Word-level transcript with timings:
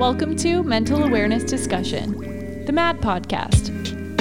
Welcome 0.00 0.34
to 0.36 0.62
Mental 0.62 1.04
Awareness 1.04 1.44
Discussion, 1.44 2.64
the 2.64 2.72
MAD 2.72 3.02
podcast, 3.02 3.68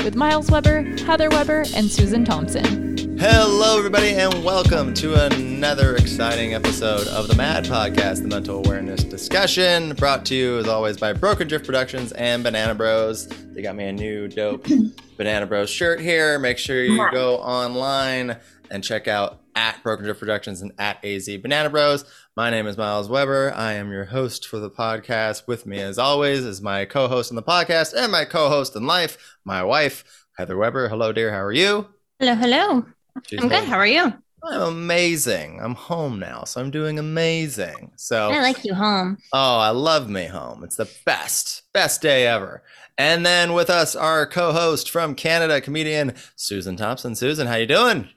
with 0.03 0.13
Miles 0.13 0.51
Weber, 0.51 0.81
Heather 1.05 1.29
Weber, 1.29 1.63
and 1.73 1.89
Susan 1.89 2.25
Thompson. 2.25 3.17
Hello, 3.17 3.77
everybody, 3.77 4.09
and 4.09 4.43
welcome 4.43 4.93
to 4.95 5.13
another 5.13 5.95
exciting 5.95 6.53
episode 6.53 7.07
of 7.07 7.29
the 7.29 7.35
MAD 7.35 7.63
Podcast, 7.63 8.23
the 8.23 8.27
Mental 8.27 8.57
Awareness 8.57 9.05
Discussion, 9.05 9.93
brought 9.95 10.25
to 10.25 10.35
you 10.35 10.57
as 10.57 10.67
always 10.67 10.97
by 10.97 11.13
Broken 11.13 11.47
Drift 11.47 11.65
Productions 11.65 12.11
and 12.11 12.43
Banana 12.43 12.75
Bros. 12.75 13.27
They 13.27 13.61
got 13.61 13.77
me 13.77 13.85
a 13.85 13.93
new 13.93 14.27
dope 14.27 14.67
Banana 15.17 15.47
Bros 15.47 15.69
shirt 15.69 16.01
here. 16.01 16.39
Make 16.39 16.57
sure 16.57 16.83
you 16.83 17.09
go 17.11 17.37
online 17.37 18.35
and 18.69 18.83
check 18.83 19.07
out 19.07 19.39
at 19.59 19.83
Broken 19.83 20.05
Drift 20.05 20.21
Productions 20.21 20.61
and 20.61 20.71
at 20.79 21.03
AZ 21.03 21.27
Banana 21.41 21.69
Bros. 21.69 22.05
My 22.37 22.49
name 22.49 22.65
is 22.65 22.77
Miles 22.77 23.09
Weber. 23.09 23.51
I 23.53 23.73
am 23.73 23.91
your 23.91 24.05
host 24.05 24.47
for 24.47 24.57
the 24.57 24.71
podcast. 24.71 25.47
With 25.47 25.65
me, 25.65 25.81
as 25.81 25.99
always, 25.99 26.45
is 26.45 26.61
my 26.61 26.85
co-host 26.85 27.29
on 27.29 27.35
the 27.35 27.43
podcast 27.43 27.93
and 27.93 28.09
my 28.09 28.23
co-host 28.23 28.77
in 28.77 28.87
life, 28.87 29.37
my 29.43 29.61
wife, 29.61 30.25
Heather 30.37 30.55
Weber. 30.55 30.87
Hello, 30.87 31.11
dear. 31.11 31.33
How 31.33 31.43
are 31.43 31.51
you? 31.51 31.89
Hello, 32.21 32.35
hello. 32.35 32.85
She's 33.27 33.41
I'm 33.41 33.49
good. 33.49 33.65
How 33.65 33.75
are 33.75 33.85
you? 33.85 34.13
I'm 34.45 34.61
amazing. 34.61 35.59
I'm 35.61 35.75
home 35.75 36.19
now, 36.19 36.45
so 36.45 36.61
I'm 36.61 36.71
doing 36.71 36.97
amazing. 36.97 37.91
So 37.97 38.31
I 38.31 38.39
like 38.39 38.63
you 38.63 38.73
home. 38.73 39.17
Oh, 39.33 39.57
I 39.59 39.71
love 39.71 40.09
me 40.09 40.27
home. 40.27 40.63
It's 40.63 40.77
the 40.77 40.89
best, 41.05 41.63
best 41.73 42.01
day 42.01 42.25
ever. 42.25 42.63
And 42.97 43.25
then 43.25 43.51
with 43.51 43.69
us, 43.69 43.93
our 43.93 44.25
co-host 44.25 44.89
from 44.89 45.15
Canada, 45.15 45.59
comedian 45.59 46.15
Susan 46.37 46.77
Thompson. 46.77 47.13
Susan, 47.13 47.45
how 47.45 47.55
you 47.55 47.67
doing? 47.67 48.07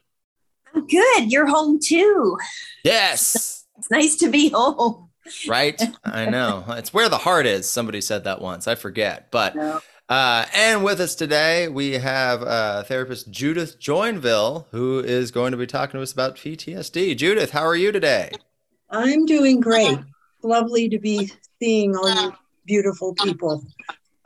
I'm 0.75 0.87
good. 0.87 1.33
You're 1.33 1.47
home 1.47 1.79
too. 1.83 2.37
Yes. 2.85 3.67
It's 3.79 3.91
nice 3.91 4.17
to 4.17 4.29
be 4.29 4.49
home. 4.51 5.09
Right? 5.49 5.81
I 6.05 6.27
know. 6.27 6.65
It's 6.71 6.93
where 6.93 7.09
the 7.09 7.19
heart 7.19 7.47
is. 7.47 7.69
Somebody 7.69 8.01
said 8.01 8.25
that 8.25 8.41
once. 8.41 8.67
I 8.67 8.75
forget. 8.75 9.31
But 9.31 9.55
No. 9.55 9.81
uh, 10.09 10.47
and 10.55 10.83
with 10.85 11.01
us 11.01 11.15
today, 11.15 11.69
we 11.69 11.93
have 11.93 12.43
uh, 12.43 12.83
therapist 12.85 13.31
Judith 13.31 13.79
Joinville, 13.81 14.67
who 14.73 14.99
is 15.01 15.31
going 15.31 15.53
to 15.53 15.57
be 15.59 15.67
talking 15.67 15.99
to 15.99 16.03
us 16.03 16.13
about 16.13 16.37
PTSD. 16.37 17.17
Judith, 17.17 17.51
how 17.51 17.65
are 17.65 17.77
you 17.77 17.93
today? 17.93 18.31
I'm 18.91 19.25
doing 19.27 19.61
great. 19.61 19.99
Lovely 20.43 20.89
to 20.89 20.99
be 20.99 21.31
seeing 21.61 21.97
all 21.97 22.11
you 22.25 22.33
beautiful 22.67 23.15
people. 23.15 23.65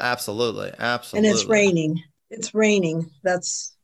Absolutely. 0.00 0.72
Absolutely. 0.78 1.28
And 1.28 1.36
it's 1.38 1.46
raining. 1.46 2.02
It's 2.30 2.54
raining. 2.54 3.10
That's 3.22 3.76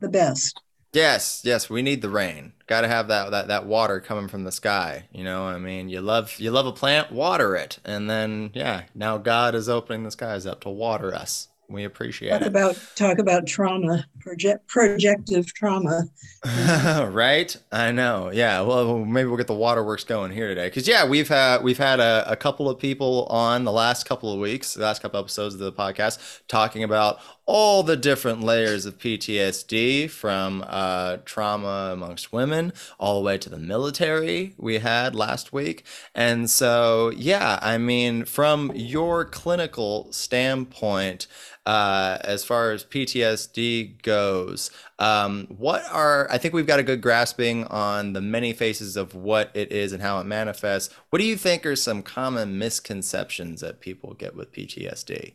the 0.00 0.08
best. 0.08 0.60
Yes, 0.92 1.42
yes, 1.44 1.68
we 1.68 1.82
need 1.82 2.00
the 2.00 2.08
rain. 2.08 2.54
Got 2.66 2.80
to 2.80 2.88
have 2.88 3.08
that, 3.08 3.30
that 3.30 3.48
that 3.48 3.66
water 3.66 4.00
coming 4.00 4.28
from 4.28 4.44
the 4.44 4.52
sky. 4.52 5.08
You 5.12 5.22
know, 5.22 5.44
I 5.44 5.58
mean, 5.58 5.88
you 5.88 6.00
love 6.00 6.38
you 6.38 6.50
love 6.50 6.66
a 6.66 6.72
plant, 6.72 7.12
water 7.12 7.54
it, 7.56 7.78
and 7.84 8.08
then 8.08 8.50
yeah, 8.54 8.84
now 8.94 9.18
God 9.18 9.54
is 9.54 9.68
opening 9.68 10.04
the 10.04 10.10
skies 10.10 10.46
up 10.46 10.60
to 10.62 10.70
water 10.70 11.14
us. 11.14 11.48
We 11.70 11.84
appreciate 11.84 12.30
Talk 12.30 12.40
it. 12.40 12.46
about 12.46 12.78
talk 12.96 13.18
about 13.18 13.46
trauma, 13.46 14.06
project 14.20 14.66
projective 14.68 15.52
trauma. 15.52 16.04
right? 17.10 17.54
I 17.70 17.92
know. 17.92 18.30
Yeah. 18.32 18.62
Well, 18.62 19.04
maybe 19.04 19.28
we'll 19.28 19.36
get 19.36 19.48
the 19.48 19.54
waterworks 19.54 20.04
going 20.04 20.32
here 20.32 20.48
today. 20.48 20.68
Because 20.68 20.88
yeah, 20.88 21.06
we've 21.06 21.28
had 21.28 21.62
we've 21.62 21.76
had 21.76 22.00
a, 22.00 22.24
a 22.26 22.36
couple 22.36 22.70
of 22.70 22.78
people 22.78 23.26
on 23.26 23.64
the 23.64 23.72
last 23.72 24.06
couple 24.06 24.32
of 24.32 24.40
weeks, 24.40 24.72
the 24.74 24.82
last 24.82 25.02
couple 25.02 25.20
episodes 25.20 25.52
of 25.56 25.60
the 25.60 25.70
podcast, 25.72 26.40
talking 26.48 26.84
about 26.84 27.18
all 27.48 27.82
the 27.82 27.96
different 27.96 28.42
layers 28.42 28.84
of 28.84 28.98
PTSD, 28.98 30.10
from 30.10 30.62
uh, 30.68 31.16
trauma 31.24 31.88
amongst 31.94 32.30
women 32.30 32.74
all 33.00 33.18
the 33.18 33.24
way 33.24 33.38
to 33.38 33.48
the 33.48 33.58
military. 33.58 34.54
We 34.58 34.80
had 34.80 35.14
last 35.14 35.50
week, 35.50 35.82
and 36.14 36.50
so 36.50 37.10
yeah, 37.16 37.58
I 37.62 37.78
mean, 37.78 38.26
from 38.26 38.70
your 38.74 39.24
clinical 39.24 40.12
standpoint. 40.12 41.26
Uh, 41.66 42.16
as 42.22 42.44
far 42.44 42.70
as 42.70 42.82
PTSD 42.82 44.00
goes, 44.00 44.70
um, 44.98 45.46
what 45.50 45.82
are 45.92 46.26
I 46.30 46.38
think 46.38 46.54
we've 46.54 46.66
got 46.66 46.80
a 46.80 46.82
good 46.82 47.02
grasping 47.02 47.64
on 47.64 48.14
the 48.14 48.22
many 48.22 48.54
faces 48.54 48.96
of 48.96 49.14
what 49.14 49.50
it 49.52 49.70
is 49.70 49.92
and 49.92 50.00
how 50.00 50.18
it 50.18 50.24
manifests. 50.24 50.94
What 51.10 51.18
do 51.18 51.26
you 51.26 51.36
think 51.36 51.66
are 51.66 51.76
some 51.76 52.02
common 52.02 52.58
misconceptions 52.58 53.60
that 53.60 53.80
people 53.80 54.14
get 54.14 54.34
with 54.34 54.50
PTSD? 54.50 55.34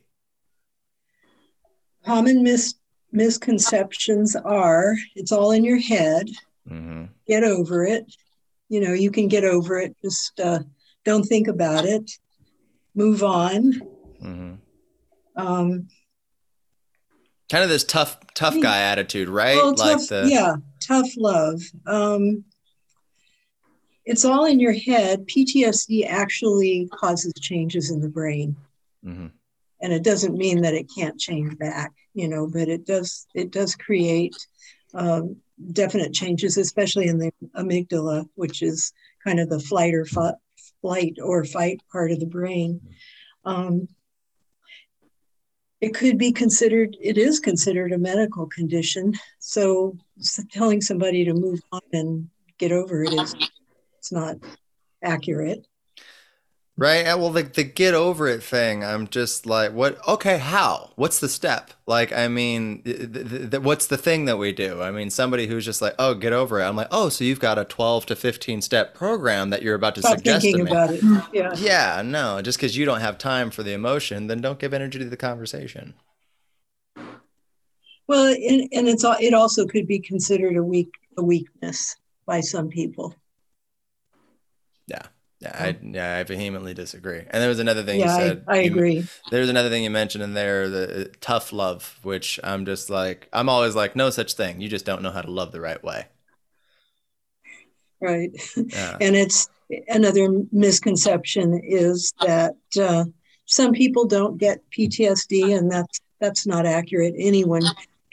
Common 2.05 2.43
mis- 2.43 2.75
misconceptions 3.11 4.35
are 4.35 4.95
it's 5.15 5.31
all 5.31 5.51
in 5.51 5.63
your 5.63 5.79
head. 5.79 6.29
hmm 6.67 7.05
Get 7.27 7.43
over 7.43 7.85
it. 7.85 8.05
You 8.69 8.81
know, 8.81 8.93
you 8.93 9.09
can 9.11 9.27
get 9.27 9.43
over 9.45 9.77
it. 9.79 9.95
Just 10.03 10.39
uh, 10.39 10.59
don't 11.05 11.23
think 11.23 11.47
about 11.47 11.85
it. 11.85 12.11
Move 12.95 13.23
on. 13.23 13.73
hmm 14.21 14.53
Um, 15.35 15.87
Kind 17.51 17.63
of 17.63 17.69
this 17.69 17.83
tough, 17.83 18.17
tough 18.33 18.59
guy 18.61 18.79
attitude, 18.81 19.29
right? 19.29 19.55
Well, 19.55 19.75
like 19.77 19.97
tough, 19.99 20.07
the 20.07 20.27
yeah, 20.31 20.55
tough 20.79 21.07
love. 21.17 21.61
Um, 21.85 22.45
it's 24.05 24.25
all 24.25 24.45
in 24.45 24.59
your 24.59 24.71
head. 24.73 25.27
PTSD 25.27 26.05
actually 26.07 26.89
causes 26.91 27.31
changes 27.39 27.91
in 27.91 28.01
the 28.01 28.09
brain, 28.09 28.55
Mhm. 29.05 29.31
And 29.83 29.91
it 29.91 30.01
doesn't 30.01 30.37
mean 30.37 30.61
that 30.61 30.73
it 30.73 30.89
can't 30.95 31.19
change 31.19 31.57
back, 31.57 31.91
you 32.13 32.29
know, 32.29 32.47
but 32.47 32.69
it 32.69 32.85
does. 32.85 33.27
It 33.35 33.51
does 33.51 33.75
create 33.75 34.33
um, 34.93 35.35
definite 35.73 36.13
changes, 36.13 36.57
especially 36.57 37.07
in 37.07 37.17
the 37.17 37.31
amygdala, 37.57 38.25
which 38.35 38.61
is 38.61 38.93
kind 39.25 39.41
of 39.41 39.49
the 39.49 39.59
flight 39.59 39.93
or 39.93 40.05
flight 40.05 41.17
or 41.21 41.43
fight 41.43 41.81
part 41.91 42.11
of 42.11 42.21
the 42.21 42.25
brain. 42.25 42.79
Um, 43.43 43.89
it 45.81 45.93
could 45.93 46.17
be 46.17 46.31
considered 46.31 46.95
it 47.01 47.17
is 47.17 47.41
considered 47.41 47.91
a 47.91 47.97
medical 47.97 48.47
condition 48.47 49.13
so 49.39 49.97
telling 50.49 50.79
somebody 50.79 51.25
to 51.25 51.33
move 51.33 51.59
on 51.73 51.81
and 51.91 52.29
get 52.57 52.71
over 52.71 53.03
it 53.03 53.11
is 53.11 53.35
it's 53.97 54.09
not 54.09 54.37
accurate 55.03 55.67
Right. 56.75 57.05
Well, 57.05 57.29
the, 57.29 57.43
the 57.43 57.63
get 57.63 57.93
over 57.93 58.27
it 58.27 58.41
thing, 58.41 58.83
I'm 58.83 59.07
just 59.07 59.45
like, 59.45 59.73
what? 59.73 59.99
Okay, 60.07 60.39
how? 60.39 60.89
What's 60.95 61.19
the 61.19 61.29
step? 61.29 61.69
Like, 61.85 62.11
I 62.11 62.27
mean, 62.27 62.81
th- 62.81 63.13
th- 63.13 63.51
th- 63.51 63.61
what's 63.61 63.85
the 63.85 63.97
thing 63.97 64.25
that 64.25 64.37
we 64.37 64.53
do? 64.53 64.81
I 64.81 64.89
mean, 64.89 65.11
somebody 65.11 65.45
who's 65.45 65.65
just 65.65 65.83
like, 65.83 65.93
oh, 65.99 66.15
get 66.15 66.33
over 66.33 66.59
it. 66.59 66.63
I'm 66.63 66.75
like, 66.75 66.87
oh, 66.89 67.09
so 67.09 67.23
you've 67.25 67.39
got 67.39 67.59
a 67.59 67.65
12 67.65 68.07
to 68.07 68.15
15 68.15 68.61
step 68.63 68.95
program 68.95 69.51
that 69.51 69.61
you're 69.61 69.75
about 69.75 69.93
to 69.95 70.01
stop 70.01 70.15
suggest 70.17 70.41
thinking 70.41 70.65
to 70.65 70.71
me. 70.71 70.71
about 70.71 70.89
it 70.95 71.03
yeah 71.33 71.53
Yeah, 71.55 72.01
no, 72.03 72.41
just 72.41 72.57
because 72.57 72.75
you 72.75 72.85
don't 72.85 73.01
have 73.01 73.19
time 73.19 73.51
for 73.51 73.61
the 73.61 73.73
emotion, 73.73 74.25
then 74.25 74.41
don't 74.41 74.57
give 74.57 74.73
energy 74.73 74.97
to 74.97 75.05
the 75.05 75.15
conversation. 75.17 75.93
well 78.07 78.25
and, 78.33 78.67
and 78.71 78.87
it's 78.87 79.05
al- 79.05 79.17
it 79.21 79.35
also 79.35 79.67
could 79.67 79.85
be 79.85 79.99
considered 79.99 80.57
a 80.57 80.63
weak 80.63 80.91
a 81.19 81.23
weakness 81.23 81.95
by 82.25 82.39
some 82.39 82.67
people 82.67 83.13
Yeah. 84.87 85.03
Yeah, 85.43 85.55
I, 85.59 85.77
yeah, 85.83 86.17
I 86.17 86.23
vehemently 86.23 86.73
disagree. 86.73 87.19
And 87.19 87.41
there 87.41 87.49
was 87.49 87.59
another 87.59 87.83
thing 87.83 87.99
yeah 87.99 88.05
you 88.05 88.11
I, 88.11 88.27
said. 88.27 88.43
I 88.47 88.59
you- 88.61 88.71
agree 88.71 89.05
There's 89.29 89.49
another 89.49 89.69
thing 89.69 89.83
you 89.83 89.89
mentioned 89.89 90.23
in 90.23 90.33
there, 90.33 90.69
the 90.69 91.01
uh, 91.01 91.13
tough 91.19 91.51
love, 91.51 91.99
which 92.01 92.39
I'm 92.43 92.65
just 92.65 92.89
like, 92.89 93.27
I'm 93.33 93.49
always 93.49 93.75
like, 93.75 93.95
no 93.95 94.09
such 94.09 94.33
thing. 94.33 94.61
You 94.61 94.69
just 94.69 94.85
don't 94.85 95.01
know 95.01 95.11
how 95.11 95.21
to 95.21 95.31
love 95.31 95.51
the 95.51 95.59
right 95.61 95.83
way. 95.83 96.05
right 97.99 98.31
Yeah. 98.55 98.97
and 99.01 99.15
it's 99.15 99.49
another 99.87 100.29
misconception 100.51 101.59
is 101.63 102.13
that 102.21 102.55
uh, 102.79 103.05
some 103.45 103.71
people 103.73 104.05
don't 104.05 104.37
get 104.37 104.61
PTSD, 104.77 105.57
and 105.57 105.69
that's 105.71 105.99
that's 106.19 106.47
not 106.47 106.65
accurate. 106.65 107.15
Anyone 107.17 107.63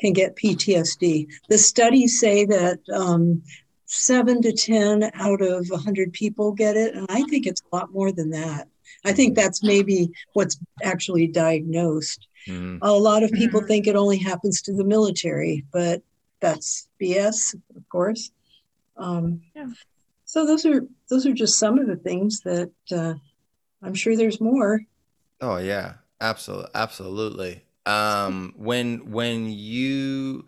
can 0.01 0.13
get 0.13 0.35
PTSD. 0.37 1.27
The 1.49 1.59
studies 1.59 2.19
say 2.19 2.45
that 2.47 2.79
um, 2.93 3.43
seven 3.91 4.41
to 4.43 4.53
ten 4.53 5.11
out 5.15 5.43
of 5.43 5.69
a 5.73 5.77
hundred 5.77 6.13
people 6.13 6.53
get 6.53 6.77
it, 6.77 6.95
and 6.95 7.07
I 7.09 7.23
think 7.25 7.47
it's 7.47 7.61
a 7.61 7.77
lot 7.77 7.93
more 7.93 8.13
than 8.13 8.31
that. 8.31 8.69
I 9.05 9.13
think 9.13 9.35
that's 9.35 9.63
maybe 9.63 10.11
what's 10.33 10.59
actually 10.83 11.27
diagnosed. 11.27 12.27
Mhm. 12.49 12.79
A 12.83 12.93
lot 12.93 13.23
of 13.23 13.33
people 13.33 13.61
think 13.63 13.87
it 13.87 13.97
only 13.97 14.19
happens 14.19 14.63
to 14.63 14.73
the 14.73 14.85
military, 14.85 15.65
but 15.73 16.03
that's 16.41 16.89
BS, 17.01 17.55
of 17.77 17.89
course. 17.89 18.31
Um, 18.97 19.43
Yeah. 19.55 19.71
So 20.25 20.47
those 20.47 20.65
are 20.65 20.87
those 21.09 21.27
are 21.27 21.33
just 21.33 21.59
some 21.59 21.79
of 21.79 21.89
the 21.89 21.97
things 21.97 22.41
that 22.43 22.71
uh, 22.93 23.15
I'm 23.83 23.95
sure 23.95 24.17
there's 24.17 24.41
more. 24.41 24.81
Oh 25.41 25.57
yeah, 25.57 25.95
absolutely, 26.21 26.71
absolutely. 26.75 27.65
Um, 27.87 28.55
when 28.57 29.11
when 29.11 29.51
you, 29.51 30.47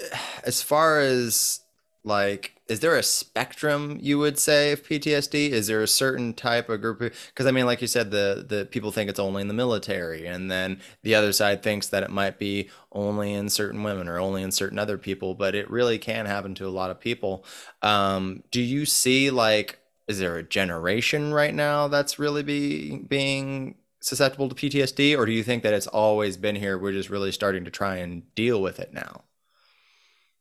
as 0.44 0.62
far 0.62 0.98
as 0.98 1.60
like, 2.02 2.54
is 2.66 2.80
there 2.80 2.96
a 2.96 3.02
spectrum 3.02 3.98
you 4.00 4.18
would 4.18 4.38
say 4.38 4.72
of 4.72 4.82
PTSD? 4.82 5.50
Is 5.50 5.66
there 5.66 5.82
a 5.82 5.88
certain 5.88 6.32
type 6.32 6.68
of 6.70 6.80
group? 6.80 6.98
Because 6.98 7.46
I 7.46 7.50
mean, 7.50 7.66
like 7.66 7.82
you 7.82 7.86
said, 7.86 8.10
the 8.10 8.44
the 8.48 8.64
people 8.64 8.90
think 8.90 9.10
it's 9.10 9.20
only 9.20 9.42
in 9.42 9.48
the 9.48 9.54
military, 9.54 10.26
and 10.26 10.50
then 10.50 10.80
the 11.02 11.14
other 11.14 11.32
side 11.32 11.62
thinks 11.62 11.88
that 11.88 12.02
it 12.02 12.10
might 12.10 12.38
be 12.38 12.70
only 12.92 13.34
in 13.34 13.50
certain 13.50 13.82
women 13.82 14.08
or 14.08 14.18
only 14.18 14.42
in 14.42 14.50
certain 14.50 14.78
other 14.78 14.96
people, 14.96 15.34
but 15.34 15.54
it 15.54 15.70
really 15.70 15.98
can 15.98 16.26
happen 16.26 16.54
to 16.54 16.66
a 16.66 16.70
lot 16.70 16.90
of 16.90 17.00
people. 17.00 17.44
Um, 17.82 18.44
do 18.50 18.62
you 18.62 18.86
see 18.86 19.30
like, 19.30 19.78
is 20.08 20.18
there 20.18 20.36
a 20.36 20.42
generation 20.42 21.34
right 21.34 21.54
now 21.54 21.88
that's 21.88 22.18
really 22.18 22.42
be 22.42 22.98
being 22.98 23.74
susceptible 24.00 24.48
to 24.48 24.54
PTSD, 24.54 25.18
or 25.18 25.26
do 25.26 25.32
you 25.32 25.42
think 25.42 25.62
that 25.64 25.74
it's 25.74 25.86
always 25.86 26.36
been 26.38 26.56
here? 26.56 26.78
We're 26.78 26.92
just 26.92 27.10
really 27.10 27.32
starting 27.32 27.64
to 27.64 27.70
try 27.70 27.96
and 27.96 28.34
deal 28.34 28.62
with 28.62 28.80
it 28.80 28.94
now. 28.94 29.24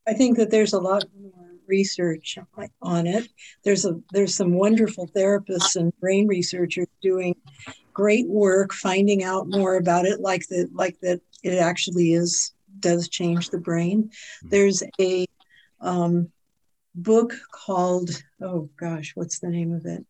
I 0.07 0.13
think 0.13 0.37
that 0.37 0.49
there's 0.49 0.73
a 0.73 0.79
lot 0.79 1.03
more 1.21 1.48
research 1.69 2.37
on 2.81 3.07
it. 3.07 3.29
There's 3.63 3.85
a 3.85 3.99
there's 4.11 4.35
some 4.35 4.53
wonderful 4.53 5.07
therapists 5.07 5.75
and 5.75 5.97
brain 5.99 6.27
researchers 6.27 6.87
doing 7.01 7.35
great 7.93 8.27
work 8.27 8.73
finding 8.73 9.23
out 9.23 9.47
more 9.47 9.77
about 9.77 10.05
it, 10.05 10.19
like 10.19 10.47
that 10.47 10.69
like 10.73 10.99
that 11.01 11.21
it 11.43 11.57
actually 11.57 12.13
is 12.13 12.53
does 12.79 13.07
change 13.07 13.49
the 13.49 13.57
brain. 13.57 14.03
Mm-hmm. 14.03 14.49
There's 14.49 14.83
a 14.99 15.25
um, 15.79 16.31
book 16.95 17.33
called 17.51 18.09
oh 18.41 18.69
gosh, 18.77 19.11
what's 19.15 19.39
the 19.39 19.49
name 19.49 19.73
of 19.73 19.85
it? 19.85 20.05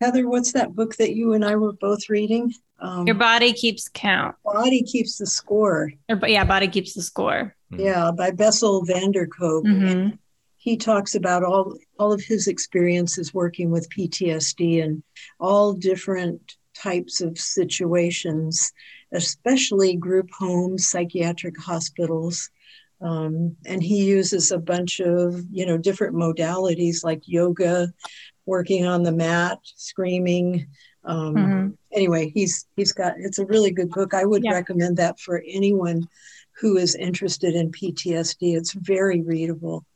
Heather, 0.00 0.28
what's 0.28 0.52
that 0.52 0.74
book 0.74 0.96
that 0.96 1.14
you 1.14 1.34
and 1.34 1.44
I 1.44 1.56
were 1.56 1.72
both 1.72 2.08
reading? 2.08 2.54
Um, 2.78 3.06
Your 3.06 3.16
body 3.16 3.52
keeps 3.52 3.88
count. 3.88 4.34
Body 4.42 4.82
keeps 4.82 5.18
the 5.18 5.26
score. 5.26 5.92
Or, 6.08 6.26
yeah, 6.26 6.44
body 6.44 6.68
keeps 6.68 6.94
the 6.94 7.02
score. 7.02 7.54
Mm-hmm. 7.70 7.84
Yeah, 7.84 8.10
by 8.10 8.30
Bessel 8.30 8.82
van 8.84 9.12
der 9.12 9.26
Kolk. 9.26 9.66
Mm-hmm. 9.66 10.16
He 10.60 10.76
talks 10.76 11.14
about 11.14 11.42
all 11.42 11.74
all 11.98 12.12
of 12.12 12.22
his 12.22 12.46
experiences 12.46 13.32
working 13.32 13.70
with 13.70 13.88
PTSD 13.88 14.84
and 14.84 15.02
all 15.38 15.72
different 15.72 16.56
types 16.74 17.22
of 17.22 17.38
situations, 17.38 18.70
especially 19.12 19.96
group 19.96 20.28
homes, 20.38 20.86
psychiatric 20.86 21.58
hospitals. 21.58 22.50
Um, 23.00 23.56
and 23.64 23.82
he 23.82 24.04
uses 24.04 24.52
a 24.52 24.58
bunch 24.58 25.00
of 25.00 25.42
you 25.50 25.64
know 25.64 25.78
different 25.78 26.14
modalities 26.14 27.02
like 27.02 27.22
yoga 27.24 27.90
working 28.44 28.84
on 28.84 29.02
the 29.02 29.12
mat 29.12 29.60
screaming 29.64 30.66
um, 31.04 31.34
mm-hmm. 31.34 31.68
anyway 31.94 32.30
he's 32.34 32.66
he's 32.76 32.92
got 32.92 33.14
it's 33.16 33.38
a 33.38 33.46
really 33.46 33.70
good 33.70 33.88
book 33.88 34.12
i 34.12 34.26
would 34.26 34.44
yeah. 34.44 34.52
recommend 34.52 34.98
that 34.98 35.18
for 35.18 35.42
anyone 35.48 36.06
who 36.60 36.76
is 36.76 36.94
interested 36.94 37.54
in 37.54 37.72
ptsd 37.72 38.36
it's 38.40 38.74
very 38.74 39.22
readable 39.22 39.86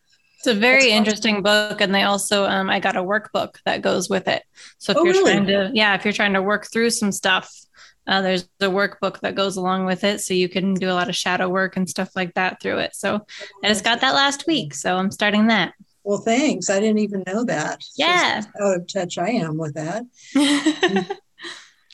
it's 0.46 0.56
a 0.56 0.60
very 0.60 0.82
That's 0.82 0.92
interesting 0.92 1.36
awesome. 1.36 1.42
book, 1.42 1.80
and 1.80 1.94
they 1.94 2.02
also 2.02 2.44
um, 2.44 2.68
I 2.68 2.78
got 2.78 2.96
a 2.96 3.02
workbook 3.02 3.56
that 3.64 3.80
goes 3.80 4.10
with 4.10 4.28
it. 4.28 4.42
So 4.78 4.92
if 4.92 4.98
oh, 4.98 5.04
you're 5.04 5.14
really? 5.14 5.32
trying 5.32 5.46
to, 5.46 5.70
yeah, 5.72 5.94
if 5.94 6.04
you're 6.04 6.12
trying 6.12 6.34
to 6.34 6.42
work 6.42 6.66
through 6.70 6.90
some 6.90 7.12
stuff, 7.12 7.50
uh, 8.06 8.20
there's 8.20 8.42
a 8.60 8.66
workbook 8.66 9.20
that 9.20 9.34
goes 9.34 9.56
along 9.56 9.86
with 9.86 10.04
it, 10.04 10.20
so 10.20 10.34
you 10.34 10.50
can 10.50 10.74
do 10.74 10.90
a 10.90 10.92
lot 10.92 11.08
of 11.08 11.16
shadow 11.16 11.48
work 11.48 11.78
and 11.78 11.88
stuff 11.88 12.10
like 12.14 12.34
that 12.34 12.60
through 12.60 12.78
it. 12.78 12.94
So 12.94 13.24
I 13.62 13.68
just 13.68 13.84
got 13.84 14.02
that 14.02 14.14
last 14.14 14.46
week, 14.46 14.74
so 14.74 14.96
I'm 14.96 15.10
starting 15.10 15.46
that. 15.46 15.72
Well, 16.02 16.18
thanks. 16.18 16.68
I 16.68 16.78
didn't 16.80 16.98
even 16.98 17.24
know 17.26 17.44
that. 17.44 17.82
Yeah, 17.96 18.42
out 18.60 18.76
of 18.76 18.86
touch 18.86 19.16
I 19.16 19.30
am 19.30 19.56
with 19.56 19.74
that. 19.74 20.04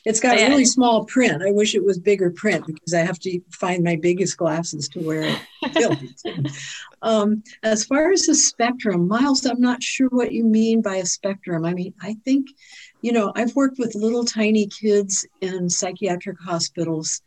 It's 0.05 0.19
got 0.19 0.37
a 0.37 0.47
really 0.47 0.65
small 0.65 1.05
print. 1.05 1.43
I 1.43 1.51
wish 1.51 1.75
it 1.75 1.83
was 1.83 1.99
bigger 1.99 2.31
print 2.31 2.65
because 2.65 2.93
I 2.93 3.01
have 3.01 3.19
to 3.19 3.39
find 3.51 3.83
my 3.83 3.95
biggest 3.95 4.37
glasses 4.37 4.89
to 4.89 4.99
wear 4.99 5.37
um, 7.01 7.43
as 7.63 7.85
far 7.85 8.11
as 8.11 8.21
the 8.21 8.35
spectrum, 8.35 9.07
Miles, 9.07 9.45
I'm 9.45 9.61
not 9.61 9.83
sure 9.83 10.09
what 10.09 10.31
you 10.31 10.43
mean 10.43 10.81
by 10.81 10.97
a 10.97 11.05
spectrum. 11.05 11.65
I 11.65 11.73
mean, 11.73 11.93
I 12.01 12.15
think, 12.25 12.47
you 13.01 13.11
know, 13.11 13.31
I've 13.35 13.55
worked 13.55 13.77
with 13.77 13.93
little 13.93 14.25
tiny 14.25 14.67
kids 14.67 15.25
in 15.41 15.69
psychiatric 15.69 16.37
hospitals 16.39 17.21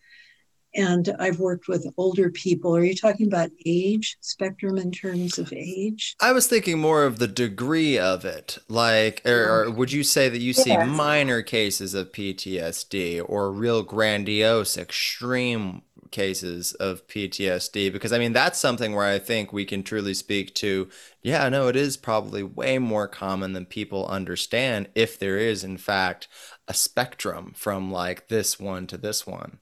and 0.75 1.15
I've 1.19 1.38
worked 1.38 1.69
with 1.69 1.87
older 1.97 2.31
people. 2.31 2.75
Are 2.76 2.85
you 2.85 2.94
talking 2.94 3.26
about 3.26 3.50
age 3.65 4.17
spectrum 4.21 4.79
in 4.79 4.91
terms 4.91 5.38
of 5.38 5.53
age? 5.53 6.17
I 6.21 6.32
was 6.32 6.47
thinking 6.47 6.79
more 6.79 7.05
of 7.05 7.19
the 7.19 7.29
degree 7.29 7.99
of 7.99 8.25
it. 8.25 8.59
Like, 8.69 9.23
or, 9.25 9.65
or 9.65 9.71
would 9.71 9.93
you 9.93 10.03
say 10.03 10.29
that 10.29 10.41
you 10.41 10.53
see 10.53 10.76
minor 10.76 11.43
cases 11.43 11.94
of 11.94 12.12
PTSD 12.12 13.25
or 13.26 13.53
real 13.53 13.82
grandiose, 13.82 14.76
extreme 14.76 15.82
cases 16.11 16.73
of 16.75 17.06
PTSD? 17.06 17.93
Because 17.93 18.12
I 18.12 18.19
mean, 18.19 18.32
that's 18.32 18.59
something 18.59 18.94
where 18.94 19.06
I 19.06 19.19
think 19.19 19.53
we 19.53 19.65
can 19.65 19.82
truly 19.82 20.15
speak 20.15 20.55
to, 20.56 20.88
yeah, 21.23 21.49
no, 21.49 21.69
it 21.69 21.76
is 21.76 21.97
probably 21.97 22.43
way 22.43 22.79
more 22.79 23.09
common 23.09 23.53
than 23.53 23.67
people 23.67 24.06
understand 24.06 24.88
if 24.94 25.19
there 25.19 25.38
is, 25.38 25.62
in 25.65 25.76
fact, 25.76 26.29
a 26.67 26.75
spectrum 26.75 27.53
from 27.55 27.93
like 27.93 28.29
this 28.29 28.59
one 28.59 28.87
to 28.88 28.97
this 28.97 29.26
one. 29.26 29.59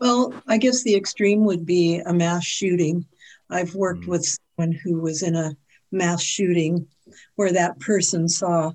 Well, 0.00 0.34
I 0.46 0.58
guess 0.58 0.82
the 0.82 0.96
extreme 0.96 1.44
would 1.44 1.64
be 1.64 1.98
a 1.98 2.12
mass 2.12 2.44
shooting. 2.44 3.06
I've 3.48 3.74
worked 3.74 4.04
mm. 4.04 4.08
with 4.08 4.38
someone 4.56 4.72
who 4.72 5.00
was 5.00 5.22
in 5.22 5.36
a 5.36 5.56
mass 5.92 6.22
shooting 6.22 6.88
where 7.36 7.52
that 7.52 7.78
person 7.80 8.28
saw 8.28 8.72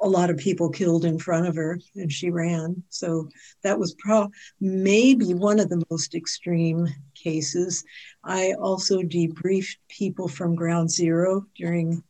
a 0.00 0.08
lot 0.08 0.30
of 0.30 0.36
people 0.36 0.68
killed 0.68 1.04
in 1.04 1.18
front 1.18 1.46
of 1.46 1.54
her 1.54 1.78
and 1.94 2.10
she 2.10 2.30
ran. 2.30 2.82
So 2.88 3.28
that 3.62 3.78
was 3.78 3.94
pro- 3.94 4.30
maybe 4.60 5.32
one 5.32 5.60
of 5.60 5.68
the 5.68 5.82
most 5.90 6.14
extreme 6.14 6.88
cases. 7.14 7.84
I 8.24 8.54
also 8.60 9.02
debriefed 9.02 9.76
people 9.88 10.26
from 10.26 10.56
ground 10.56 10.90
zero 10.90 11.46
during 11.56 12.02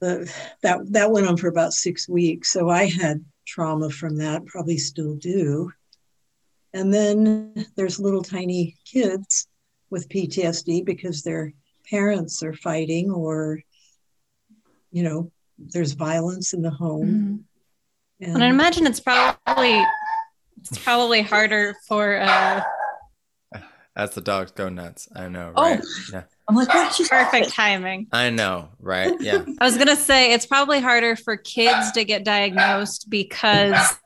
the 0.00 0.32
that 0.62 0.78
that 0.92 1.10
went 1.10 1.26
on 1.26 1.36
for 1.36 1.48
about 1.48 1.74
6 1.74 2.08
weeks. 2.08 2.50
So 2.50 2.70
I 2.70 2.86
had 2.86 3.22
trauma 3.46 3.90
from 3.90 4.16
that, 4.16 4.46
probably 4.46 4.78
still 4.78 5.16
do. 5.16 5.70
And 6.72 6.92
then 6.92 7.66
there's 7.76 7.98
little 7.98 8.22
tiny 8.22 8.76
kids 8.84 9.46
with 9.90 10.08
PTSD 10.08 10.84
because 10.84 11.22
their 11.22 11.52
parents 11.88 12.42
are 12.42 12.54
fighting 12.54 13.10
or, 13.10 13.60
you 14.92 15.02
know, 15.02 15.32
there's 15.58 15.92
violence 15.92 16.52
in 16.52 16.62
the 16.62 16.70
home. 16.70 17.06
Mm-hmm. 17.06 18.24
And, 18.24 18.34
and, 18.34 18.44
I 18.44 18.48
imagine 18.48 18.86
it's 18.86 19.00
probably 19.00 19.82
it's 20.60 20.78
probably 20.78 21.22
harder 21.22 21.74
for 21.88 22.20
uh 22.20 22.62
as 23.96 24.14
the 24.14 24.20
dogs 24.20 24.52
go 24.52 24.68
nuts. 24.68 25.08
I 25.14 25.28
know, 25.28 25.52
oh, 25.56 25.62
right? 25.62 25.80
Oh, 25.82 26.04
yeah. 26.12 26.22
I'm 26.48 26.54
like, 26.54 26.68
what? 26.68 27.00
Perfect 27.08 27.50
timing. 27.50 28.06
I 28.12 28.30
know, 28.30 28.68
right? 28.78 29.12
Yeah. 29.20 29.44
I 29.60 29.64
was 29.64 29.76
gonna 29.76 29.96
say 29.96 30.32
it's 30.32 30.46
probably 30.46 30.80
harder 30.80 31.16
for 31.16 31.36
kids 31.36 31.92
to 31.92 32.04
get 32.04 32.24
diagnosed 32.24 33.10
because 33.10 33.96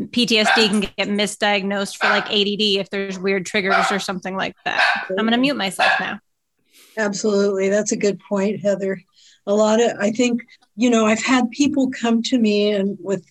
PTSD 0.00 0.68
can 0.68 0.80
get 0.80 1.08
misdiagnosed 1.08 1.96
for 1.96 2.06
like 2.08 2.26
ADD 2.26 2.80
if 2.80 2.90
there's 2.90 3.18
weird 3.18 3.46
triggers 3.46 3.90
or 3.90 3.98
something 3.98 4.36
like 4.36 4.54
that. 4.64 4.84
I'm 5.10 5.16
going 5.16 5.30
to 5.30 5.38
mute 5.38 5.56
myself 5.56 5.92
now. 5.98 6.20
Absolutely. 6.98 7.68
That's 7.68 7.92
a 7.92 7.96
good 7.96 8.20
point, 8.20 8.60
Heather. 8.60 9.00
A 9.46 9.54
lot 9.54 9.80
of, 9.80 9.92
I 10.00 10.10
think, 10.10 10.42
you 10.76 10.90
know, 10.90 11.06
I've 11.06 11.22
had 11.22 11.50
people 11.50 11.90
come 11.90 12.22
to 12.24 12.38
me 12.38 12.72
and 12.72 12.98
with 13.00 13.24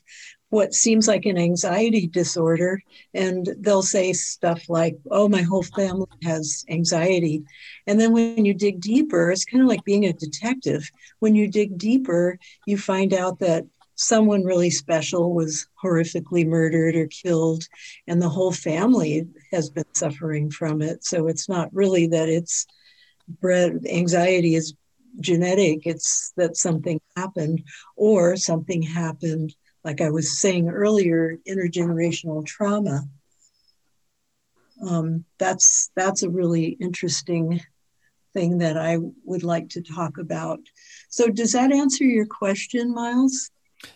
what 0.50 0.74
seems 0.74 1.08
like 1.08 1.26
an 1.26 1.38
anxiety 1.38 2.08
disorder, 2.08 2.80
and 3.14 3.50
they'll 3.60 3.82
say 3.82 4.14
stuff 4.14 4.69
like, 4.69 4.95
oh, 5.12 5.28
my 5.28 5.42
whole 5.42 5.64
family 5.64 6.07
has 6.24 6.64
anxiety. 6.69 7.44
And 7.88 8.00
then 8.00 8.14
when 8.14 8.45
you 8.45 8.54
dig 8.54 8.80
deeper, 8.80 9.31
it's 9.31 9.44
kind 9.44 9.62
of 9.62 9.68
like 9.68 9.84
being 9.84 10.06
a 10.06 10.14
detective. 10.14 10.90
When 11.19 11.36
you 11.36 11.50
dig 11.50 11.78
deeper, 11.78 12.40
you 12.66 12.78
find 12.78 13.14
out 13.14 13.40
that 13.40 13.66
someone 13.95 14.44
really 14.44 14.69
special 14.69 15.33
was 15.33 15.68
horrifically 15.81 16.45
murdered 16.45 16.95
or 16.95 17.07
killed, 17.07 17.64
and 18.07 18.21
the 18.21 18.30
whole 18.30 18.52
family 18.52 19.28
has 19.52 19.69
been 19.69 19.85
suffering 19.94 20.52
from 20.52 20.81
it. 20.81 21.04
So 21.04 21.28
it's 21.28 21.49
not 21.49 21.73
really 21.73 22.07
that 22.07 22.30
it's 22.30 22.66
bred, 23.42 23.85
anxiety 23.90 24.56
is 24.56 24.73
genetic, 25.19 25.85
it's 25.85 26.33
that 26.35 26.57
something 26.57 26.99
happened, 27.16 27.64
or 27.95 28.35
something 28.35 28.81
happened, 28.81 29.56
like 29.83 30.02
I 30.02 30.09
was 30.09 30.40
saying 30.40 30.69
earlier, 30.69 31.37
intergenerational 31.47 32.45
trauma. 32.45 33.04
Um, 34.85 35.23
that's 35.37 35.90
that's 35.95 36.23
a 36.23 36.30
really 36.30 36.78
interesting 36.81 37.61
thing 38.33 38.57
that 38.57 38.78
I 38.78 38.97
would 39.23 39.44
like 39.44 39.69
to 39.69 39.81
talk 39.81 40.18
about. 40.18 40.59
So, 41.07 41.30
does 41.30 41.54
that 41.54 41.71
answer 41.71 42.04
your 42.04 42.25
question, 42.25 42.94
Miles? 42.94 43.52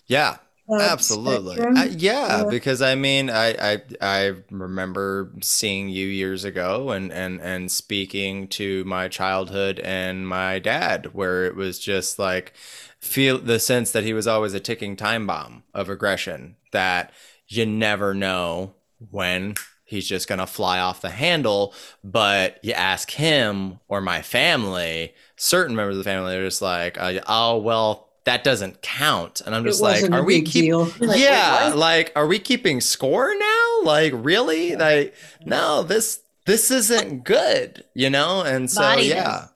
Yeah, 0.07 0.37
absolutely. 0.69 1.57
yeah, 1.57 1.83
yeah, 1.97 2.43
because 2.47 2.81
i 2.81 2.93
mean 2.93 3.29
I, 3.29 3.73
I 3.73 3.81
i 4.01 4.33
remember 4.51 5.31
seeing 5.41 5.89
you 5.89 6.05
years 6.05 6.43
ago 6.43 6.91
and 6.91 7.11
and 7.11 7.41
and 7.41 7.71
speaking 7.71 8.47
to 8.49 8.83
my 8.85 9.07
childhood 9.07 9.79
and 9.79 10.27
my 10.27 10.59
dad 10.59 11.09
where 11.13 11.45
it 11.45 11.55
was 11.55 11.79
just 11.79 12.19
like 12.19 12.53
feel 12.99 13.39
the 13.39 13.59
sense 13.59 13.91
that 13.91 14.03
he 14.03 14.13
was 14.13 14.27
always 14.27 14.53
a 14.53 14.59
ticking 14.59 14.95
time 14.95 15.25
bomb 15.25 15.63
of 15.73 15.89
aggression 15.89 16.55
that 16.71 17.11
you 17.47 17.65
never 17.65 18.13
know 18.13 18.75
when 19.09 19.55
he's 19.85 20.07
just 20.07 20.27
going 20.27 20.39
to 20.39 20.45
fly 20.45 20.79
off 20.79 21.01
the 21.01 21.09
handle 21.09 21.73
but 22.03 22.63
you 22.63 22.73
ask 22.73 23.09
him 23.11 23.79
or 23.87 24.01
my 24.01 24.21
family 24.21 25.13
certain 25.35 25.75
members 25.75 25.97
of 25.97 26.03
the 26.03 26.09
family 26.09 26.35
are 26.35 26.45
just 26.45 26.61
like 26.61 26.99
uh, 26.99 27.19
oh 27.27 27.57
well 27.57 28.08
that 28.29 28.43
doesn't 28.43 28.83
count. 28.83 29.41
And 29.43 29.55
I'm 29.55 29.63
just 29.63 29.81
like, 29.81 30.11
are 30.11 30.23
we 30.23 30.43
keeping? 30.43 30.75
Like, 30.99 31.19
yeah, 31.19 31.73
like, 31.75 32.11
are 32.15 32.27
we 32.27 32.37
keeping 32.37 32.79
score 32.79 33.33
now? 33.35 33.81
Like, 33.81 34.13
really? 34.15 34.75
Like, 34.75 35.15
no, 35.43 35.81
this 35.81 36.21
this 36.45 36.69
isn't 36.69 37.23
good, 37.23 37.85
you 37.95 38.07
know. 38.11 38.43
And 38.43 38.69
so, 38.69 38.81
body 38.81 39.05
yeah. 39.05 39.23
Does. 39.23 39.49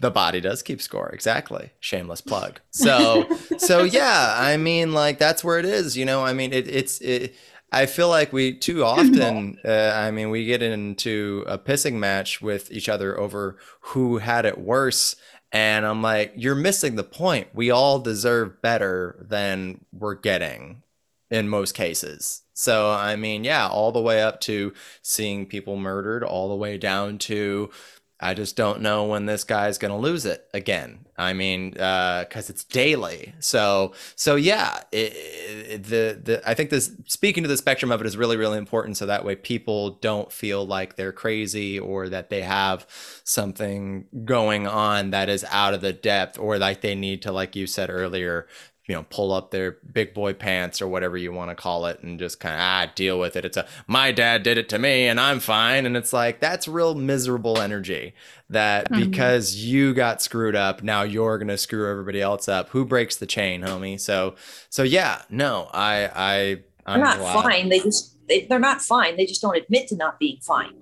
The 0.00 0.10
body 0.10 0.40
does 0.40 0.62
keep 0.62 0.80
score, 0.80 1.10
exactly. 1.10 1.72
Shameless 1.78 2.22
plug. 2.22 2.60
So, 2.70 3.28
so 3.58 3.82
yeah, 3.82 4.34
I 4.38 4.56
mean, 4.56 4.94
like 4.94 5.18
that's 5.18 5.44
where 5.44 5.58
it 5.58 5.66
is, 5.66 5.94
you 5.94 6.06
know. 6.06 6.24
I 6.24 6.32
mean, 6.32 6.54
it, 6.54 6.66
it's 6.68 6.98
it, 7.02 7.34
I 7.70 7.84
feel 7.84 8.08
like 8.08 8.32
we 8.32 8.54
too 8.56 8.82
often, 8.94 9.58
uh, 9.62 9.92
I 9.94 10.10
mean, 10.10 10.30
we 10.30 10.46
get 10.46 10.62
into 10.62 11.44
a 11.46 11.58
pissing 11.58 11.94
match 11.94 12.40
with 12.40 12.72
each 12.72 12.88
other 12.88 13.20
over 13.20 13.58
who 13.80 14.18
had 14.18 14.46
it 14.46 14.56
worse. 14.56 15.16
And 15.56 15.86
I'm 15.86 16.02
like, 16.02 16.34
you're 16.36 16.54
missing 16.54 16.96
the 16.96 17.02
point. 17.02 17.48
We 17.54 17.70
all 17.70 17.98
deserve 17.98 18.60
better 18.60 19.24
than 19.26 19.86
we're 19.90 20.14
getting 20.14 20.82
in 21.30 21.48
most 21.48 21.72
cases. 21.72 22.42
So, 22.52 22.90
I 22.90 23.16
mean, 23.16 23.42
yeah, 23.42 23.66
all 23.66 23.90
the 23.90 24.02
way 24.02 24.22
up 24.22 24.42
to 24.42 24.74
seeing 25.00 25.46
people 25.46 25.78
murdered, 25.78 26.22
all 26.22 26.50
the 26.50 26.56
way 26.56 26.76
down 26.76 27.16
to 27.20 27.70
I 28.18 28.32
just 28.32 28.56
don't 28.56 28.80
know 28.80 29.04
when 29.04 29.26
this 29.26 29.44
guy's 29.44 29.76
going 29.76 29.90
to 29.90 29.98
lose 29.98 30.24
it 30.24 30.48
again. 30.54 31.04
I 31.18 31.34
mean, 31.34 31.70
because 31.70 32.48
uh, 32.48 32.52
it's 32.52 32.64
daily. 32.64 33.34
So, 33.40 33.92
so 34.14 34.36
yeah, 34.36 34.82
it, 34.90 35.12
it, 35.14 35.84
the 35.84 36.20
the 36.22 36.48
I 36.48 36.54
think 36.54 36.70
this 36.70 36.92
speaking 37.06 37.42
to 37.42 37.48
the 37.48 37.56
spectrum 37.56 37.92
of 37.92 38.00
it 38.00 38.06
is 38.06 38.16
really 38.16 38.36
really 38.36 38.58
important. 38.58 38.96
So 38.96 39.06
that 39.06 39.24
way 39.24 39.36
people 39.36 39.90
don't 39.90 40.32
feel 40.32 40.66
like 40.66 40.96
they're 40.96 41.12
crazy 41.12 41.78
or 41.78 42.08
that 42.08 42.30
they 42.30 42.42
have 42.42 42.86
something 43.24 44.06
going 44.24 44.66
on 44.66 45.10
that 45.10 45.28
is 45.28 45.44
out 45.50 45.74
of 45.74 45.82
the 45.82 45.92
depth 45.92 46.38
or 46.38 46.58
like 46.58 46.80
they 46.80 46.94
need 46.94 47.22
to, 47.22 47.32
like 47.32 47.54
you 47.54 47.66
said 47.66 47.90
earlier, 47.90 48.46
you 48.86 48.94
know 48.94 49.04
pull 49.10 49.32
up 49.32 49.50
their 49.50 49.78
big 49.92 50.14
boy 50.14 50.32
pants 50.32 50.80
or 50.80 50.86
whatever 50.86 51.16
you 51.16 51.32
want 51.32 51.50
to 51.50 51.54
call 51.56 51.86
it 51.86 52.00
and 52.02 52.18
just 52.18 52.38
kind 52.38 52.54
of 52.54 52.60
ah 52.60 52.92
deal 52.94 53.18
with 53.18 53.36
it. 53.36 53.44
It's 53.44 53.56
a 53.56 53.66
my 53.86 54.12
dad 54.12 54.42
did 54.42 54.58
it 54.58 54.68
to 54.70 54.78
me 54.78 55.08
and 55.08 55.18
i'm 55.20 55.40
fine. 55.40 55.86
And 55.86 55.96
it's 55.96 56.12
like 56.12 56.40
that's 56.40 56.68
real 56.68 56.94
miserable 56.94 57.60
energy 57.60 58.14
that 58.48 58.90
mm-hmm. 58.90 59.10
because 59.10 59.56
you 59.56 59.92
got 59.92 60.22
screwed 60.22 60.54
up 60.54 60.82
now 60.82 61.02
you're 61.02 61.38
gonna 61.38 61.58
screw 61.58 61.90
everybody 61.90 62.20
else 62.20 62.48
up. 62.48 62.68
Who 62.70 62.84
breaks 62.84 63.16
the 63.16 63.26
chain 63.26 63.62
homie? 63.62 63.98
So 63.98 64.36
so 64.70 64.82
yeah 64.82 65.22
no 65.30 65.68
i 65.72 66.10
i 66.14 66.62
I'm 66.86 67.00
they're 67.00 67.08
not 67.08 67.18
glad. 67.18 67.42
fine. 67.42 67.68
They 67.68 67.80
just 67.80 68.16
they, 68.28 68.46
they're 68.46 68.58
not 68.60 68.80
fine. 68.80 69.16
They 69.16 69.26
just 69.26 69.42
don't 69.42 69.56
admit 69.56 69.88
to 69.88 69.96
not 69.96 70.20
being 70.20 70.38
fine. 70.40 70.74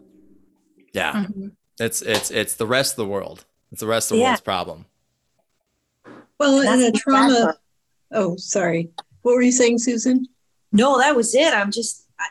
Yeah. 0.92 1.12
Mm-hmm. 1.12 1.49
it's 1.80 2.02
it's 2.02 2.30
it's 2.30 2.54
the 2.54 2.66
rest 2.66 2.92
of 2.92 2.96
the 2.99 3.06
world. 3.06 3.46
It's 3.73 3.80
the 3.80 3.87
rest 3.87 4.11
of 4.11 4.16
the 4.16 4.20
yeah. 4.20 4.28
world's 4.28 4.42
problem. 4.42 4.84
Well 6.38 6.61
in 6.61 6.82
a 6.82 6.92
trauma 6.92 7.56
Oh, 8.12 8.37
sorry. 8.37 8.90
What 9.23 9.34
were 9.34 9.42
you 9.42 9.52
saying, 9.52 9.78
Susan? 9.78 10.26
No, 10.73 10.99
that 10.99 11.16
was 11.16 11.34
it. 11.34 11.54
I'm 11.54 11.70
just 11.70 12.06
I, 12.18 12.26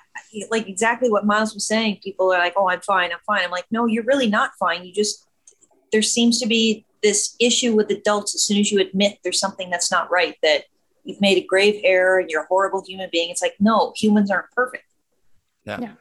like 0.52 0.68
exactly 0.68 1.10
what 1.10 1.26
Miles 1.26 1.54
was 1.54 1.66
saying. 1.68 2.00
People 2.04 2.32
are 2.32 2.40
like, 2.40 2.54
"Oh, 2.56 2.70
I'm 2.70 2.82
fine. 2.82 3.12
I'm 3.12 3.20
fine." 3.26 3.44
I'm 3.44 3.52
like, 3.52 3.66
"No, 3.72 3.86
you're 3.86 4.04
really 4.04 4.28
not 4.28 4.52
fine. 4.60 4.84
You 4.84 4.94
just 4.94 5.26
there 5.92 6.02
seems 6.02 6.40
to 6.42 6.48
be 6.48 6.86
this 7.02 7.36
issue 7.40 7.76
with 7.76 7.90
adults. 7.90 8.36
As 8.36 8.44
soon 8.44 8.58
as 8.58 8.72
you 8.72 8.80
admit 8.80 9.20
there's 9.24 9.40
something 9.40 9.70
that's 9.70 9.92
not 9.92 10.12
right, 10.12 10.36
that 10.44 10.66
you've 11.04 11.22
made 11.22 11.38
a 11.38 11.46
grave 11.46 11.80
error 11.84 12.20
and 12.20 12.30
you're 12.30 12.44
a 12.44 12.48
horrible 12.48 12.84
human 12.86 13.10
being, 13.12 13.30
it's 13.30 13.42
like, 13.42 13.56
no, 13.60 13.94
humans 13.96 14.32
aren't 14.32 14.50
perfect. 14.52 14.86
Yeah. 15.66 15.80
yeah. 15.82 15.92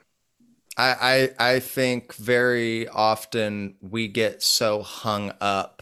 I, 0.77 1.29
I 1.39 1.53
I 1.55 1.61
think 1.61 2.15
very 2.15 2.89
often 2.89 3.77
we 3.81 4.09
get 4.09 4.43
so 4.43 4.83
hung 4.83 5.33
up 5.41 5.82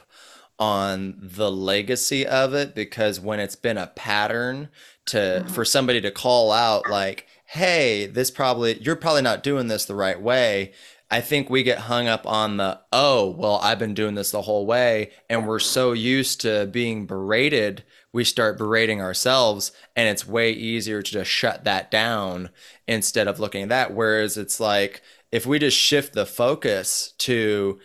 on 0.61 1.17
the 1.19 1.51
legacy 1.51 2.27
of 2.27 2.53
it 2.53 2.75
because 2.75 3.19
when 3.19 3.41
it's 3.41 3.57
been 3.57 3.79
a 3.79 3.87
pattern 3.87 4.69
to 5.07 5.17
mm-hmm. 5.17 5.49
for 5.49 5.65
somebody 5.65 6.03
to 6.03 6.11
call 6.11 6.53
out 6.53 6.89
like 6.91 7.27
hey 7.47 8.07
this 8.07 8.31
probably 8.31 8.79
you're 8.83 8.95
probably 8.95 9.23
not 9.23 9.43
doing 9.43 9.69
this 9.69 9.87
the 9.87 9.95
right 9.95 10.21
way 10.21 10.71
i 11.11 11.19
think 11.19 11.49
we 11.49 11.63
get 11.63 11.79
hung 11.79 12.07
up 12.07 12.27
on 12.27 12.59
the 12.59 12.79
oh 12.93 13.31
well 13.31 13.59
i've 13.63 13.79
been 13.79 13.95
doing 13.95 14.15
this 14.15 14.31
the 14.31 14.43
whole 14.43 14.67
way 14.67 15.11
and 15.31 15.49
we're 15.49 15.59
so 15.59 15.93
used 15.93 16.43
to 16.43 16.67
being 16.67 17.07
berated 17.07 17.83
we 18.13 18.23
start 18.23 18.59
berating 18.59 19.01
ourselves 19.01 19.73
and 19.97 20.11
it's 20.11 20.29
way 20.29 20.53
easier 20.53 21.01
to 21.01 21.11
just 21.11 21.31
shut 21.31 21.65
that 21.65 21.91
down 21.91 22.51
instead 22.87 23.27
of 23.27 23.41
looking 23.41 23.63
at 23.63 23.69
that 23.71 23.95
whereas 23.95 24.37
it's 24.37 24.61
like 24.61 25.01
if 25.33 25.47
we 25.47 25.59
just 25.59 25.77
shift 25.77 26.13
the 26.13 26.27
focus 26.27 27.15
to 27.17 27.81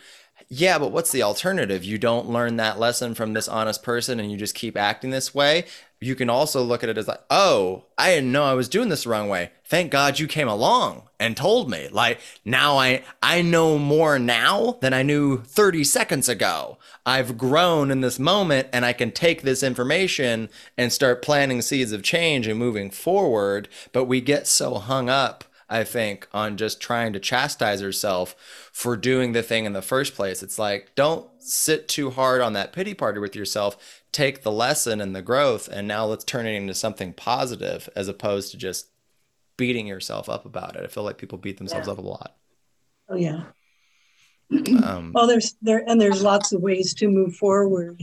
yeah, 0.48 0.78
but 0.78 0.92
what's 0.92 1.10
the 1.10 1.24
alternative? 1.24 1.82
You 1.82 1.98
don't 1.98 2.28
learn 2.28 2.56
that 2.56 2.78
lesson 2.78 3.14
from 3.14 3.32
this 3.32 3.48
honest 3.48 3.82
person 3.82 4.20
and 4.20 4.30
you 4.30 4.36
just 4.36 4.54
keep 4.54 4.76
acting 4.76 5.10
this 5.10 5.34
way. 5.34 5.64
You 6.00 6.14
can 6.14 6.30
also 6.30 6.62
look 6.62 6.84
at 6.84 6.88
it 6.88 6.98
as 6.98 7.08
like, 7.08 7.22
oh, 7.30 7.86
I 7.98 8.14
didn't 8.14 8.30
know 8.30 8.44
I 8.44 8.54
was 8.54 8.68
doing 8.68 8.88
this 8.88 9.04
the 9.04 9.10
wrong 9.10 9.28
way. 9.28 9.50
Thank 9.64 9.90
God 9.90 10.18
you 10.18 10.28
came 10.28 10.46
along 10.46 11.08
and 11.18 11.36
told 11.36 11.68
me. 11.70 11.88
Like 11.88 12.20
now 12.44 12.76
I 12.76 13.02
I 13.22 13.42
know 13.42 13.78
more 13.78 14.18
now 14.18 14.78
than 14.80 14.92
I 14.92 15.02
knew 15.02 15.38
30 15.38 15.82
seconds 15.82 16.28
ago. 16.28 16.78
I've 17.04 17.38
grown 17.38 17.90
in 17.90 18.02
this 18.02 18.18
moment 18.18 18.68
and 18.72 18.84
I 18.84 18.92
can 18.92 19.10
take 19.10 19.42
this 19.42 19.62
information 19.62 20.48
and 20.76 20.92
start 20.92 21.22
planting 21.22 21.62
seeds 21.62 21.92
of 21.92 22.02
change 22.02 22.46
and 22.46 22.58
moving 22.58 22.90
forward, 22.90 23.68
but 23.92 24.04
we 24.04 24.20
get 24.20 24.46
so 24.46 24.74
hung 24.74 25.08
up 25.08 25.44
I 25.68 25.84
think, 25.84 26.28
on 26.32 26.56
just 26.56 26.80
trying 26.80 27.12
to 27.12 27.20
chastise 27.20 27.80
herself 27.80 28.36
for 28.72 28.96
doing 28.96 29.32
the 29.32 29.42
thing 29.42 29.64
in 29.64 29.72
the 29.72 29.82
first 29.82 30.14
place. 30.14 30.42
It's 30.42 30.58
like, 30.58 30.94
don't 30.94 31.28
sit 31.38 31.88
too 31.88 32.10
hard 32.10 32.40
on 32.40 32.52
that 32.52 32.72
pity 32.72 32.94
party 32.94 33.18
with 33.18 33.34
yourself. 33.34 34.02
Take 34.12 34.42
the 34.42 34.52
lesson 34.52 35.00
and 35.00 35.14
the 35.14 35.22
growth, 35.22 35.68
and 35.68 35.88
now 35.88 36.06
let's 36.06 36.24
turn 36.24 36.46
it 36.46 36.54
into 36.54 36.74
something 36.74 37.12
positive 37.12 37.88
as 37.96 38.08
opposed 38.08 38.52
to 38.52 38.56
just 38.56 38.88
beating 39.56 39.86
yourself 39.86 40.28
up 40.28 40.46
about 40.46 40.76
it. 40.76 40.84
I 40.84 40.86
feel 40.86 41.02
like 41.02 41.18
people 41.18 41.38
beat 41.38 41.58
themselves 41.58 41.88
yeah. 41.88 41.92
up 41.92 41.98
a 41.98 42.02
lot. 42.02 42.36
Oh, 43.08 43.16
yeah. 43.16 43.44
Um, 44.84 45.10
well, 45.12 45.26
there's 45.26 45.56
there, 45.60 45.82
and 45.88 46.00
there's 46.00 46.22
lots 46.22 46.52
of 46.52 46.62
ways 46.62 46.94
to 46.94 47.08
move 47.08 47.34
forward 47.34 48.00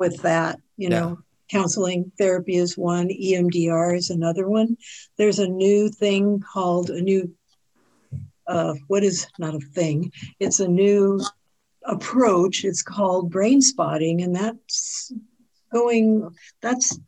with 0.00 0.20
that, 0.22 0.58
you 0.76 0.88
yeah. 0.88 0.98
know 0.98 1.18
counseling 1.52 2.10
therapy 2.18 2.56
is 2.56 2.78
one, 2.78 3.08
EMDR 3.08 3.96
is 3.96 4.10
another 4.10 4.48
one. 4.48 4.76
There's 5.18 5.38
a 5.38 5.46
new 5.46 5.90
thing 5.90 6.40
called 6.52 6.90
a 6.90 7.00
new, 7.00 7.30
uh, 8.46 8.74
what 8.88 9.04
is 9.04 9.26
not 9.38 9.54
a 9.54 9.60
thing, 9.60 10.10
it's 10.40 10.60
a 10.60 10.68
new 10.68 11.20
approach. 11.84 12.64
It's 12.64 12.82
called 12.82 13.30
brain 13.30 13.60
spotting, 13.60 14.22
and 14.22 14.34
that's 14.34 15.12
going, 15.72 16.30
that's 16.60 16.98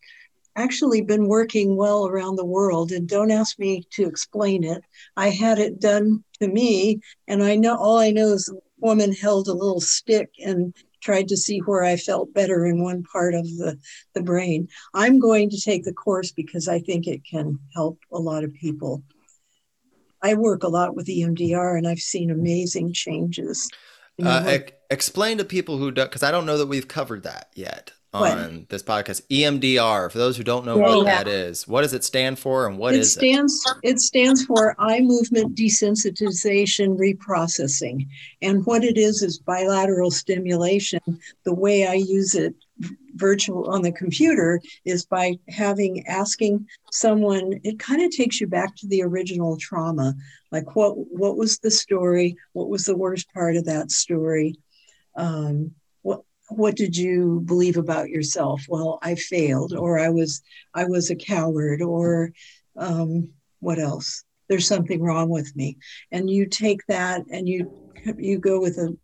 actually 0.57 1.01
been 1.01 1.29
working 1.29 1.77
well 1.77 2.07
around 2.07 2.37
the 2.37 2.45
world. 2.45 2.93
And 2.93 3.09
don't 3.09 3.31
ask 3.31 3.59
me 3.59 3.85
to 3.93 4.07
explain 4.07 4.63
it. 4.65 4.83
I 5.17 5.31
had 5.31 5.59
it 5.59 5.81
done 5.81 6.23
to 6.41 6.49
me, 6.49 7.01
and 7.29 7.43
I 7.43 7.57
know 7.57 7.77
all 7.77 7.99
I 7.99 8.11
know 8.11 8.29
is 8.29 8.53
woman 8.79 9.13
held 9.13 9.49
a 9.49 9.53
little 9.53 9.81
stick 9.81 10.31
and 10.45 10.75
tried 11.05 11.29
to 11.29 11.37
see 11.37 11.59
where 11.61 11.85
I 11.85 11.97
felt 11.97 12.35
better 12.35 12.67
in 12.67 12.83
one 12.83 13.03
part 13.05 13.35
of 13.35 13.45
the, 13.45 13.79
the 14.15 14.23
brain. 14.23 14.69
I'm 14.95 15.19
going 15.21 15.51
to 15.51 15.61
take 15.61 15.85
the 15.85 15.93
course 15.93 16.33
because 16.33 16.67
I 16.67 16.81
think 16.81 17.07
it 17.07 17.23
can 17.25 17.59
help 17.75 17.99
a 18.11 18.19
lot 18.19 18.43
of 18.43 18.55
people. 18.55 19.03
I 20.23 20.35
work 20.35 20.63
a 20.63 20.69
lot 20.69 20.97
with 20.97 21.07
EMDR 21.07 21.77
and 21.77 21.87
I've 21.87 21.99
seen 21.99 22.31
amazing 22.31 22.95
changes. 22.95 23.71
Uh, 24.23 24.59
explain 24.91 25.39
to 25.39 25.45
people 25.45 25.77
who 25.77 25.91
don't, 25.91 26.07
because 26.07 26.23
I 26.23 26.31
don't 26.31 26.47
know 26.47 26.59
that 26.59 26.67
we've 26.67 26.89
covered 26.89 27.25
that 27.25 27.51
yet 27.55 27.93
on 28.15 28.21
what? 28.59 28.69
this 28.69 28.83
podcast. 28.83 29.23
EMDR, 29.29 30.11
for 30.11 30.19
those 30.19 30.37
who 30.37 30.45
don't 30.45 30.65
know 30.65 30.79
what 30.79 31.05
yeah. 31.05 31.25
that 31.25 31.29
is, 31.29 31.67
what 31.67 31.83
does 31.83 31.93
it 31.93 32.05
stand 32.05 32.39
for 32.39 32.67
and 32.67 32.79
what 32.79 32.95
it 32.95 33.01
is 33.01 33.13
stands, 33.13 33.63
it? 33.83 33.91
It 33.91 34.01
stands 34.01 34.45
for 34.45 34.75
eye 34.79 35.01
movement 35.01 35.57
desensitization 35.57 36.97
reprocessing. 36.97 38.07
And 38.41 38.65
what 38.65 38.85
it 38.85 38.97
is 38.97 39.23
is 39.23 39.39
bilateral 39.39 40.11
stimulation. 40.11 41.01
The 41.45 41.55
way 41.55 41.87
I 41.87 41.95
use 41.95 42.35
it 42.35 42.55
virtual 43.15 43.71
on 43.71 43.83
the 43.83 43.93
computer 43.93 44.61
is 44.85 45.07
by 45.07 45.39
having 45.49 46.05
asking 46.09 46.67
someone 46.91 47.61
it 47.63 47.79
kind 47.79 48.03
of 48.03 48.11
takes 48.11 48.41
you 48.41 48.49
back 48.49 48.75
to 48.75 48.89
the 48.89 49.01
original 49.01 49.57
trauma 49.57 50.13
like 50.51 50.75
what 50.75 50.95
what 50.97 51.37
was 51.37 51.61
the 51.61 51.71
story 51.71 52.37
what 52.53 52.69
was 52.69 52.83
the 52.83 52.97
worst 52.97 53.33
part 53.33 53.55
of 53.55 53.65
that 53.65 53.93
story 53.93 54.57
um, 55.15 55.71
what 56.49 56.77
did 56.77 56.97
you 56.97 57.43
believe 57.47 57.77
about 57.77 58.11
yourself? 58.11 58.65
Well 58.69 58.99
i 59.03 59.15
failed 59.15 59.73
or 59.75 59.99
i 59.99 60.09
was 60.11 60.43
i 60.75 60.85
was 60.85 61.11
a 61.11 61.17
coward 61.17 61.83
or 61.83 62.33
um, 62.77 63.31
what 63.61 63.79
else? 63.79 64.25
There's 64.49 64.69
something 64.69 65.03
wrong 65.03 65.31
with 65.31 65.55
me. 65.57 65.79
And 66.13 66.29
you 66.29 66.47
take 66.47 66.85
that 66.89 67.23
and 67.31 67.49
you 67.49 67.73
you 68.19 68.39
go 68.39 68.61
with 68.61 68.77
a 68.77 68.95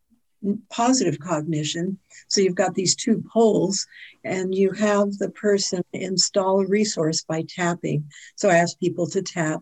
positive 0.71 1.19
cognition. 1.19 1.99
So 2.29 2.41
you've 2.41 2.55
got 2.55 2.75
these 2.75 2.95
two 2.95 3.23
poles 3.33 3.87
and 4.25 4.55
you 4.55 4.73
have 4.73 5.13
the 5.13 5.31
person 5.31 5.83
install 5.93 6.61
a 6.61 6.67
resource 6.67 7.25
by 7.25 7.45
tapping. 7.49 8.11
So 8.37 8.49
i 8.49 8.57
ask 8.57 8.79
people 8.79 9.07
to 9.09 9.23
tap 9.23 9.61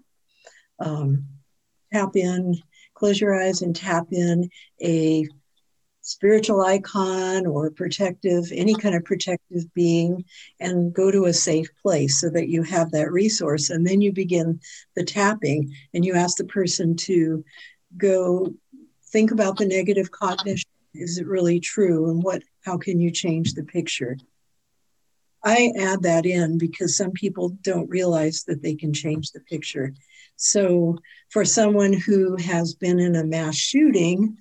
um, 0.81 1.27
tap 1.93 2.17
in 2.17 2.55
close 2.95 3.21
your 3.21 3.41
eyes 3.41 3.63
and 3.63 3.75
tap 3.75 4.07
in 4.11 4.51
a 4.83 5.27
spiritual 6.09 6.63
icon 6.63 7.47
or 7.47 7.71
protective, 7.71 8.51
any 8.51 8.75
kind 8.75 8.95
of 8.95 9.05
protective 9.05 9.63
being, 9.75 10.25
and 10.59 10.95
go 10.95 11.11
to 11.11 11.27
a 11.27 11.33
safe 11.35 11.69
place 11.83 12.19
so 12.19 12.31
that 12.31 12.49
you 12.49 12.63
have 12.63 12.91
that 12.91 13.13
resource. 13.13 13.69
And 13.69 13.87
then 13.87 14.01
you 14.01 14.11
begin 14.11 14.59
the 14.97 15.05
tapping 15.05 15.71
and 15.93 16.07
you 16.07 16.15
ask 16.15 16.39
the 16.39 16.45
person 16.45 16.97
to 16.97 17.45
go 17.99 18.55
think 19.13 19.33
about 19.33 19.59
the 19.59 19.67
negative 19.67 20.11
cognition. 20.11 20.71
Is 20.95 21.19
it 21.19 21.27
really 21.27 21.61
true? 21.61 22.11
And 22.11 22.23
what 22.23 22.43
how 22.65 22.79
can 22.79 22.99
you 22.99 23.11
change 23.11 23.53
the 23.53 23.65
picture? 23.65 24.17
I 25.45 25.73
add 25.79 26.03
that 26.05 26.25
in 26.25 26.57
because 26.57 26.97
some 26.97 27.13
people 27.13 27.51
don't 27.61 27.89
realize 27.91 28.45
that 28.45 28.63
they 28.63 28.75
can 28.75 28.95
change 28.95 29.31
the 29.31 29.41
picture. 29.41 29.93
So 30.37 30.97
for 31.29 31.45
someone 31.45 31.93
who 31.93 32.37
has 32.37 32.75
been 32.75 32.99
in 32.99 33.15
a 33.17 33.25
mass 33.25 33.57
shooting, 33.57 34.39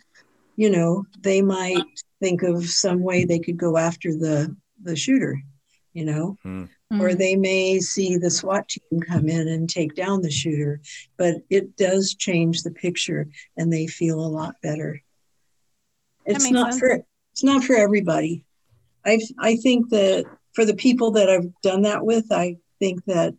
you 0.57 0.69
know, 0.69 1.05
they 1.21 1.41
might 1.41 1.85
think 2.19 2.41
of 2.43 2.67
some 2.67 3.01
way 3.01 3.23
they 3.23 3.39
could 3.39 3.57
go 3.57 3.77
after 3.77 4.11
the 4.11 4.53
the 4.83 4.95
shooter, 4.95 5.41
you 5.93 6.03
know, 6.05 6.37
Hmm. 6.43 6.65
or 6.91 7.09
Mm. 7.09 7.17
they 7.17 7.35
may 7.35 7.79
see 7.79 8.17
the 8.17 8.29
SWAT 8.29 8.67
team 8.69 8.99
come 9.01 9.27
in 9.29 9.47
and 9.47 9.69
take 9.69 9.95
down 9.95 10.21
the 10.21 10.31
shooter, 10.31 10.81
but 11.17 11.35
it 11.49 11.75
does 11.77 12.13
change 12.15 12.61
the 12.63 12.71
picture 12.71 13.27
and 13.57 13.71
they 13.73 13.87
feel 13.87 14.19
a 14.19 14.27
lot 14.39 14.55
better. 14.61 15.01
It's 16.25 16.49
not 16.51 16.73
sense. 16.73 16.79
for 16.79 17.03
it's 17.33 17.43
not 17.43 17.63
for 17.63 17.75
everybody. 17.75 18.45
I 19.05 19.19
I 19.39 19.55
think 19.57 19.89
that 19.89 20.25
for 20.53 20.65
the 20.65 20.75
people 20.75 21.11
that 21.11 21.29
I've 21.29 21.51
done 21.61 21.83
that 21.83 22.05
with, 22.05 22.31
I 22.31 22.57
think 22.79 23.03
that 23.05 23.35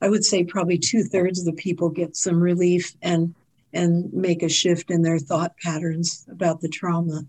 I 0.00 0.08
would 0.08 0.24
say 0.24 0.44
probably 0.44 0.78
two 0.78 1.02
thirds 1.04 1.38
of 1.40 1.44
the 1.46 1.52
people 1.52 1.88
get 1.90 2.16
some 2.16 2.40
relief 2.40 2.94
and 3.02 3.34
and 3.72 4.12
make 4.12 4.42
a 4.42 4.48
shift 4.48 4.90
in 4.90 5.02
their 5.02 5.18
thought 5.18 5.56
patterns 5.58 6.26
about 6.30 6.60
the 6.60 6.68
trauma. 6.68 7.22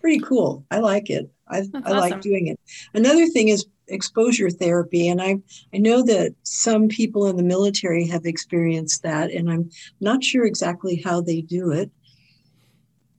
Pretty 0.00 0.20
cool. 0.20 0.64
I 0.70 0.78
like 0.78 1.10
it. 1.10 1.30
I, 1.48 1.60
That's 1.60 1.86
I 1.86 1.90
like 1.92 2.20
doing 2.20 2.48
it. 2.48 2.58
Another 2.94 3.26
thing 3.26 3.48
is 3.48 3.66
exposure 3.88 4.50
therapy, 4.50 5.08
and 5.08 5.20
I 5.20 5.36
I 5.72 5.78
know 5.78 6.02
that 6.02 6.34
some 6.42 6.88
people 6.88 7.26
in 7.26 7.36
the 7.36 7.42
military 7.42 8.06
have 8.08 8.26
experienced 8.26 9.02
that, 9.02 9.30
and 9.30 9.50
I'm 9.50 9.70
not 10.00 10.24
sure 10.24 10.44
exactly 10.44 10.96
how 10.96 11.20
they 11.20 11.40
do 11.40 11.70
it, 11.70 11.90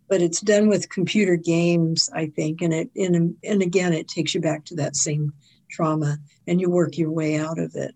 but 0.09 0.21
it's 0.21 0.41
done 0.41 0.67
with 0.67 0.89
computer 0.89 1.35
games, 1.35 2.09
I 2.13 2.27
think, 2.27 2.61
and 2.61 2.73
it 2.73 2.89
and 2.95 3.35
and 3.43 3.61
again 3.61 3.93
it 3.93 4.07
takes 4.07 4.33
you 4.33 4.41
back 4.41 4.65
to 4.65 4.75
that 4.75 4.95
same 4.95 5.33
trauma, 5.69 6.17
and 6.47 6.59
you 6.59 6.69
work 6.69 6.97
your 6.97 7.11
way 7.11 7.37
out 7.37 7.59
of 7.59 7.75
it. 7.75 7.95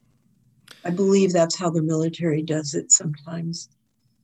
I 0.86 0.92
believe 0.92 1.34
that's 1.34 1.58
how 1.58 1.70
the 1.70 1.82
military 1.82 2.42
does 2.42 2.74
it 2.74 2.92
sometimes. 2.92 3.70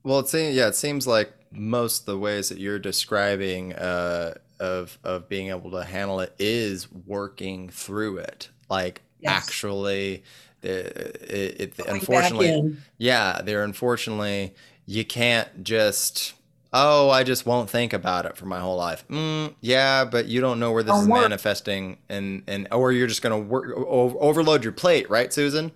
Well, 0.04 0.20
it 0.20 0.28
seems 0.28 0.56
yeah, 0.56 0.68
it 0.68 0.76
seems 0.76 1.08
like 1.08 1.32
most 1.52 2.02
of 2.02 2.06
the 2.08 2.18
ways 2.18 2.50
that 2.50 2.58
you're 2.60 2.80
describing 2.80 3.74
uh, 3.74 4.36
of 4.60 4.98
of 5.04 5.30
being 5.30 5.50
able 5.50 5.72
to 5.72 5.84
handle 5.84 6.20
it 6.20 6.34
is 6.40 6.92
working 6.92 7.70
through 7.70 8.18
it. 8.18 8.50
Like 8.70 9.02
Yes. 9.20 9.48
actually, 9.48 10.24
the 10.62 10.88
it, 11.34 11.62
it 11.62 11.78
back 11.78 11.88
unfortunately, 11.88 12.78
yeah, 12.98 13.42
there 13.42 13.64
unfortunately 13.64 14.54
you 14.86 15.06
can't 15.06 15.64
just 15.64 16.34
oh 16.74 17.10
I 17.10 17.24
just 17.24 17.46
won't 17.46 17.70
think 17.70 17.94
about 17.94 18.26
it 18.26 18.36
for 18.36 18.46
my 18.46 18.60
whole 18.60 18.76
life. 18.78 19.06
Mm, 19.10 19.54
yeah, 19.62 20.04
but 20.06 20.26
you 20.26 20.42
don't 20.42 20.60
know 20.60 20.72
where 20.74 20.84
this 20.84 20.96
is 20.98 21.08
work. 21.08 21.22
manifesting, 21.22 21.98
and 22.10 22.44
and 22.48 22.68
or 22.72 22.92
you're 22.92 23.08
just 23.08 23.22
gonna 23.22 23.40
work 23.40 23.72
o- 23.78 24.18
overload 24.20 24.64
your 24.64 24.74
plate, 24.74 25.10
right, 25.10 25.32
Susan? 25.32 25.72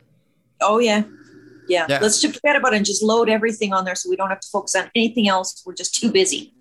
Oh 0.62 0.80
yeah. 0.80 1.04
Yeah. 1.68 1.86
Yeah. 1.90 2.00
Let's 2.02 2.22
just 2.22 2.36
forget 2.36 2.56
about 2.56 2.74
it 2.74 2.78
and 2.78 2.86
just 2.86 3.04
load 3.04 3.30
everything 3.30 3.74
on 3.74 3.86
there 3.86 3.96
so 3.96 4.10
we 4.10 4.16
don't 4.16 4.30
have 4.30 4.40
to 4.40 4.48
focus 4.50 4.76
on 4.76 4.90
anything 4.96 5.28
else. 5.28 5.64
We're 5.66 5.74
just 5.76 5.96
too 5.96 6.12
busy 6.12 6.54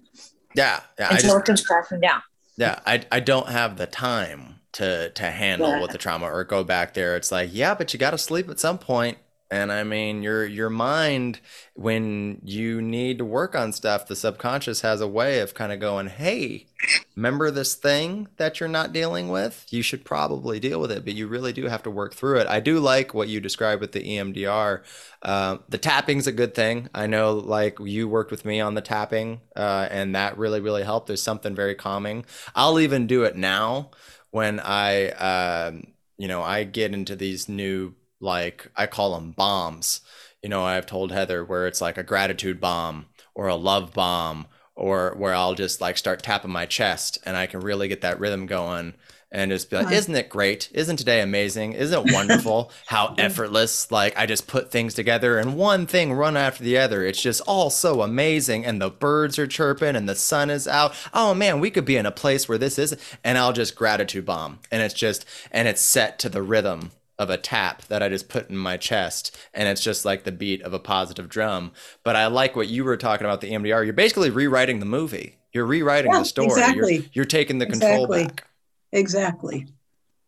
Yeah, 0.55 0.81
yeah. 0.99 1.09
I 1.09 1.15
until 1.15 1.31
just 1.31 1.39
it 1.39 1.45
comes 1.45 1.67
crashing 1.67 2.01
down. 2.01 2.23
Yeah, 2.57 2.81
I 2.87 3.05
I 3.13 3.21
don't 3.21 3.49
have 3.49 3.77
the 3.77 3.87
time 3.87 4.61
to 4.73 5.11
to 5.11 5.31
handle 5.31 5.69
Yeah. 5.69 5.81
with 5.83 5.91
the 5.93 5.99
trauma 5.99 6.27
or 6.27 6.45
go 6.45 6.65
back 6.65 6.95
there. 6.95 7.17
It's 7.17 7.31
like, 7.33 7.51
yeah, 7.53 7.75
but 7.75 7.93
you 7.93 7.99
got 7.99 8.11
to 8.13 8.19
sleep 8.19 8.49
at 8.49 8.59
some 8.59 8.79
point. 8.79 9.19
And 9.50 9.71
I 9.71 9.85
mean, 9.85 10.23
your 10.23 10.45
your 10.45 10.71
mind 10.71 11.41
when 11.75 12.41
you 12.45 12.83
need 12.83 13.19
to 13.19 13.25
work 13.25 13.55
on 13.55 13.73
stuff, 13.73 14.09
the 14.09 14.17
subconscious 14.17 14.81
has 14.81 15.00
a 15.00 15.07
way 15.07 15.38
of 15.38 15.55
kind 15.55 15.73
of 15.73 15.79
going, 15.79 16.09
"Hey, 16.09 16.67
remember 17.15 17.50
this 17.50 17.75
thing 17.75 18.29
that 18.38 18.59
you're 18.59 18.69
not 18.69 18.93
dealing 18.93 19.29
with? 19.29 19.65
You 19.71 19.83
should 19.83 20.05
probably 20.05 20.59
deal 20.59 20.81
with 20.81 20.91
it, 20.91 21.05
but 21.05 21.15
you 21.15 21.29
really 21.29 21.53
do 21.53 21.67
have 21.67 21.83
to 21.85 21.91
work 21.91 22.15
through 22.15 22.38
it." 22.41 22.49
I 22.49 22.59
do 22.61 22.81
like 22.81 23.15
what 23.15 23.29
you 23.29 23.41
described 23.41 23.81
with 23.81 23.93
the 23.93 24.00
EMDR. 24.00 24.83
Uh, 25.23 25.59
the 25.69 25.79
tapping's 25.79 26.26
a 26.26 26.33
good 26.33 26.55
thing. 26.55 26.88
I 26.95 27.07
know, 27.07 27.35
like 27.35 27.79
you 27.81 28.09
worked 28.09 28.31
with 28.31 28.45
me 28.45 28.61
on 28.61 28.75
the 28.75 28.81
tapping, 28.81 29.41
uh, 29.55 29.87
and 29.91 30.15
that 30.15 30.38
really, 30.38 30.61
really 30.61 30.82
helped. 30.85 31.06
There's 31.06 31.23
something 31.23 31.54
very 31.54 31.75
calming. 31.75 32.25
I'll 32.54 32.80
even 32.80 33.06
do 33.06 33.23
it 33.25 33.37
now 33.37 33.91
when 34.30 34.61
I, 34.61 35.09
um, 35.11 35.85
you 36.19 36.28
know, 36.28 36.43
I 36.43 36.65
get 36.65 36.93
into 36.93 37.17
these 37.17 37.49
new, 37.49 37.95
like 38.21 38.71
I 38.76 38.87
call 38.87 39.15
them 39.15 39.33
bombs. 39.33 40.00
You 40.43 40.49
know, 40.49 40.65
I've 40.65 40.87
told 40.87 41.13
Heather 41.13 41.45
where 41.45 41.67
it's 41.67 41.81
like 41.81 41.99
a 41.99 42.02
gratitude 42.02 42.61
bomb 42.61 43.07
or 43.35 43.49
a 43.49 43.57
love 43.57 43.93
bomb, 43.93 44.47
or 44.76 45.15
where 45.17 45.35
I'll 45.35 45.55
just 45.55 45.81
like 45.81 45.97
start 45.97 46.23
tapping 46.23 46.50
my 46.50 46.67
chest 46.67 47.19
and 47.25 47.37
I 47.37 47.47
can 47.47 47.61
really 47.61 47.89
get 47.89 48.02
that 48.02 48.21
rhythm 48.21 48.47
going 48.47 48.95
and 49.33 49.50
just 49.50 49.71
be 49.71 49.76
like, 49.76 49.91
isn't 49.91 50.15
it 50.15 50.29
great? 50.29 50.71
Isn't 50.73 50.99
today 50.99 51.21
amazing? 51.21 51.73
Isn't 51.73 52.07
it 52.07 52.13
wonderful 52.13 52.71
how 52.87 53.15
effortless? 53.19 53.91
Like 53.91 54.17
I 54.17 54.26
just 54.26 54.47
put 54.47 54.71
things 54.71 54.95
together 54.95 55.39
and 55.39 55.57
one 55.57 55.87
thing 55.87 56.13
run 56.13 56.37
after 56.37 56.63
the 56.63 56.79
other. 56.79 57.02
It's 57.02 57.21
just 57.21 57.41
all 57.43 57.71
so 57.71 58.02
amazing. 58.02 58.65
And 58.65 58.81
the 58.81 58.91
birds 58.91 59.39
are 59.39 59.47
chirping 59.47 59.97
and 59.97 60.09
the 60.09 60.15
sun 60.15 60.50
is 60.50 60.69
out. 60.69 60.95
Oh 61.13 61.35
man, 61.35 61.59
we 61.59 61.71
could 61.71 61.85
be 61.85 61.97
in 61.97 62.07
a 62.07 62.13
place 62.13 62.49
where 62.49 62.59
this 62.59 62.79
is. 62.79 62.97
And 63.25 63.37
I'll 63.37 63.52
just 63.52 63.76
gratitude 63.76 64.26
bomb. 64.26 64.61
And 64.71 64.83
it's 64.83 64.95
just, 64.95 65.25
and 65.50 65.67
it's 65.67 65.83
set 65.83 66.19
to 66.21 66.29
the 66.29 66.43
rhythm 66.43 66.93
of 67.19 67.31
a 67.31 67.37
tap 67.39 67.83
that 67.87 68.02
I 68.02 68.09
just 68.09 68.29
put 68.29 68.50
in 68.50 68.57
my 68.57 68.76
chest. 68.76 69.37
And 69.55 69.69
it's 69.69 69.83
just 69.83 70.05
like 70.05 70.25
the 70.25 70.33
beat 70.33 70.63
of 70.63 70.75
a 70.75 70.79
positive 70.79 71.29
drum. 71.29 71.73
But 72.05 72.17
I 72.17 72.26
like 72.26 72.57
what 72.57 72.69
you 72.69 72.85
were 72.85 72.97
talking 72.97 73.25
about 73.25 73.41
the 73.41 73.50
EMDR. 73.52 73.85
You're 73.85 73.93
basically 73.95 74.31
rewriting 74.31 74.81
the 74.81 74.87
movie. 74.87 75.39
You're 75.52 75.67
rewriting 75.67 76.13
Yeah, 76.13 76.19
the 76.19 76.25
story. 76.26 76.49
You're, 76.49 76.59
exactly. 76.59 77.11
you're 77.15 77.25
taking 77.25 77.59
the 77.59 77.67
control 77.67 78.05
Exactly. 78.05 78.25
back. 78.25 78.47
Exactly. 78.93 79.67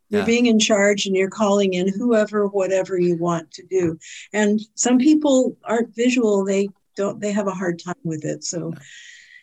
You're 0.09 0.21
Yeah. 0.23 0.27
being 0.27 0.47
in 0.47 0.59
charge 0.59 1.05
and 1.05 1.15
you're 1.15 1.29
calling 1.29 1.75
in 1.75 1.89
whoever, 1.89 2.47
whatever 2.47 2.99
you 2.99 3.17
want 3.17 3.51
to 3.53 3.63
do. 3.67 3.99
And 4.33 4.59
some 4.75 4.99
people 4.99 5.57
aren't 5.65 5.95
visual, 5.95 6.45
they 6.45 6.69
don't 6.97 7.21
they 7.21 7.31
have 7.33 7.47
a 7.47 7.53
hard 7.53 7.79
time 7.79 7.95
with 8.05 8.25
it. 8.25 8.43
So 8.43 8.73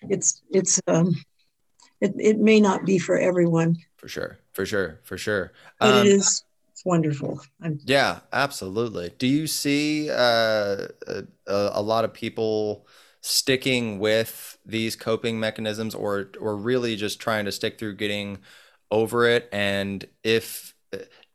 it's 0.10 0.41
it's 0.49 0.81
um 0.88 1.15
it, 2.01 2.13
it 2.19 2.39
may 2.39 2.60
not 2.60 2.84
be 2.86 2.97
for 2.97 3.17
everyone, 3.17 3.77
For 3.97 4.08
sure. 4.08 4.39
For 4.53 4.65
sure. 4.65 4.99
For 5.03 5.17
sure. 5.17 5.53
but 5.79 5.93
Um, 5.93 6.08
it 6.08 6.08
is 6.08 6.43
wonderful. 6.85 7.41
I'm, 7.61 7.79
Yeah, 7.83 8.19
absolutely. 8.31 9.11
Do 9.17 9.27
you 9.27 9.47
see 9.47 10.09
uh, 10.09 10.87
a, 11.07 11.23
a 11.47 11.81
lot 11.81 12.05
of 12.05 12.13
people 12.13 12.87
sticking 13.21 13.99
with 13.99 14.57
these 14.65 14.95
coping 14.95 15.39
mechanisms, 15.39 15.95
or 15.95 16.31
or 16.39 16.55
really 16.55 16.95
just 16.95 17.19
trying 17.19 17.45
to 17.45 17.51
stick 17.51 17.77
through 17.77 17.95
getting 17.95 18.37
over 18.91 19.27
it? 19.27 19.49
And 19.51 20.05
if 20.23 20.75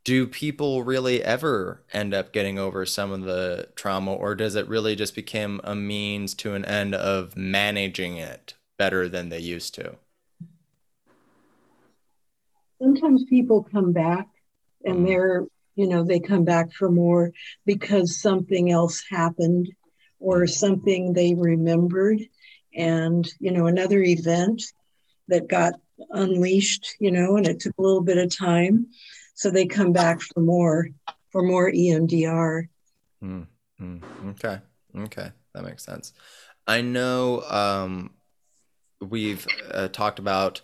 do 0.04 0.26
people 0.26 0.82
really 0.82 1.22
ever 1.22 1.84
end 1.92 2.14
up 2.14 2.32
getting 2.32 2.58
over 2.58 2.86
some 2.86 3.12
of 3.12 3.22
the 3.22 3.68
trauma, 3.76 4.12
or 4.14 4.34
does 4.34 4.54
it 4.54 4.68
really 4.68 4.96
just 4.96 5.14
become 5.14 5.60
a 5.64 5.74
means 5.74 6.34
to 6.34 6.54
an 6.54 6.64
end 6.64 6.94
of 6.94 7.36
managing 7.36 8.16
it 8.16 8.54
better 8.78 9.08
than 9.08 9.28
they 9.28 9.40
used 9.40 9.74
to? 9.74 9.96
sometimes 12.80 13.24
people 13.24 13.62
come 13.62 13.92
back 13.92 14.26
and 14.85 14.99
Mhm. 14.99 15.07
they're 15.07 15.47
you 15.77 15.88
know 15.88 16.05
they 16.05 16.21
come 16.21 16.45
back 16.45 16.73
for 16.73 16.90
more 16.90 17.33
because 17.64 18.21
something 18.21 18.71
else 18.71 19.03
happened 19.09 19.73
or 20.19 20.47
something 20.47 21.12
they 21.12 21.35
remembered 21.35 22.21
and 22.75 23.33
you 23.38 23.51
know 23.51 23.66
another 23.66 24.03
event 24.03 24.62
that 25.29 25.49
got 25.49 25.75
unleashed 26.11 26.97
you 26.99 27.11
know 27.11 27.37
and 27.37 27.47
it 27.47 27.61
took 27.61 27.75
a 27.79 27.83
little 27.83 28.03
bit 28.03 28.19
of 28.19 28.35
time 28.37 28.87
so 29.35 29.51
they 29.51 29.66
come 29.66 29.93
back 29.93 30.21
for 30.21 30.40
more 30.40 30.88
for 31.31 31.43
more 31.43 31.71
emdr 31.71 32.69
Mm, 33.23 33.47
mm, 33.81 34.03
okay. 34.31 34.61
Okay. 34.97 35.31
That 35.55 35.64
makes 35.64 35.85
sense. 35.85 36.12
I 36.66 36.81
know 36.81 37.43
um, 37.43 38.14
we've 39.01 39.47
uh, 39.71 39.88
talked 39.88 40.19
about 40.19 40.62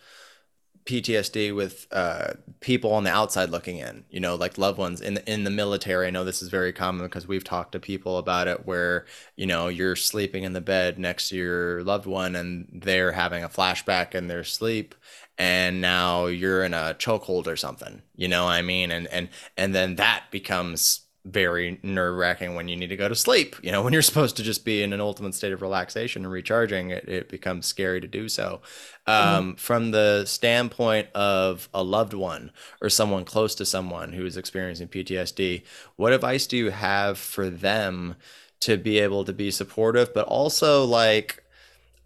PTSD 0.87 1.55
with 1.55 1.87
uh, 1.91 2.35
people 2.61 2.93
on 2.93 3.05
the 3.05 3.11
outside 3.11 3.51
looking 3.51 3.79
in, 3.79 4.05
you 4.09 4.21
know, 4.21 4.37
like 4.37 4.57
loved 4.57 4.79
ones 4.79 5.01
in 5.01 5.15
the, 5.15 5.33
in 5.33 5.43
the 5.43 5.51
military. 5.51 6.07
I 6.07 6.11
know 6.11 6.25
this 6.25 6.43
is 6.43 6.49
very 6.49 6.73
common 6.73 7.05
because 7.05 7.27
we've 7.27 7.45
talked 7.45 7.73
to 7.73 7.81
people 7.81 8.19
about 8.19 8.47
it 8.47 8.67
where, 8.67 9.05
you 9.35 9.47
know, 9.47 9.67
you're 9.69 9.97
sleeping 9.97 10.45
in 10.45 10.53
the 10.53 10.61
bed 10.61 10.99
next 10.99 11.31
to 11.31 11.37
your 11.37 11.83
loved 11.83 12.07
one 12.07 12.37
and 12.37 12.81
they're 12.85 13.13
having 13.13 13.43
a 13.43 13.49
flashback 13.49 14.15
in 14.15 14.29
their 14.29 14.45
sleep 14.45 14.95
and 15.39 15.81
now 15.81 16.27
you're 16.27 16.65
in 16.65 16.73
a 16.73 16.95
chokehold 16.99 17.49
or 17.49 17.57
something, 17.57 18.03
you 18.15 18.29
know 18.29 18.45
what 18.45 18.53
I 18.53 18.63
mean? 18.63 18.91
And, 18.93 19.09
and, 19.09 19.29
and 19.57 19.75
then 19.75 19.97
that 19.97 20.27
becomes 20.31 21.06
very 21.27 21.81
nerve 21.83 22.17
wracking 22.17 22.55
when 22.55 22.69
you 22.69 22.77
need 22.77 22.89
to 22.89 22.97
go 22.97 23.09
to 23.09 23.15
sleep. 23.15 23.57
You 23.63 23.73
know, 23.73 23.83
when 23.83 23.93
you're 23.93 24.03
supposed 24.03 24.37
to 24.37 24.43
just 24.43 24.65
be 24.65 24.83
in 24.83 24.93
an 24.93 25.01
ultimate 25.01 25.35
state 25.35 25.53
of 25.53 25.61
relaxation 25.61 26.25
and 26.25 26.33
recharging, 26.33 26.91
it, 26.91 27.09
it 27.09 27.29
becomes 27.29 27.67
scary 27.67 28.01
to 28.01 28.07
do 28.07 28.29
so. 28.29 28.61
Um, 29.07 29.57
From 29.57 29.91
the 29.91 30.25
standpoint 30.25 31.09
of 31.15 31.69
a 31.75 31.83
loved 31.83 32.15
one 32.15 32.53
or 32.81 32.89
someone 32.89 33.25
close 33.25 33.55
to 33.57 33.67
someone 33.67 34.13
who 34.13 34.25
is 34.25 34.37
experiencing 34.37 34.89
PTSD, 34.89 35.63
what 35.97 36.13
advice 36.13 36.47
do 36.47 36.57
you 36.57 36.71
have 36.71 37.19
for 37.19 37.51
them 37.51 38.17
to 38.61 38.77
be 38.77 38.99
able 38.99 39.25
to 39.25 39.33
be 39.33 39.51
supportive, 39.51 40.15
but 40.15 40.27
also 40.27 40.85
like, 40.85 41.43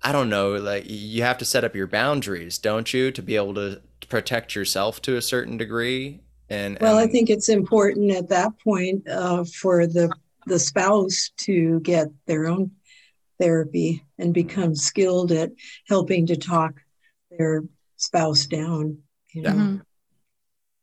I 0.03 0.13
don't 0.13 0.31
know, 0.31 0.53
like 0.53 0.85
you 0.87 1.23
have 1.23 1.39
to 1.39 1.45
set 1.45 1.65
up 1.65 1.77
your 1.77 1.87
boundaries, 1.87 2.59
don't 2.59 2.93
you, 2.93 3.11
to 3.13 3.23
be 3.23 3.37
able 3.37 3.55
to 3.55 3.83
protect 4.09 4.55
yourself 4.55 5.01
to 5.03 5.17
a 5.17 5.23
certain 5.23 5.57
degree? 5.57 6.21
And 6.51 6.77
well 6.81 6.99
i 6.99 7.07
think 7.07 7.31
it's 7.31 7.49
important 7.49 8.11
at 8.11 8.29
that 8.29 8.59
point 8.59 9.09
uh, 9.09 9.45
for 9.45 9.87
the 9.87 10.13
the 10.47 10.59
spouse 10.59 11.31
to 11.39 11.81
get 11.81 12.09
their 12.27 12.47
own 12.47 12.73
therapy 13.39 14.05
and 14.19 14.35
become 14.35 14.75
skilled 14.75 15.33
at 15.33 15.51
helping 15.89 16.27
to 16.27 16.37
talk 16.37 16.75
their 17.31 17.63
spouse 17.97 18.47
down. 18.47 18.99
You 19.33 19.43
know? 19.43 19.51
Mhm. 19.51 19.81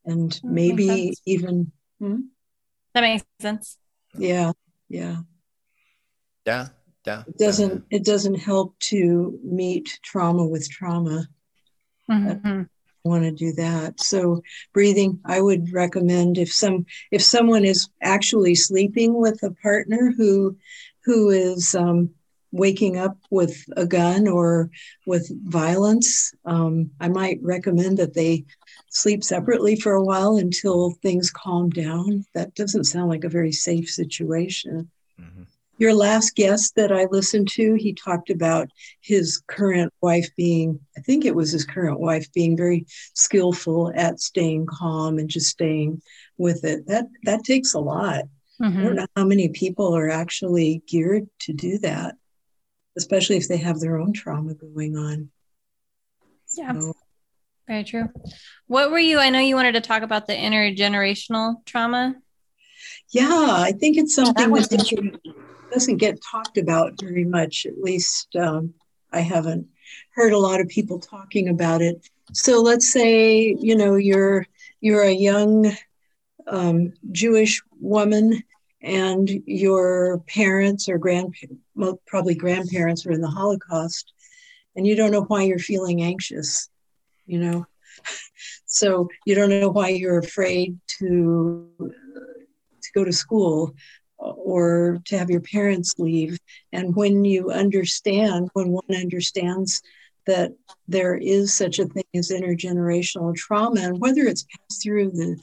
And 0.05 0.31
That 0.31 0.43
maybe 0.43 0.87
sense. 0.87 1.21
even, 1.25 1.71
hmm? 1.99 2.21
That 2.93 3.01
makes 3.01 3.25
sense. 3.41 3.77
yeah, 4.17 4.53
yeah. 4.89 5.21
Yeah. 6.45 6.69
Yeah. 7.05 7.23
It 7.27 7.37
doesn't 7.37 7.85
it 7.89 8.03
doesn't 8.05 8.35
help 8.35 8.77
to 8.91 9.39
meet 9.43 9.99
trauma 10.01 10.45
with 10.45 10.69
trauma. 10.69 11.27
Mhm. 12.09 12.69
Want 13.07 13.23
to 13.23 13.31
do 13.31 13.53
that. 13.53 13.99
So 14.01 14.41
breathing 14.73 15.19
i 15.25 15.39
would 15.41 15.73
recommend 15.73 16.37
if 16.37 16.51
some 16.51 16.85
if 17.11 17.21
someone 17.21 17.65
is 17.65 17.89
actually 18.01 18.55
sleeping 18.55 19.19
with 19.19 19.41
a 19.43 19.51
partner 19.51 20.13
who 20.17 20.55
who 21.05 21.29
is 21.29 21.75
um, 21.75 22.09
waking 22.51 22.97
up 22.97 23.17
with 23.31 23.65
a 23.75 23.85
gun 23.85 24.27
or 24.27 24.69
with 25.05 25.29
violence 25.49 26.33
um, 26.45 26.89
i 26.99 27.07
might 27.07 27.39
recommend 27.41 27.97
that 27.97 28.13
they 28.13 28.45
sleep 28.89 29.23
separately 29.23 29.75
for 29.75 29.93
a 29.93 30.03
while 30.03 30.37
until 30.37 30.91
things 31.01 31.29
calm 31.29 31.69
down. 31.69 32.25
That 32.33 32.55
doesn't 32.55 32.85
sound 32.85 33.09
like 33.09 33.23
a 33.23 33.29
very 33.29 33.51
safe 33.51 33.89
situation. 33.89 34.89
Mhm. 35.19 35.45
Your 35.77 35.93
last 35.93 36.35
guest 36.35 36.75
that 36.75 36.91
I 36.91 37.05
listened 37.11 37.49
to, 37.49 37.75
he 37.75 37.93
talked 37.93 38.29
about 38.29 38.69
his 39.01 39.41
current 39.47 39.93
wife 40.01 40.27
being, 40.35 40.79
I 40.97 41.01
think 41.01 41.23
it 41.25 41.35
was 41.35 41.51
his 41.51 41.65
current 41.65 41.99
wife 41.99 42.31
being 42.33 42.57
very 42.57 42.85
skillful 43.13 43.91
at 43.95 44.19
staying 44.19 44.65
calm 44.65 45.19
and 45.19 45.29
just 45.29 45.47
staying 45.47 46.01
with 46.37 46.63
it. 46.63 46.87
That 46.87 47.05
that 47.23 47.43
takes 47.43 47.73
a 47.73 47.79
lot. 47.79 48.25
I 48.59 48.63
Mhm. 48.63 48.83
don't 48.83 48.95
know 48.95 49.05
how 49.15 49.23
many 49.23 49.49
people 49.49 49.95
are 49.95 50.09
actually 50.09 50.81
geared 50.87 51.29
to 51.41 51.53
do 51.53 51.77
that, 51.79 52.15
especially 52.97 53.37
if 53.37 53.47
they 53.47 53.57
have 53.57 53.79
their 53.79 53.97
own 53.97 54.13
trauma 54.13 54.55
going 54.55 54.97
on. 54.97 55.29
Yeah. 56.53 56.73
So, 56.73 56.93
Very 57.67 57.83
true. 57.83 58.09
What 58.67 58.89
were 58.91 58.97
you? 58.99 59.19
I 59.19 59.29
know 59.29 59.39
you 59.39 59.55
wanted 59.55 59.73
to 59.73 59.81
talk 59.81 60.01
about 60.01 60.25
the 60.25 60.33
intergenerational 60.33 61.63
trauma. 61.65 62.15
yeah, 63.11 63.27
I 63.59 63.73
think 63.73 63.97
it's 63.97 64.15
something 64.15 64.45
That 64.49 64.51
was 64.51 64.69
that 64.69 64.79
intriguing. 64.79 65.19
Doesn't 65.71 65.97
get 65.97 66.21
talked 66.21 66.57
about 66.57 66.99
very 66.99 67.25
much. 67.25 67.65
At 67.65 67.79
least 67.79 68.35
um, 68.35 68.73
I 69.11 69.19
haven't 69.21 69.67
heard 70.13 70.33
a 70.33 70.39
lot 70.39 70.61
of 70.61 70.67
people 70.67 70.99
talking 70.99 71.49
about 71.49 71.81
it. 71.81 72.07
So 72.33 72.61
let's 72.61 72.91
say 72.91 73.55
you 73.59 73.75
know 73.75 73.95
you're 73.95 74.45
you're 74.81 75.03
a 75.03 75.11
young 75.11 75.71
um, 76.47 76.93
Jewish 77.11 77.61
woman, 77.79 78.43
and 78.81 79.29
your 79.45 80.19
parents 80.27 80.87
or 80.87 80.97
grand 80.97 81.35
well, 81.75 81.99
probably 82.05 82.35
grandparents 82.35 83.05
were 83.05 83.11
in 83.11 83.21
the 83.21 83.27
Holocaust, 83.27 84.13
and 84.75 84.85
you 84.85 84.95
don't 84.95 85.11
know 85.11 85.23
why 85.23 85.43
you're 85.43 85.59
feeling 85.59 86.01
anxious. 86.01 86.69
You 87.25 87.39
know, 87.39 87.65
so 88.65 89.09
you 89.25 89.35
don't 89.35 89.49
know 89.49 89.69
why 89.69 89.89
you're 89.89 90.19
afraid 90.19 90.79
to 90.99 91.69
to 91.79 92.91
go 92.93 93.03
to 93.03 93.11
school 93.11 93.75
or 94.17 94.99
to 95.05 95.17
have 95.17 95.29
your 95.29 95.41
parents 95.41 95.95
leave. 95.97 96.39
And 96.71 96.95
when 96.95 97.25
you 97.25 97.51
understand, 97.51 98.49
when 98.53 98.69
one 98.69 98.95
understands 98.95 99.81
that 100.25 100.51
there 100.87 101.15
is 101.15 101.53
such 101.53 101.79
a 101.79 101.85
thing 101.85 102.03
as 102.13 102.31
intergenerational 102.31 103.35
trauma, 103.35 103.81
and 103.81 103.99
whether 103.99 104.23
it's 104.23 104.43
passed 104.43 104.83
through 104.83 105.11
the 105.11 105.37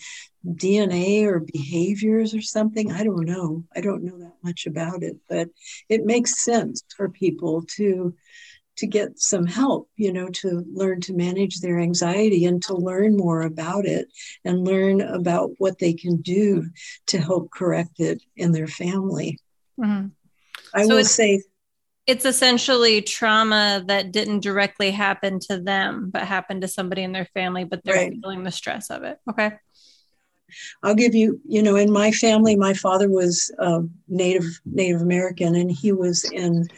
DNA 0.46 1.24
or 1.24 1.40
behaviors 1.40 2.34
or 2.34 2.42
something, 2.42 2.92
I 2.92 3.02
don't 3.02 3.24
know. 3.24 3.64
I 3.74 3.80
don't 3.80 4.04
know 4.04 4.18
that 4.18 4.34
much 4.42 4.66
about 4.66 5.02
it, 5.02 5.16
but 5.28 5.48
it 5.88 6.04
makes 6.04 6.44
sense 6.44 6.84
for 6.96 7.08
people 7.08 7.64
to 7.76 8.14
to 8.76 8.87
get 8.87 9.18
some 9.18 9.46
help, 9.46 9.88
you 9.96 10.12
know, 10.12 10.28
to 10.28 10.64
learn 10.72 11.00
to 11.02 11.12
manage 11.14 11.60
their 11.60 11.78
anxiety 11.78 12.44
and 12.44 12.62
to 12.64 12.74
learn 12.74 13.16
more 13.16 13.42
about 13.42 13.87
it 13.87 14.08
and 14.44 14.66
learn 14.66 15.00
about 15.00 15.50
what 15.58 15.78
they 15.78 15.92
can 15.92 16.20
do 16.22 16.66
to 17.06 17.18
help 17.18 17.50
correct 17.50 18.00
it 18.00 18.22
in 18.37 18.52
their 18.52 18.66
family. 18.66 19.38
Mhm. 19.80 20.10
I 20.74 20.84
So 20.84 20.96
will 20.96 21.04
say, 21.04 21.42
It's 22.06 22.24
essentially 22.26 23.00
trauma 23.00 23.82
that 23.87 24.12
didn't 24.12 24.40
directly 24.40 24.90
happen 24.90 25.38
to 25.48 25.58
them, 25.58 26.10
but 26.10 26.22
happened 26.22 26.60
to 26.62 26.68
somebody 26.68 27.02
in 27.02 27.12
their 27.12 27.24
family, 27.26 27.64
but 27.64 27.82
they're 27.84 27.94
Right. 27.94 28.14
feeling 28.20 28.42
the 28.44 28.50
stress 28.52 28.90
of 28.90 29.04
it. 29.04 29.18
Okay. 29.30 29.52
I'll 30.82 30.94
give 30.94 31.14
you, 31.14 31.40
you 31.46 31.62
know, 31.62 31.76
in 31.76 31.90
my 31.90 32.10
family, 32.10 32.56
my 32.56 32.74
father 32.74 33.08
was 33.10 33.50
um, 33.58 33.90
Native 34.08 34.44
Native 34.66 35.00
American, 35.00 35.54
and 35.54 35.70
he 35.70 35.92
was 35.92 36.24
in, 36.24 36.68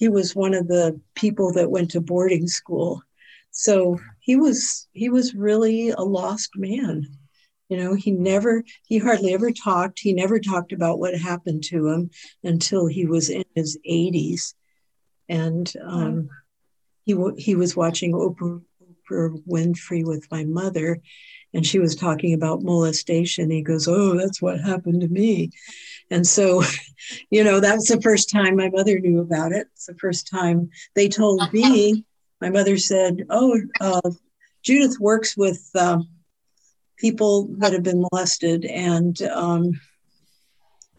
he 0.00 0.08
was 0.08 0.34
one 0.34 0.54
of 0.54 0.66
the 0.66 0.98
people 1.14 1.52
that 1.52 1.70
went 1.70 1.90
to 1.90 2.00
boarding 2.00 2.48
school. 2.48 3.02
So 3.50 4.00
he 4.18 4.34
was 4.34 4.88
he 4.92 5.10
was 5.10 5.34
really 5.34 5.90
a 5.90 6.00
lost 6.00 6.52
man. 6.56 7.06
You 7.68 7.76
know, 7.76 7.94
he 7.94 8.10
never, 8.10 8.64
he 8.86 8.98
hardly 8.98 9.32
ever 9.32 9.52
talked. 9.52 10.00
He 10.00 10.12
never 10.12 10.40
talked 10.40 10.72
about 10.72 10.98
what 10.98 11.14
happened 11.14 11.62
to 11.64 11.86
him 11.88 12.10
until 12.42 12.86
he 12.86 13.06
was 13.06 13.28
in 13.28 13.44
his 13.54 13.78
80s, 13.88 14.54
and 15.28 15.72
um, 15.86 16.30
he 17.04 17.14
he 17.36 17.54
was 17.54 17.76
watching 17.76 18.12
Oprah, 18.12 18.62
Oprah 19.08 19.40
Winfrey 19.46 20.04
with 20.04 20.26
my 20.32 20.44
mother, 20.44 21.00
and 21.52 21.66
she 21.66 21.78
was 21.78 21.94
talking 21.96 22.34
about 22.34 22.62
molestation. 22.62 23.50
He 23.50 23.62
goes, 23.62 23.88
"Oh, 23.88 24.16
that's 24.16 24.40
what 24.40 24.60
happened 24.60 25.00
to 25.02 25.08
me," 25.08 25.50
and 26.10 26.26
so, 26.26 26.62
you 27.30 27.44
know, 27.44 27.60
that 27.60 27.76
was 27.76 27.86
the 27.86 28.00
first 28.00 28.30
time 28.30 28.56
my 28.56 28.70
mother 28.70 28.98
knew 28.98 29.20
about 29.20 29.52
it. 29.52 29.68
It's 29.72 29.86
the 29.86 29.94
first 29.94 30.28
time 30.28 30.70
they 30.94 31.08
told 31.08 31.52
me. 31.52 32.04
My 32.40 32.50
mother 32.50 32.76
said, 32.78 33.26
"Oh, 33.30 33.60
uh, 33.80 34.10
Judith 34.62 34.98
works 35.00 35.36
with 35.36 35.68
um, 35.74 36.08
people 36.96 37.48
that 37.58 37.72
have 37.72 37.82
been 37.82 38.04
molested," 38.10 38.64
and 38.64 39.20
um, 39.22 39.80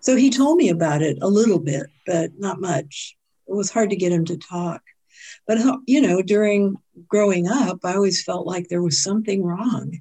so 0.01 0.15
he 0.15 0.29
told 0.29 0.57
me 0.57 0.69
about 0.69 1.01
it 1.01 1.17
a 1.21 1.27
little 1.27 1.59
bit, 1.59 1.87
but 2.05 2.31
not 2.37 2.59
much. 2.59 3.15
It 3.47 3.55
was 3.55 3.71
hard 3.71 3.89
to 3.91 3.95
get 3.95 4.11
him 4.11 4.25
to 4.25 4.37
talk. 4.37 4.81
But 5.47 5.59
you 5.87 6.01
know, 6.01 6.21
during 6.21 6.75
growing 7.07 7.47
up, 7.47 7.79
I 7.83 7.93
always 7.93 8.23
felt 8.23 8.45
like 8.47 8.67
there 8.67 8.81
was 8.81 9.03
something 9.03 9.43
wrong 9.43 9.99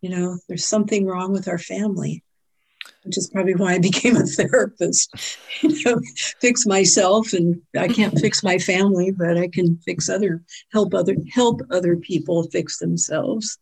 you 0.00 0.10
know 0.10 0.38
there's 0.48 0.66
something 0.66 1.06
wrong 1.06 1.32
with 1.32 1.48
our 1.48 1.58
family 1.58 2.22
which 3.04 3.18
is 3.18 3.28
probably 3.28 3.54
why 3.54 3.74
i 3.74 3.78
became 3.78 4.16
a 4.16 4.26
therapist. 4.26 5.14
You 5.62 5.82
know 5.84 6.00
fix 6.40 6.66
myself 6.66 7.32
and 7.32 7.60
i 7.76 7.88
can't 7.88 8.18
fix 8.18 8.44
my 8.44 8.58
family 8.58 9.10
but 9.10 9.36
i 9.36 9.48
can 9.48 9.76
fix 9.78 10.08
other 10.08 10.42
help 10.72 10.94
other 10.94 11.16
help 11.32 11.62
other 11.70 11.96
people 11.96 12.44
fix 12.44 12.78
themselves. 12.78 13.58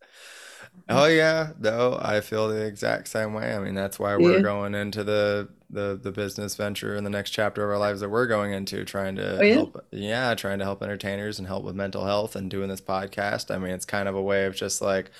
Oh 0.88 1.06
yeah, 1.06 1.52
no, 1.58 1.98
I 2.00 2.20
feel 2.20 2.48
the 2.48 2.64
exact 2.64 3.08
same 3.08 3.32
way. 3.32 3.54
I 3.54 3.58
mean, 3.58 3.74
that's 3.74 3.98
why 3.98 4.16
we're 4.16 4.42
going 4.42 4.74
into 4.74 5.02
the 5.02 5.48
the 5.68 5.98
the 6.00 6.12
business 6.12 6.54
venture 6.54 6.94
in 6.94 7.02
the 7.04 7.10
next 7.10 7.30
chapter 7.30 7.64
of 7.64 7.70
our 7.70 7.78
lives 7.78 8.00
that 8.00 8.08
we're 8.08 8.26
going 8.26 8.52
into, 8.52 8.84
trying 8.84 9.16
to 9.16 9.38
Oh, 9.38 9.42
yeah? 9.42 9.54
help, 9.54 9.84
yeah, 9.90 10.34
trying 10.34 10.58
to 10.60 10.64
help 10.64 10.82
entertainers 10.82 11.38
and 11.38 11.48
help 11.48 11.64
with 11.64 11.74
mental 11.74 12.04
health 12.04 12.36
and 12.36 12.48
doing 12.50 12.68
this 12.68 12.80
podcast. 12.80 13.52
I 13.54 13.58
mean, 13.58 13.72
it's 13.72 13.84
kind 13.84 14.08
of 14.08 14.14
a 14.14 14.22
way 14.22 14.46
of 14.46 14.54
just 14.54 14.80
like, 14.80 15.10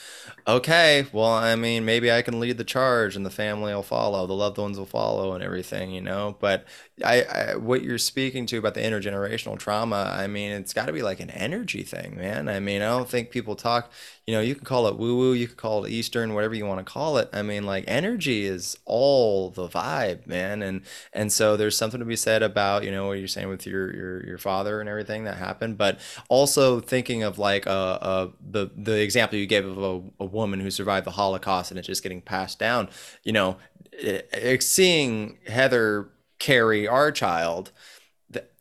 okay, 0.46 1.06
well, 1.12 1.30
I 1.32 1.56
mean, 1.56 1.84
maybe 1.84 2.12
I 2.12 2.22
can 2.22 2.38
lead 2.40 2.58
the 2.58 2.64
charge 2.64 3.16
and 3.16 3.26
the 3.26 3.30
family 3.30 3.74
will 3.74 3.82
follow, 3.82 4.26
the 4.26 4.34
loved 4.34 4.58
ones 4.58 4.78
will 4.78 4.86
follow, 4.86 5.32
and 5.34 5.42
everything, 5.42 5.90
you 5.90 6.00
know. 6.00 6.36
But 6.38 6.64
I, 7.04 7.22
I 7.22 7.56
what 7.56 7.82
you're 7.82 7.98
speaking 7.98 8.46
to 8.46 8.58
about 8.58 8.74
the 8.74 8.80
intergenerational 8.80 9.58
trauma, 9.58 10.14
I 10.16 10.26
mean, 10.26 10.52
it's 10.52 10.72
got 10.72 10.86
to 10.86 10.92
be 10.92 11.02
like 11.02 11.20
an 11.20 11.30
energy 11.30 11.82
thing, 11.82 12.16
man. 12.16 12.48
I 12.48 12.60
mean, 12.60 12.82
I 12.82 12.86
don't 12.86 13.08
think 13.08 13.30
people 13.30 13.54
talk 13.54 13.90
you 14.26 14.34
know, 14.34 14.40
you 14.40 14.56
can 14.56 14.64
call 14.64 14.88
it 14.88 14.98
woo 14.98 15.16
woo, 15.16 15.32
you 15.34 15.46
can 15.46 15.56
call 15.56 15.84
it 15.84 15.92
Eastern, 15.92 16.34
whatever 16.34 16.54
you 16.54 16.66
want 16.66 16.84
to 16.84 16.92
call 16.92 17.16
it. 17.18 17.30
I 17.32 17.42
mean, 17.42 17.64
like 17.64 17.84
energy 17.86 18.44
is 18.44 18.76
all 18.84 19.50
the 19.50 19.68
vibe, 19.68 20.26
man. 20.26 20.62
And 20.62 20.82
and 21.12 21.32
so 21.32 21.56
there's 21.56 21.76
something 21.76 22.00
to 22.00 22.06
be 22.06 22.16
said 22.16 22.42
about, 22.42 22.82
you 22.82 22.90
know, 22.90 23.06
what 23.06 23.18
you're 23.20 23.28
saying 23.28 23.48
with 23.48 23.66
your 23.66 23.94
your 23.94 24.26
your 24.26 24.38
father 24.38 24.80
and 24.80 24.88
everything 24.88 25.24
that 25.24 25.36
happened, 25.36 25.78
but 25.78 26.00
also 26.28 26.80
thinking 26.80 27.22
of 27.22 27.38
like 27.38 27.68
uh, 27.68 27.70
uh 27.70 28.28
the 28.50 28.68
the 28.76 29.00
example 29.00 29.38
you 29.38 29.46
gave 29.46 29.64
of 29.64 29.78
a, 29.78 30.02
a 30.24 30.26
woman 30.26 30.58
who 30.58 30.72
survived 30.72 31.06
the 31.06 31.12
Holocaust 31.12 31.70
and 31.70 31.78
it's 31.78 31.86
just 31.86 32.02
getting 32.02 32.20
passed 32.20 32.58
down. 32.58 32.88
You 33.22 33.32
know, 33.32 33.58
eh, 34.00 34.22
eh, 34.32 34.58
seeing 34.58 35.38
Heather 35.46 36.08
carry 36.38 36.86
our 36.88 37.12
child, 37.12 37.72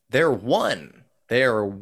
they're 0.10 0.32
one 0.32 1.02
they 1.28 1.44
are 1.44 1.74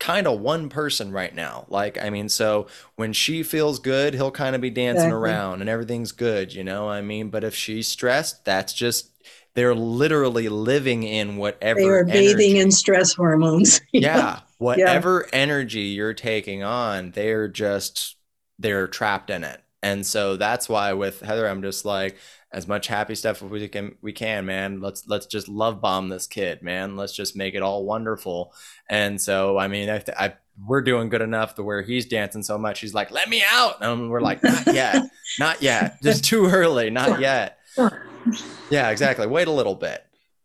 kind 0.00 0.26
of 0.26 0.40
one 0.40 0.68
person 0.68 1.12
right 1.12 1.32
now. 1.32 1.64
Like, 1.68 1.96
I 2.02 2.10
mean, 2.10 2.28
so 2.28 2.66
when 2.96 3.12
she 3.12 3.44
feels 3.44 3.78
good, 3.78 4.14
he'll 4.14 4.32
kind 4.32 4.56
of 4.56 4.60
be 4.60 4.70
dancing 4.70 5.12
Exactly. 5.12 5.20
around 5.22 5.60
and 5.60 5.70
everything's 5.70 6.10
good, 6.10 6.52
you 6.52 6.64
know? 6.64 6.88
I 6.88 7.00
mean, 7.00 7.28
but 7.28 7.44
if 7.44 7.54
she's 7.54 7.86
stressed, 7.86 8.44
that's 8.44 8.72
just 8.72 9.12
they're 9.54 9.76
literally 9.76 10.48
living 10.48 11.04
in 11.04 11.36
whatever 11.36 11.78
they 11.78 11.86
are 11.86 12.04
bathing 12.04 12.56
energy- 12.56 12.58
in 12.58 12.70
stress 12.72 13.14
hormones 13.14 13.80
yeah, 13.92 14.40
whatever 14.58 15.26
energy 15.32 15.80
you're 15.82 16.14
taking 16.14 16.64
on, 16.64 17.12
they're 17.12 17.48
just 17.48 18.16
they're 18.58 18.88
trapped 18.88 19.30
in 19.30 19.44
it. 19.44 19.60
And 19.82 20.04
so 20.04 20.36
that's 20.36 20.68
why 20.68 20.94
with 20.94 21.20
Heather, 21.20 21.46
I'm 21.46 21.62
just 21.62 21.84
like, 21.84 22.16
as 22.54 22.68
much 22.68 22.86
happy 22.86 23.16
stuff 23.16 23.42
as 23.42 23.50
we 23.50 23.68
can 23.68 23.96
we 24.00 24.12
can 24.12 24.46
man. 24.46 24.80
Let's 24.80 25.06
let's 25.08 25.26
just 25.26 25.48
love 25.48 25.80
bomb 25.80 26.08
this 26.08 26.28
kid 26.28 26.62
man. 26.62 26.96
Let's 26.96 27.12
just 27.12 27.34
make 27.36 27.54
it 27.54 27.62
all 27.62 27.84
wonderful. 27.84 28.54
And 28.88 29.20
so 29.20 29.58
i 29.58 29.66
mean 29.66 29.90
i, 29.90 30.02
I 30.16 30.34
we're 30.64 30.82
doing 30.82 31.08
good 31.08 31.20
enough 31.20 31.56
to 31.56 31.64
where 31.64 31.82
he's 31.82 32.06
dancing 32.06 32.44
so 32.44 32.56
much 32.56 32.78
he's 32.80 32.94
like 32.94 33.10
let 33.10 33.28
me 33.28 33.42
out. 33.50 33.78
And 33.80 34.08
we're 34.08 34.20
like 34.20 34.42
not 34.44 34.66
yet. 34.72 35.02
Not 35.40 35.62
yet. 35.62 36.00
Just 36.02 36.24
too 36.24 36.46
early. 36.46 36.90
Not 36.90 37.20
yet. 37.20 37.58
Yeah 38.70 38.88
exactly. 38.90 39.26
Wait 39.26 39.48
a 39.48 39.52
little 39.52 39.74
bit. 39.74 40.04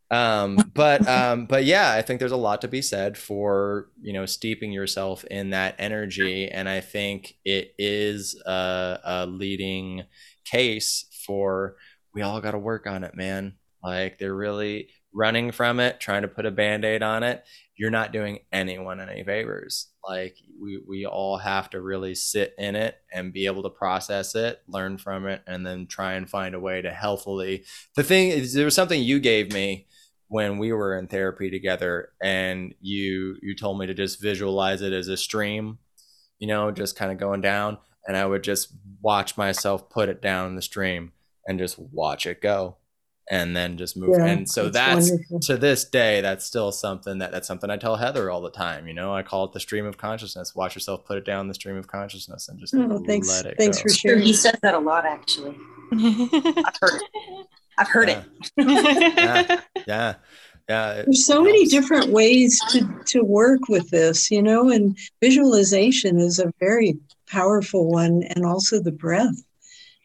Um 0.10 0.58
but 0.74 1.08
um 1.08 1.45
but 1.45 1.63
yeah 1.63 1.91
i 1.91 2.02
think 2.02 2.19
there's 2.19 2.32
a 2.32 2.38
lot 2.38 2.62
to 2.62 2.67
be 2.67 2.82
said 2.82 3.19
for 3.19 3.89
you 4.02 4.13
know 4.13 4.26
steeping 4.26 4.72
yourself 4.72 5.24
in 5.26 5.52
that 5.52 5.76
energy. 5.78 6.50
And 6.50 6.67
i 6.67 6.82
think 6.82 7.36
it 7.45 7.76
is 7.78 8.41
a, 8.48 9.00
a 9.04 9.26
leading 9.28 10.06
case 10.43 11.06
for 11.26 11.76
we 12.13 12.22
all 12.22 12.41
got 12.41 12.52
to 12.52 12.60
work 12.60 12.88
on 12.88 13.04
it, 13.04 13.15
man. 13.15 13.56
Like 13.84 14.19
they're 14.19 14.36
really 14.36 14.89
running 15.13 15.52
from 15.52 15.80
it, 15.80 16.00
trying 16.00 16.22
to 16.24 16.28
put 16.28 16.45
a 16.45 16.52
band 16.52 16.86
aid 16.86 17.02
on 17.02 17.24
it. 17.24 17.43
You're 17.76 17.91
not 17.91 18.12
doing 18.12 18.39
anyone 18.52 19.00
any 19.00 19.24
favors. 19.24 19.88
Like 20.08 20.36
we, 20.62 20.82
we 20.88 21.06
all 21.06 21.38
have 21.38 21.69
to 21.72 21.82
really 21.82 22.15
sit 22.15 22.54
in 22.58 22.76
it 22.76 22.95
and 23.13 23.34
be 23.34 23.45
able 23.45 23.63
to 23.63 23.69
process 23.69 24.36
it, 24.36 24.62
learn 24.67 24.98
from 24.98 25.28
it, 25.28 25.41
and 25.48 25.65
then 25.65 25.88
try 25.88 26.13
and 26.13 26.30
find 26.30 26.56
a 26.56 26.60
way 26.60 26.82
to 26.82 26.91
healthily. 26.91 27.63
The 27.95 28.04
thing 28.04 28.30
is, 28.30 28.54
there 28.54 28.65
was 28.65 28.76
something 28.76 29.02
you 29.02 29.19
gave 29.19 29.54
me 29.54 29.88
when 30.28 30.58
we 30.58 30.74
were 30.74 30.98
in 30.98 31.08
therapy 31.08 31.50
together, 31.50 32.10
and 32.22 32.76
you 32.82 33.38
you 33.41 33.56
told 33.56 33.80
me 33.80 33.88
to 33.88 33.93
just 33.93 34.22
visualize 34.22 34.82
it 34.82 34.93
as 34.93 35.08
a 35.08 35.17
stream, 35.17 35.80
you 36.38 36.48
know, 36.48 36.72
just 36.72 36.95
kind 36.95 37.12
of 37.12 37.17
going 37.17 37.41
down, 37.41 37.78
and 38.06 38.15
I 38.17 38.26
would 38.26 38.43
just 38.43 38.74
watch 39.02 39.38
myself 39.38 39.89
put 39.89 40.10
it 40.10 40.22
down 40.22 40.48
in 40.48 40.56
the 40.56 40.62
stream 40.62 41.13
and 41.47 41.60
just 41.60 41.80
watch 41.80 42.25
it 42.25 42.41
go 42.41 42.78
and 43.30 43.56
then 43.56 43.78
just 43.78 43.95
move. 43.95 44.15
Yeah, 44.17 44.25
and 44.25 44.49
so 44.49 44.69
that's, 44.69 45.12
that's 45.30 45.47
to 45.47 45.58
this 45.58 45.86
day 45.86 46.21
that's 46.21 46.45
still 46.45 46.71
something 46.71 47.19
that 47.19 47.32
that's 47.32 47.47
something 47.47 47.69
i 47.69 47.78
tell 47.78 47.95
heather 47.95 48.32
all 48.32 48.41
the 48.41 48.49
time 48.49 48.88
you 48.88 48.93
know 48.93 49.13
i 49.13 49.21
call 49.21 49.45
it 49.45 49.54
the 49.54 49.60
stream 49.60 49.86
of 49.86 49.97
consciousness. 49.97 50.56
Watch 50.56 50.75
yourself 50.75 51.06
put 51.06 51.17
it 51.17 51.25
down 51.25 51.47
the 51.47 51.54
stream 51.54 51.78
of 51.78 51.88
consciousness 51.88 52.49
and 52.49 52.60
just 52.60 52.73
oh, 52.75 53.04
thanks, 53.06 53.30
let 53.30 53.45
it 53.45 53.56
thanks 53.58 53.78
go. 53.78 53.84
for 53.84 53.89
sharing 53.89 54.21
he 54.21 54.34
says 54.34 54.56
that 54.62 54.73
a 54.73 54.80
lot 54.80 55.06
actually. 55.06 55.56
I've 55.91 56.78
heard 56.82 57.02
it. 57.02 57.47
I've 57.78 57.88
heard 57.88 58.10
yeah. 58.10 58.23
it. 58.30 58.52
Yeah. 58.58 59.62
Yeah. 59.88 60.15
Yeah. 60.67 60.93
There's 61.06 61.25
so 61.25 61.43
many 61.43 61.65
different 61.65 62.10
ways 62.10 62.60
to 62.71 62.88
to 63.08 63.23
work 63.23 63.69
with 63.69 63.89
this 63.89 64.32
you 64.32 64.41
know 64.41 64.69
and 64.69 64.97
visualization 65.21 66.19
is 66.19 66.39
a 66.39 66.52
very 66.60 66.97
powerful 67.28 67.89
one 67.89 68.23
and 68.36 68.45
also 68.45 68.82
the 68.82 68.91
breath 68.91 69.43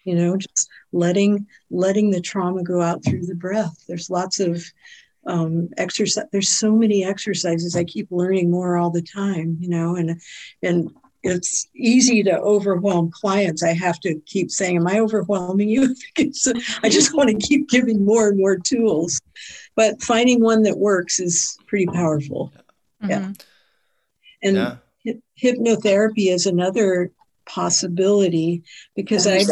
you 0.04 0.14
know 0.14 0.36
just 0.36 0.68
letting 0.94 1.46
letting 1.70 2.10
the 2.10 2.20
trauma 2.20 2.62
go 2.62 2.80
out 2.80 3.04
through 3.04 3.26
the 3.26 3.34
breath. 3.34 3.84
There's 3.88 4.08
lots 4.08 4.40
of 4.40 4.64
um, 5.26 5.70
exercise 5.76 6.24
there's 6.32 6.48
so 6.48 6.72
many 6.72 7.04
exercises. 7.04 7.76
I 7.76 7.84
keep 7.84 8.08
learning 8.10 8.50
more 8.50 8.76
all 8.76 8.90
the 8.90 9.02
time 9.02 9.56
you 9.60 9.68
know 9.68 9.96
and 9.96 10.20
and 10.62 10.90
it's 11.26 11.66
easy 11.74 12.22
to 12.22 12.38
overwhelm 12.38 13.10
clients. 13.10 13.62
I 13.62 13.72
have 13.72 13.98
to 14.00 14.20
keep 14.26 14.50
saying 14.50 14.76
am 14.76 14.86
i 14.86 15.00
overwhelming 15.00 15.68
you? 15.68 15.94
Because 16.16 16.52
i 16.82 16.88
just 16.88 17.14
want 17.14 17.30
to 17.30 17.46
keep 17.46 17.68
giving 17.68 18.04
more 18.04 18.28
and 18.28 18.38
more 18.38 18.56
tools. 18.56 19.20
But 19.74 20.00
finding 20.02 20.40
one 20.40 20.62
that 20.62 20.78
works 20.78 21.18
is 21.18 21.58
pretty 21.66 21.86
powerful. 21.86 22.52
Mm-hmm. 23.02 23.10
yeah. 23.10 23.32
And 24.42 24.78
yeah. 25.04 25.14
hypnotherapy 25.42 26.28
is 26.28 26.46
another 26.46 27.10
possibility 27.46 28.62
because 28.94 29.26
i 29.26 29.44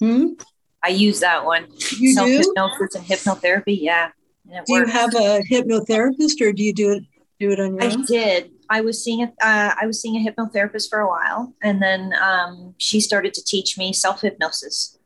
Hmm? 0.00 0.34
I 0.82 0.88
use 0.88 1.20
that 1.20 1.44
one. 1.44 1.66
You 1.98 2.12
Self 2.12 2.28
hypnosis 2.28 2.94
and 2.94 3.04
hypnotherapy. 3.04 3.78
Yeah. 3.80 4.10
Do 4.46 4.54
works. 4.54 4.68
you 4.68 4.86
have 4.86 5.14
a 5.14 5.42
hypnotherapist, 5.50 6.40
or 6.40 6.52
do 6.52 6.62
you 6.62 6.72
do 6.72 6.92
it 6.92 7.04
do 7.38 7.50
it 7.50 7.60
on 7.60 7.74
your 7.74 7.82
I 7.82 7.86
own? 7.86 8.02
I 8.02 8.04
did. 8.06 8.50
I 8.70 8.80
was 8.80 9.02
seeing 9.02 9.22
a, 9.22 9.26
uh, 9.26 9.74
I 9.80 9.86
was 9.86 10.00
seeing 10.00 10.16
a 10.16 10.30
hypnotherapist 10.30 10.88
for 10.88 11.00
a 11.00 11.08
while, 11.08 11.54
and 11.62 11.82
then 11.82 12.12
um, 12.22 12.74
she 12.78 13.00
started 13.00 13.34
to 13.34 13.44
teach 13.44 13.76
me 13.78 13.92
self 13.92 14.20
hypnosis. 14.20 14.98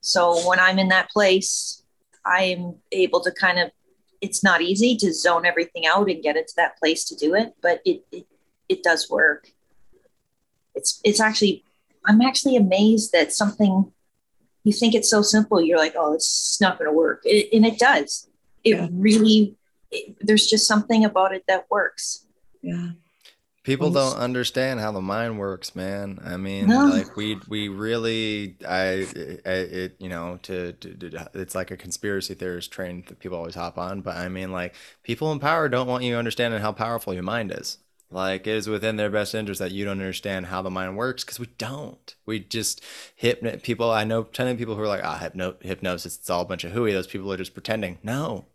So 0.00 0.46
when 0.48 0.58
I'm 0.58 0.78
in 0.78 0.88
that 0.88 1.10
place, 1.10 1.82
I'm 2.24 2.76
able 2.90 3.20
to 3.22 3.30
kind 3.30 3.58
of. 3.58 3.70
It's 4.20 4.44
not 4.44 4.62
easy 4.62 4.96
to 4.98 5.12
zone 5.12 5.44
everything 5.44 5.84
out 5.84 6.08
and 6.08 6.22
get 6.22 6.36
into 6.36 6.52
that 6.56 6.78
place 6.78 7.04
to 7.06 7.16
do 7.16 7.34
it, 7.34 7.54
but 7.60 7.80
it 7.84 8.04
it, 8.12 8.26
it 8.68 8.82
does 8.82 9.10
work. 9.10 9.48
It's 10.74 11.00
it's 11.04 11.20
actually 11.20 11.64
I'm 12.04 12.20
actually 12.20 12.56
amazed 12.56 13.12
that 13.12 13.32
something 13.32 13.92
you 14.64 14.72
think 14.72 14.94
it's 14.94 15.10
so 15.10 15.22
simple 15.22 15.60
you're 15.60 15.78
like 15.78 15.94
oh 15.96 16.14
it's 16.14 16.60
not 16.60 16.78
going 16.78 16.90
to 16.90 16.96
work. 16.96 17.22
It, 17.24 17.48
and 17.52 17.66
it 17.66 17.78
does. 17.78 18.28
It 18.64 18.76
yeah. 18.76 18.88
really 18.92 19.56
it, 19.90 20.16
there's 20.20 20.46
just 20.46 20.66
something 20.66 21.04
about 21.04 21.34
it 21.34 21.44
that 21.48 21.66
works. 21.70 22.26
Yeah. 22.62 22.90
People 23.64 23.90
don't 23.92 24.16
understand 24.16 24.80
how 24.80 24.90
the 24.90 25.00
mind 25.00 25.38
works 25.38 25.76
man. 25.76 26.18
I 26.24 26.36
mean 26.36 26.66
no. 26.66 26.86
like 26.86 27.16
we 27.16 27.38
we 27.48 27.68
really 27.68 28.56
i, 28.68 29.06
I 29.46 29.52
it 29.52 29.96
you 30.00 30.08
know 30.08 30.38
to, 30.42 30.72
to, 30.72 30.94
to, 30.94 31.30
it's 31.34 31.54
like 31.54 31.70
a 31.70 31.76
conspiracy 31.76 32.34
theorist 32.34 32.72
train 32.72 33.04
that 33.06 33.20
people 33.20 33.38
always 33.38 33.54
hop 33.54 33.78
on. 33.78 34.00
But 34.00 34.16
i 34.16 34.28
mean 34.28 34.50
like 34.50 34.74
people 35.02 35.30
in 35.32 35.38
power 35.38 35.68
don't 35.68 35.86
want 35.86 36.02
you 36.04 36.16
understanding 36.16 36.60
how 36.60 36.72
powerful 36.72 37.14
your 37.14 37.22
mind 37.22 37.52
is 37.56 37.78
like 38.12 38.46
it 38.46 38.54
is 38.54 38.68
within 38.68 38.96
their 38.96 39.10
best 39.10 39.34
interest 39.34 39.58
that 39.60 39.72
you 39.72 39.84
don't 39.84 40.00
understand 40.00 40.46
how 40.46 40.62
the 40.62 40.70
mind 40.70 40.96
works 40.96 41.24
because 41.24 41.40
we 41.40 41.46
don't. 41.58 42.14
We 42.26 42.40
just 42.40 42.82
hypnot 43.20 43.62
people. 43.62 43.90
I 43.90 44.04
know 44.04 44.24
plenty 44.24 44.52
of 44.52 44.58
people 44.58 44.76
who 44.76 44.82
are 44.82 44.88
like, 44.88 45.04
ah, 45.04 45.18
hypno- 45.18 45.56
hypnosis, 45.60 46.16
it's 46.16 46.30
all 46.30 46.42
a 46.42 46.46
bunch 46.46 46.64
of 46.64 46.72
hooey. 46.72 46.92
Those 46.92 47.06
people 47.06 47.32
are 47.32 47.36
just 47.36 47.54
pretending. 47.54 47.98
No, 48.02 48.46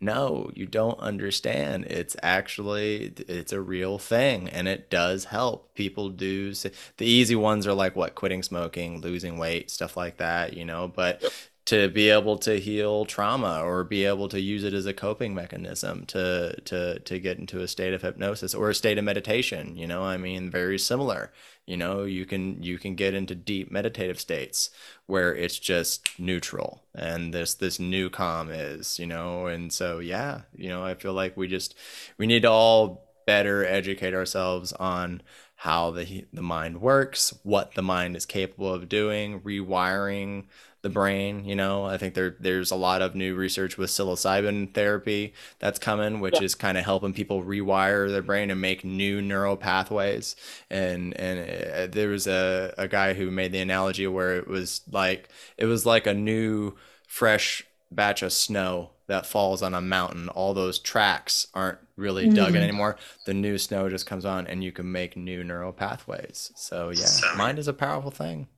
no, 0.00 0.50
you 0.54 0.66
don't 0.66 0.98
understand. 0.98 1.84
It's 1.84 2.16
actually 2.22 3.12
it's 3.28 3.52
a 3.52 3.60
real 3.60 3.98
thing 3.98 4.48
and 4.48 4.66
it 4.66 4.90
does 4.90 5.26
help. 5.26 5.74
People 5.74 6.08
do 6.08 6.52
the 6.52 6.72
easy 7.06 7.36
ones 7.36 7.66
are 7.68 7.72
like 7.72 7.94
what 7.94 8.16
quitting 8.16 8.42
smoking, 8.42 9.00
losing 9.00 9.38
weight, 9.38 9.70
stuff 9.70 9.96
like 9.96 10.16
that, 10.16 10.54
you 10.56 10.64
know, 10.64 10.88
but 10.88 11.22
to 11.64 11.88
be 11.88 12.10
able 12.10 12.36
to 12.38 12.58
heal 12.58 13.04
trauma 13.04 13.62
or 13.62 13.84
be 13.84 14.04
able 14.04 14.28
to 14.28 14.40
use 14.40 14.64
it 14.64 14.74
as 14.74 14.86
a 14.86 14.92
coping 14.92 15.34
mechanism 15.34 16.04
to 16.06 16.60
to 16.64 16.98
to 17.00 17.20
get 17.20 17.38
into 17.38 17.60
a 17.60 17.68
state 17.68 17.94
of 17.94 18.02
hypnosis 18.02 18.54
or 18.54 18.70
a 18.70 18.74
state 18.74 18.98
of 18.98 19.04
meditation 19.04 19.76
you 19.76 19.86
know 19.86 20.02
i 20.02 20.16
mean 20.16 20.50
very 20.50 20.78
similar. 20.78 21.32
You 21.64 21.76
know 21.76 22.02
you 22.02 22.26
can 22.26 22.60
you 22.60 22.76
can 22.76 22.96
get 22.96 23.14
into 23.14 23.36
deep 23.36 23.70
meditative 23.70 24.18
states 24.18 24.70
where 25.06 25.32
it's 25.32 25.60
just 25.60 26.18
neutral 26.18 26.82
and 26.92 27.32
this 27.32 27.54
this 27.54 27.78
new 27.78 28.10
calm 28.10 28.50
is 28.50 28.98
you 28.98 29.06
know 29.06 29.46
and 29.46 29.72
so 29.72 30.00
yeah 30.00 30.40
you 30.56 30.68
know 30.68 30.84
i 30.84 30.94
feel 30.94 31.12
like 31.12 31.36
we 31.36 31.46
just 31.46 31.76
we 32.18 32.26
need 32.26 32.42
to 32.42 32.50
all 32.50 33.06
better 33.26 33.64
educate 33.64 34.12
ourselves 34.12 34.72
on 34.72 35.22
how 35.54 35.92
the 35.92 36.26
the 36.32 36.42
mind 36.42 36.80
works 36.80 37.32
what 37.44 37.74
the 37.76 37.82
mind 37.82 38.16
is 38.16 38.26
capable 38.26 38.74
of 38.74 38.88
doing 38.88 39.40
rewiring 39.42 40.46
the 40.82 40.90
brain. 40.90 41.44
You 41.44 41.56
know, 41.56 41.84
I 41.84 41.96
think 41.96 42.14
there 42.14 42.36
there's 42.38 42.70
a 42.70 42.76
lot 42.76 43.02
of 43.02 43.14
new 43.14 43.34
research 43.34 43.78
with 43.78 43.90
psilocybin 43.90 44.74
therapy 44.74 45.32
that's 45.58 45.78
coming, 45.78 46.20
which 46.20 46.34
yeah. 46.38 46.44
is 46.44 46.54
kind 46.54 46.76
of 46.76 46.84
helping 46.84 47.14
people 47.14 47.42
rewire 47.42 48.10
their 48.10 48.22
brain 48.22 48.50
and 48.50 48.60
make 48.60 48.84
new 48.84 49.22
neural 49.22 49.56
pathways. 49.56 50.36
And 50.70 51.18
and 51.18 51.40
uh, 51.40 51.86
there 51.86 52.08
was 52.08 52.26
a 52.26 52.74
a 52.76 52.88
guy 52.88 53.14
who 53.14 53.30
made 53.30 53.52
the 53.52 53.60
analogy 53.60 54.06
where 54.06 54.36
it 54.36 54.48
was 54.48 54.82
like 54.90 55.28
it 55.56 55.66
was 55.66 55.86
like 55.86 56.06
a 56.06 56.14
new 56.14 56.74
fresh 57.06 57.64
batch 57.90 58.22
of 58.22 58.32
snow 58.32 58.90
that 59.06 59.26
falls 59.26 59.62
on 59.62 59.74
a 59.74 59.80
mountain. 59.80 60.28
All 60.30 60.54
those 60.54 60.78
tracks 60.78 61.46
aren't 61.54 61.78
really 61.96 62.26
mm. 62.26 62.34
dug 62.34 62.54
in 62.54 62.62
anymore. 62.62 62.96
The 63.26 63.34
new 63.34 63.58
snow 63.58 63.88
just 63.88 64.06
comes 64.06 64.24
on, 64.24 64.46
and 64.46 64.64
you 64.64 64.72
can 64.72 64.90
make 64.90 65.16
new 65.16 65.44
neural 65.44 65.72
pathways. 65.72 66.50
So 66.56 66.90
yeah, 66.90 67.06
mind 67.36 67.58
is 67.58 67.68
a 67.68 67.74
powerful 67.74 68.10
thing. 68.10 68.48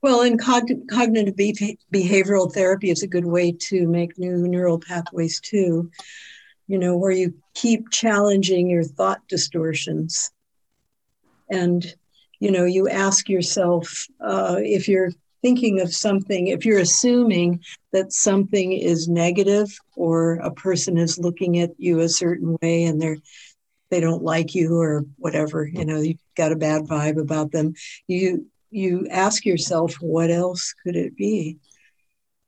Well, 0.00 0.22
and 0.22 0.40
cog- 0.40 0.88
cognitive 0.88 1.36
be- 1.36 1.78
behavioral 1.92 2.52
therapy 2.52 2.90
is 2.90 3.02
a 3.02 3.08
good 3.08 3.26
way 3.26 3.52
to 3.52 3.88
make 3.88 4.18
new 4.18 4.46
neural 4.46 4.78
pathways 4.78 5.40
too, 5.40 5.90
you 6.68 6.78
know, 6.78 6.96
where 6.96 7.10
you 7.10 7.34
keep 7.54 7.90
challenging 7.90 8.70
your 8.70 8.84
thought 8.84 9.26
distortions. 9.28 10.30
And, 11.50 11.84
you 12.38 12.52
know, 12.52 12.64
you 12.64 12.88
ask 12.88 13.28
yourself 13.28 14.06
uh, 14.20 14.56
if 14.58 14.86
you're 14.86 15.10
thinking 15.42 15.80
of 15.80 15.92
something, 15.92 16.48
if 16.48 16.64
you're 16.64 16.78
assuming 16.78 17.60
that 17.92 18.12
something 18.12 18.72
is 18.72 19.08
negative 19.08 19.76
or 19.96 20.34
a 20.34 20.50
person 20.50 20.96
is 20.98 21.18
looking 21.18 21.58
at 21.58 21.70
you 21.78 22.00
a 22.00 22.08
certain 22.08 22.56
way 22.62 22.84
and 22.84 23.00
they're 23.00 23.18
they 23.90 24.00
don't 24.00 24.22
like 24.22 24.54
you 24.54 24.78
or 24.78 25.06
whatever, 25.16 25.66
you 25.66 25.82
know, 25.82 25.98
you've 25.98 26.18
got 26.36 26.52
a 26.52 26.56
bad 26.56 26.82
vibe 26.82 27.18
about 27.18 27.52
them, 27.52 27.72
you 28.06 28.46
you 28.70 29.06
ask 29.10 29.44
yourself, 29.44 29.94
what 30.00 30.30
else 30.30 30.74
could 30.84 30.96
it 30.96 31.16
be? 31.16 31.58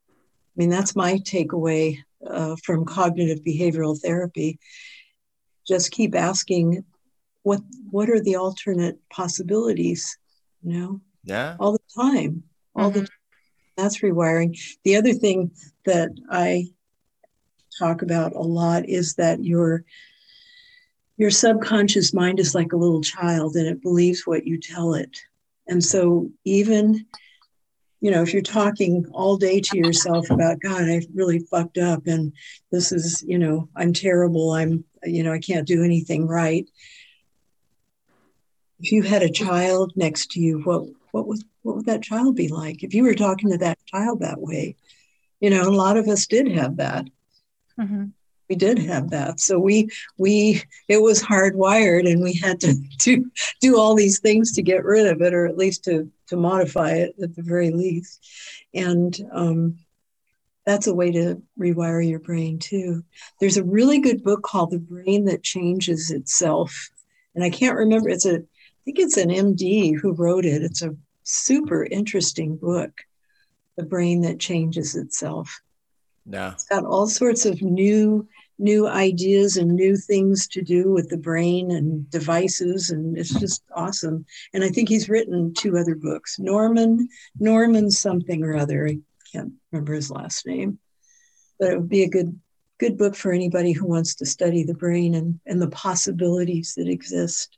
I 0.08 0.12
mean, 0.56 0.68
that's 0.70 0.94
my 0.96 1.14
takeaway 1.14 1.98
uh, 2.26 2.56
from 2.64 2.84
cognitive 2.84 3.40
behavioral 3.44 3.98
therapy. 3.98 4.58
Just 5.66 5.90
keep 5.92 6.14
asking, 6.14 6.84
what 7.42 7.60
what 7.90 8.10
are 8.10 8.20
the 8.20 8.36
alternate 8.36 8.98
possibilities? 9.10 10.18
You 10.62 10.72
know, 10.72 11.00
Yeah. 11.24 11.56
All 11.58 11.72
the 11.72 11.78
time. 11.94 12.42
All 12.74 12.90
Mhm. 12.90 12.94
the 12.94 13.08
that's 13.76 14.00
rewiring. 14.00 14.58
The 14.84 14.96
other 14.96 15.14
thing 15.14 15.52
that 15.86 16.10
I 16.30 16.66
talk 17.78 18.02
about 18.02 18.34
a 18.34 18.42
lot 18.42 18.86
is 18.88 19.14
that 19.14 19.42
your 19.42 19.84
your 21.16 21.30
subconscious 21.30 22.12
mind 22.12 22.40
is 22.40 22.54
like 22.54 22.72
a 22.72 22.76
little 22.76 23.00
child 23.02 23.54
and 23.56 23.66
it 23.66 23.82
believes 23.82 24.26
what 24.26 24.46
you 24.46 24.58
tell 24.58 24.94
it. 24.94 25.16
And 25.70 25.82
so 25.82 26.30
even 26.44 27.06
you 28.02 28.10
know, 28.10 28.22
if 28.22 28.32
you're 28.32 28.42
talking 28.42 29.06
all 29.12 29.36
day 29.36 29.60
to 29.60 29.76
yourself 29.76 30.30
about 30.30 30.60
God, 30.60 30.82
I 30.82 31.02
really 31.14 31.40
fucked 31.40 31.76
up 31.76 32.06
and 32.06 32.32
this 32.72 32.92
is, 32.92 33.22
you 33.26 33.38
know, 33.38 33.68
I'm 33.76 33.92
terrible. 33.92 34.52
I'm, 34.52 34.84
you 35.04 35.22
know, 35.22 35.32
I 35.32 35.38
can't 35.38 35.66
do 35.66 35.84
anything 35.84 36.26
right. 36.26 36.66
If 38.80 38.90
you 38.92 39.02
had 39.02 39.22
a 39.22 39.30
child 39.30 39.92
next 39.96 40.30
to 40.32 40.40
you, 40.40 40.60
what 40.60 40.86
what 41.10 41.26
would 41.26 41.40
what 41.62 41.76
would 41.76 41.86
that 41.86 42.02
child 42.02 42.36
be 42.36 42.48
like? 42.48 42.82
If 42.82 42.94
you 42.94 43.02
were 43.02 43.14
talking 43.14 43.50
to 43.50 43.58
that 43.58 43.78
child 43.86 44.20
that 44.20 44.40
way, 44.40 44.76
you 45.40 45.50
know, 45.50 45.68
a 45.68 45.70
lot 45.70 45.98
of 45.98 46.08
us 46.08 46.26
did 46.26 46.50
have 46.52 46.78
that 46.78 47.06
Mhm. 47.78 48.12
We 48.50 48.56
did 48.56 48.80
have 48.80 49.10
that. 49.10 49.38
So 49.38 49.58
we 49.60 49.88
we 50.18 50.62
it 50.88 51.00
was 51.00 51.22
hardwired 51.22 52.10
and 52.10 52.20
we 52.20 52.34
had 52.34 52.60
to 52.60 52.74
do 52.98 53.30
do 53.60 53.78
all 53.78 53.94
these 53.94 54.18
things 54.18 54.52
to 54.52 54.62
get 54.62 54.84
rid 54.84 55.06
of 55.06 55.22
it 55.22 55.32
or 55.32 55.46
at 55.46 55.56
least 55.56 55.84
to 55.84 56.10
to 56.26 56.36
modify 56.36 56.90
it 56.94 57.14
at 57.22 57.34
the 57.36 57.42
very 57.42 57.70
least. 57.70 58.26
And 58.74 59.16
um, 59.32 59.78
that's 60.66 60.88
a 60.88 60.94
way 60.94 61.12
to 61.12 61.40
rewire 61.58 62.06
your 62.06 62.18
brain 62.18 62.58
too. 62.58 63.04
There's 63.38 63.56
a 63.56 63.64
really 63.64 64.00
good 64.00 64.22
book 64.22 64.42
called 64.42 64.72
the 64.72 64.78
brain 64.78 65.24
that 65.26 65.44
changes 65.44 66.10
itself. 66.10 66.90
And 67.36 67.44
i 67.44 67.50
can't 67.50 67.78
remember 67.78 68.08
it's 68.08 68.26
a 68.26 68.34
i 68.34 68.82
think 68.84 68.98
it's 68.98 69.16
an 69.16 69.30
md 69.30 70.00
who 70.00 70.12
wrote 70.12 70.44
it. 70.44 70.62
It's 70.62 70.82
a 70.82 70.96
super 71.22 71.84
interesting 71.84 72.56
book 72.56 72.90
the 73.76 73.84
brain 73.84 74.22
that 74.22 74.40
changes 74.40 74.96
itself. 74.96 75.60
Yeah. 76.26 76.52
it's 76.52 76.64
got 76.64 76.84
all 76.84 77.06
sorts 77.06 77.46
of 77.46 77.62
new 77.62 78.28
new 78.60 78.86
ideas 78.86 79.56
and 79.56 79.72
new 79.72 79.96
things 79.96 80.46
to 80.46 80.62
do 80.62 80.92
with 80.92 81.08
the 81.08 81.16
brain 81.16 81.70
and 81.70 82.08
devices 82.10 82.90
and 82.90 83.16
it's 83.16 83.38
just 83.40 83.62
awesome 83.74 84.24
and 84.52 84.62
i 84.62 84.68
think 84.68 84.88
he's 84.88 85.08
written 85.08 85.52
two 85.54 85.78
other 85.78 85.94
books 85.94 86.38
norman 86.38 87.08
norman 87.38 87.90
something 87.90 88.44
or 88.44 88.56
other 88.56 88.86
i 88.86 88.98
can't 89.32 89.52
remember 89.72 89.94
his 89.94 90.10
last 90.10 90.46
name 90.46 90.78
but 91.58 91.72
it 91.72 91.76
would 91.76 91.88
be 91.88 92.02
a 92.02 92.08
good 92.08 92.38
good 92.78 92.96
book 92.96 93.16
for 93.16 93.32
anybody 93.32 93.72
who 93.72 93.86
wants 93.86 94.14
to 94.14 94.26
study 94.26 94.62
the 94.62 94.74
brain 94.74 95.14
and 95.14 95.40
and 95.46 95.60
the 95.60 95.70
possibilities 95.70 96.74
that 96.76 96.88
exist 96.88 97.56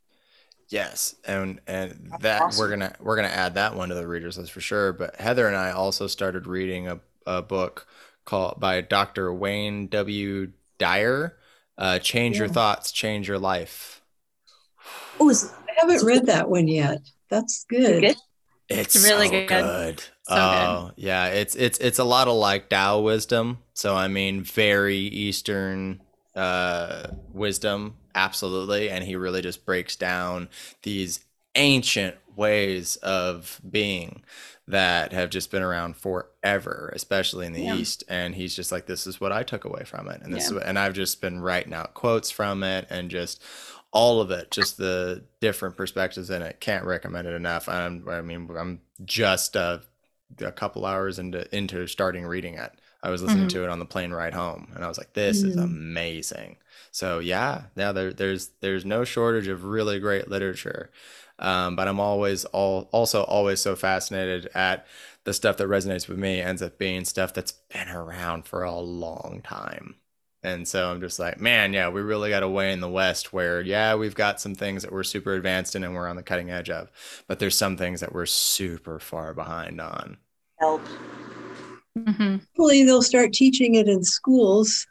Yes, 0.72 1.14
and 1.26 1.60
and 1.66 2.10
that 2.20 2.40
awesome. 2.40 2.58
we're 2.58 2.70
gonna 2.70 2.94
we're 2.98 3.16
gonna 3.16 3.28
add 3.28 3.54
that 3.56 3.76
one 3.76 3.90
to 3.90 3.94
the 3.94 4.08
readers 4.08 4.38
list 4.38 4.52
for 4.52 4.62
sure. 4.62 4.94
But 4.94 5.16
Heather 5.16 5.46
and 5.46 5.54
I 5.54 5.72
also 5.72 6.06
started 6.06 6.46
reading 6.46 6.88
a, 6.88 6.98
a 7.26 7.42
book 7.42 7.86
called 8.24 8.58
by 8.58 8.80
Dr. 8.80 9.34
Wayne 9.34 9.88
W. 9.88 10.50
Dyer, 10.82 11.36
uh, 11.78 11.98
"Change 12.00 12.38
Your 12.38 12.48
Thoughts, 12.48 12.92
Change 12.92 13.28
Your 13.28 13.38
Life." 13.38 14.02
Oh, 15.20 15.30
is 15.30 15.52
i 15.68 15.72
haven't 15.80 16.04
read 16.04 16.26
that 16.26 16.48
one 16.48 16.68
yet 16.68 16.98
that's 17.30 17.64
good, 17.68 18.00
good? 18.00 18.16
It's 18.68 18.94
It's 18.94 19.04
really 19.04 19.28
so 19.28 19.46
good. 19.46 19.46
good. 19.46 20.02
So 20.22 20.34
oh, 20.36 20.90
yeah, 20.96 21.26
it's 21.28 21.54
it's 21.56 21.78
it's 21.78 21.98
a 21.98 22.04
lot 22.04 22.28
of 22.28 22.34
like 22.36 22.68
Tao 22.68 23.00
wisdom. 23.00 23.58
So 23.74 23.94
I 23.96 24.08
mean, 24.08 24.42
very 24.42 24.98
Eastern 24.98 26.00
uh, 26.34 27.08
wisdom, 27.32 27.96
absolutely. 28.14 28.90
And 28.90 29.04
he 29.04 29.16
really 29.16 29.42
just 29.42 29.66
breaks 29.66 29.96
down 29.96 30.48
these 30.82 31.20
ancient 31.54 32.16
ways 32.36 32.96
of 32.96 33.60
being 33.68 34.22
that 34.72 35.12
have 35.12 35.30
just 35.30 35.50
been 35.52 35.62
around 35.62 35.96
forever, 35.96 36.90
especially 36.94 37.46
in 37.46 37.54
the 37.54 37.62
Yeah. 37.62 37.76
East. 37.76 38.04
And 38.08 38.34
he's 38.34 38.56
just 38.56 38.72
like, 38.72 38.86
this 38.86 39.06
is 39.06 39.20
what 39.20 39.32
I 39.32 39.44
took 39.44 39.64
away 39.64 39.84
from 39.84 40.08
it, 40.08 40.22
and 40.22 40.34
this 40.34 40.44
Yeah. 40.44 40.48
is 40.48 40.54
what, 40.54 40.66
and 40.66 40.78
I've 40.78 40.94
just 40.94 41.20
been 41.22 41.40
writing 41.40 41.74
out 41.74 41.94
quotes 41.94 42.30
from 42.30 42.62
it, 42.64 42.86
and 42.90 43.10
just 43.10 43.42
all 43.92 44.20
of 44.20 44.30
it, 44.30 44.50
just 44.50 44.78
the 44.78 45.24
different 45.40 45.76
perspectives 45.76 46.30
in 46.30 46.42
it. 46.42 46.60
Can't 46.60 46.84
recommend 46.86 47.28
it 47.28 47.34
enough. 47.34 47.68
I'm, 47.68 48.08
I 48.08 48.22
mean, 48.22 48.50
I'm 48.58 48.80
just 49.04 49.56
uh, 49.56 49.80
a 50.40 50.52
couple 50.52 50.86
hours 50.86 51.18
into 51.18 51.54
into 51.54 51.86
starting 51.86 52.24
reading 52.26 52.54
it. 52.54 52.72
I 53.02 53.10
was 53.10 53.22
listening 53.22 53.46
Mhm. 53.46 53.48
to 53.48 53.64
it 53.64 53.70
on 53.70 53.80
the 53.80 53.84
plane 53.86 54.12
ride 54.12 54.34
home, 54.34 54.72
and 54.74 54.84
I 54.84 54.88
was 54.88 54.98
like, 54.98 55.12
"This 55.14 55.44
is 55.44 55.56
Mm. 55.56 55.58
amazing." 55.58 56.56
So 56.90 57.18
yeah, 57.18 57.64
yeah, 57.76 57.92
there, 57.92 58.12
there's 58.12 58.50
there's 58.60 58.84
no 58.84 59.04
shortage 59.04 59.48
of 59.48 59.64
really 59.64 59.98
great 60.00 60.28
literature, 60.28 60.90
um, 61.38 61.76
but 61.76 61.88
I'm 61.88 62.00
always 62.00 62.44
all 62.46 62.88
also 62.92 63.22
always 63.24 63.60
so 63.60 63.76
fascinated 63.76 64.48
at 64.54 64.86
the 65.24 65.32
stuff 65.32 65.56
that 65.58 65.68
resonates 65.68 66.08
with 66.08 66.18
me 66.18 66.40
ends 66.40 66.62
up 66.62 66.78
being 66.78 67.04
stuff 67.04 67.32
that's 67.32 67.52
been 67.52 67.88
around 67.88 68.44
for 68.44 68.62
a 68.62 68.74
long 68.74 69.40
time. 69.44 69.96
And 70.44 70.66
so 70.66 70.90
I'm 70.90 71.00
just 71.00 71.20
like, 71.20 71.40
man, 71.40 71.72
yeah, 71.72 71.88
we 71.88 72.00
really 72.00 72.28
got 72.30 72.42
a 72.42 72.48
way 72.48 72.72
in 72.72 72.80
the 72.80 72.88
West 72.88 73.32
where, 73.32 73.60
yeah, 73.60 73.94
we've 73.94 74.16
got 74.16 74.40
some 74.40 74.56
things 74.56 74.82
that 74.82 74.90
we're 74.90 75.04
super 75.04 75.34
advanced 75.34 75.76
in 75.76 75.84
and 75.84 75.94
we're 75.94 76.08
on 76.08 76.16
the 76.16 76.22
cutting 76.24 76.50
edge 76.50 76.68
of, 76.68 76.90
but 77.28 77.38
there's 77.38 77.56
some 77.56 77.76
things 77.76 78.00
that 78.00 78.12
we're 78.12 78.26
super 78.26 78.98
far 78.98 79.34
behind 79.34 79.80
on. 79.80 80.16
help. 80.58 80.82
Mhm. 81.96 82.40
hopefully 82.40 82.84
they'll 82.84 83.02
start 83.02 83.32
teaching 83.34 83.74
it 83.74 83.86
in 83.86 84.02
schools 84.02 84.86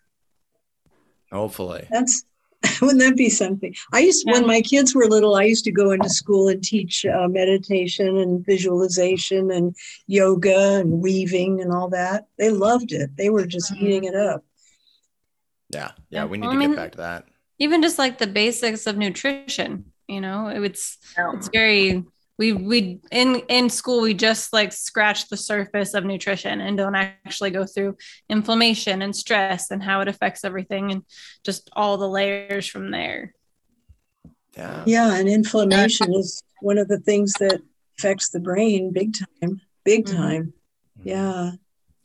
Hopefully. 1.32 1.88
That's 1.89 2.25
wouldn't 2.82 3.00
that 3.00 3.15
be 3.17 3.30
something? 3.30 3.74
I 3.91 4.00
used 4.00 4.26
when 4.30 4.45
my 4.45 4.62
kids 4.62 4.93
were 4.93 5.08
little, 5.08 5.36
I 5.36 5.43
used 5.43 5.65
to 5.65 5.71
go 5.71 5.91
into 5.91 6.10
school 6.10 6.47
and 6.47 6.63
teach 6.63 7.06
uh, 7.06 7.28
meditation 7.28 8.17
and 8.17 8.45
visualization 8.45 9.52
and 9.52 9.76
yoga 10.08 10.74
and 10.80 11.02
weaving 11.02 11.60
and 11.62 11.71
all 11.71 11.89
that. 11.89 12.28
They 12.38 12.50
loved 12.52 12.91
it. 12.91 13.15
They 13.17 13.30
were 13.30 13.45
just 13.47 13.74
Mhm. 13.74 13.82
eating 13.82 14.04
it 14.06 14.15
up. 14.15 14.43
Yeah. 15.74 15.91
Yeah. 16.10 16.21
Yeah. 16.21 16.26
We 16.26 16.38
need 16.38 16.47
Well, 16.47 16.52
to 16.54 16.58
I 16.58 16.62
get 16.62 16.67
mean- 16.67 16.76
back 16.76 16.91
to 16.93 16.97
that. 17.00 17.26
Even 17.60 17.82
just 17.82 18.00
like 18.00 18.17
the 18.17 18.28
basics 18.28 18.88
of 18.88 18.97
nutrition, 18.97 19.86
you 20.08 20.19
know, 20.19 20.47
it's 20.47 20.97
No. 21.17 21.32
it's 21.36 21.47
very 21.50 22.04
we 22.41 22.54
we 22.54 22.99
in 23.12 23.36
in 23.49 23.69
school 23.69 24.01
we 24.01 24.15
just 24.15 24.51
like 24.51 24.73
scratch 24.73 25.30
the 25.30 25.38
surface 25.38 25.93
of 25.93 26.04
nutrition 26.06 26.60
and 26.60 26.75
don't 26.75 26.95
actually 26.95 27.51
go 27.51 27.65
through 27.67 27.95
inflammation 28.30 29.04
and 29.04 29.15
stress 29.15 29.69
and 29.69 29.84
how 29.84 30.01
it 30.01 30.08
affects 30.08 30.43
everything 30.43 30.91
and 30.91 31.04
just 31.45 31.69
all 31.73 31.97
the 31.97 32.10
layers 32.10 32.65
from 32.65 32.89
there. 32.89 33.36
Yeah. 34.58 34.84
Yeah, 34.88 35.15
and 35.17 35.30
inflammation 35.30 36.13
is 36.15 36.41
one 36.62 36.80
of 36.80 36.88
the 36.88 36.99
things 36.99 37.32
that 37.39 37.62
affects 37.99 38.30
the 38.30 38.39
brain 38.39 38.91
big 38.91 39.10
time. 39.13 39.62
Big 39.86 40.06
Mhm. 40.06 40.15
time. 40.15 40.54
Yeah. 41.04 41.51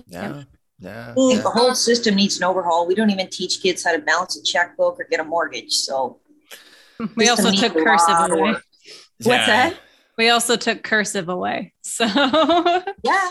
Yeah. 0.06 0.42
Yeah. 0.78 1.14
Well, 1.16 1.30
yeah. 1.32 1.40
the 1.40 1.48
whole 1.58 1.74
system 1.74 2.14
needs 2.14 2.36
an 2.36 2.44
overhaul. 2.44 2.86
We 2.86 2.94
don't 2.94 3.08
even 3.16 3.28
teach 3.30 3.62
kids 3.62 3.82
how 3.84 3.92
to 3.92 4.00
balance 4.10 4.36
a 4.36 4.42
checkbook 4.42 5.00
or 5.00 5.06
get 5.10 5.20
a 5.20 5.24
mortgage. 5.24 5.72
So 5.72 6.20
We 7.16 7.28
also 7.30 7.50
took 7.52 7.72
cursive 7.72 8.18
away. 8.30 8.40
work. 8.52 8.62
What's 9.22 9.46
that? 9.46 9.72
We 10.16 10.30
also 10.30 10.56
took 10.56 10.82
cursive 10.82 11.28
away. 11.28 11.72
So 11.82 12.04
yeah, 13.02 13.30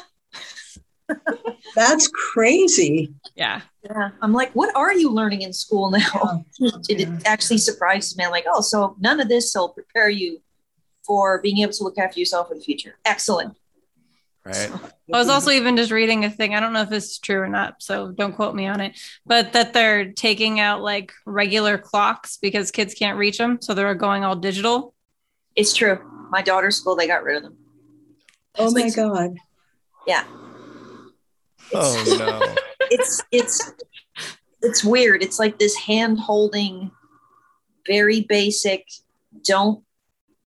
That's 1.76 2.08
crazy. 2.08 3.14
yeah. 3.36 3.62
yeah. 3.84 4.10
I'm 4.22 4.34
like, 4.34 4.52
what 4.54 4.76
are 4.76 4.94
you 4.94 5.12
learning 5.12 5.42
in 5.42 5.54
school 5.54 5.92
now? 5.92 6.46
it, 6.60 6.74
Yeah. 6.90 7.08
it 7.18 7.28
actually 7.28 7.58
surprises 7.58 8.18
me. 8.18 8.26
I'm 8.26 8.32
like, 8.32 8.46
oh, 8.48 8.62
so 8.62 8.96
none 9.00 9.20
of 9.20 9.30
this 9.30 9.54
will 9.56 9.70
prepare 9.70 10.10
you 10.10 10.42
for 11.06 11.42
being 11.42 11.60
able 11.60 11.74
to 11.74 11.84
look 11.84 11.98
after 11.98 12.20
yourself 12.20 12.52
in 12.52 12.58
the 12.58 12.64
future. 12.64 12.98
Excellent. 13.06 13.56
Right. 14.44 14.72
I 15.12 15.18
was 15.18 15.28
also 15.28 15.50
even 15.50 15.76
just 15.76 15.92
reading 15.92 16.24
a 16.24 16.30
thing. 16.30 16.54
I 16.54 16.60
don't 16.60 16.72
know 16.72 16.84
if 16.84 16.90
this 16.90 17.12
is 17.12 17.20
true 17.20 17.40
or 17.40 17.48
not, 17.48 17.82
so 17.82 18.12
don't 18.12 18.36
quote 18.36 18.54
me 18.54 18.68
on 18.68 18.80
it. 18.80 19.00
But 19.26 19.54
that 19.54 19.74
they're 19.74 20.12
taking 20.12 20.60
out 20.60 20.84
like 20.84 21.14
regular 21.26 21.80
clocks 21.80 22.38
because 22.38 22.70
kids 22.70 22.94
can't 22.94 23.18
reach 23.18 23.40
them, 23.40 23.60
so 23.60 23.74
they're 23.74 23.96
going 23.96 24.24
all 24.24 24.36
digital. 24.36 24.95
It's 25.56 25.74
true. 25.74 26.00
My 26.32 26.42
daughter's 26.42 26.78
school, 26.78 26.96
they 26.96 27.08
got 27.08 27.24
rid 27.24 27.38
of 27.38 27.44
them. 27.44 27.58
Oh 28.58 28.66
It's 28.66 28.74
my 28.74 28.82
like- 28.82 28.96
God. 28.96 29.38
Yeah. 30.08 30.24
Oh 31.74 32.16
no. 32.20 32.56
it's 32.92 33.24
it's 33.32 33.74
it's 34.62 34.84
weird. 34.84 35.24
It's 35.24 35.40
like 35.40 35.58
this 35.60 35.76
hand 35.76 36.20
holding, 36.20 36.92
very 37.88 38.22
basic. 38.22 38.88
Don't 39.44 39.84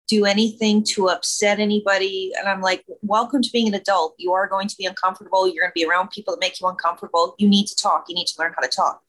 do 0.08 0.24
anything 0.24 0.84
to 0.84 1.08
upset 1.08 1.58
anybody. 1.58 2.32
And 2.38 2.48
I'm 2.48 2.60
like, 2.60 2.84
welcome 3.02 3.42
to 3.42 3.50
being 3.52 3.66
an 3.68 3.74
adult. 3.74 4.14
You 4.18 4.32
are 4.34 4.46
going 4.46 4.68
to 4.68 4.76
be 4.76 4.84
uncomfortable. 4.86 5.46
You're 5.48 5.64
going 5.64 5.70
to 5.70 5.74
be 5.74 5.84
around 5.84 6.10
people 6.10 6.34
that 6.34 6.40
make 6.40 6.60
you 6.60 6.68
uncomfortable. 6.68 7.34
You 7.38 7.48
need 7.48 7.66
to 7.66 7.74
talk. 7.76 8.04
You 8.08 8.14
need 8.14 8.26
to 8.28 8.34
learn 8.38 8.52
how 8.54 8.62
to 8.62 8.68
talk. 8.68 9.02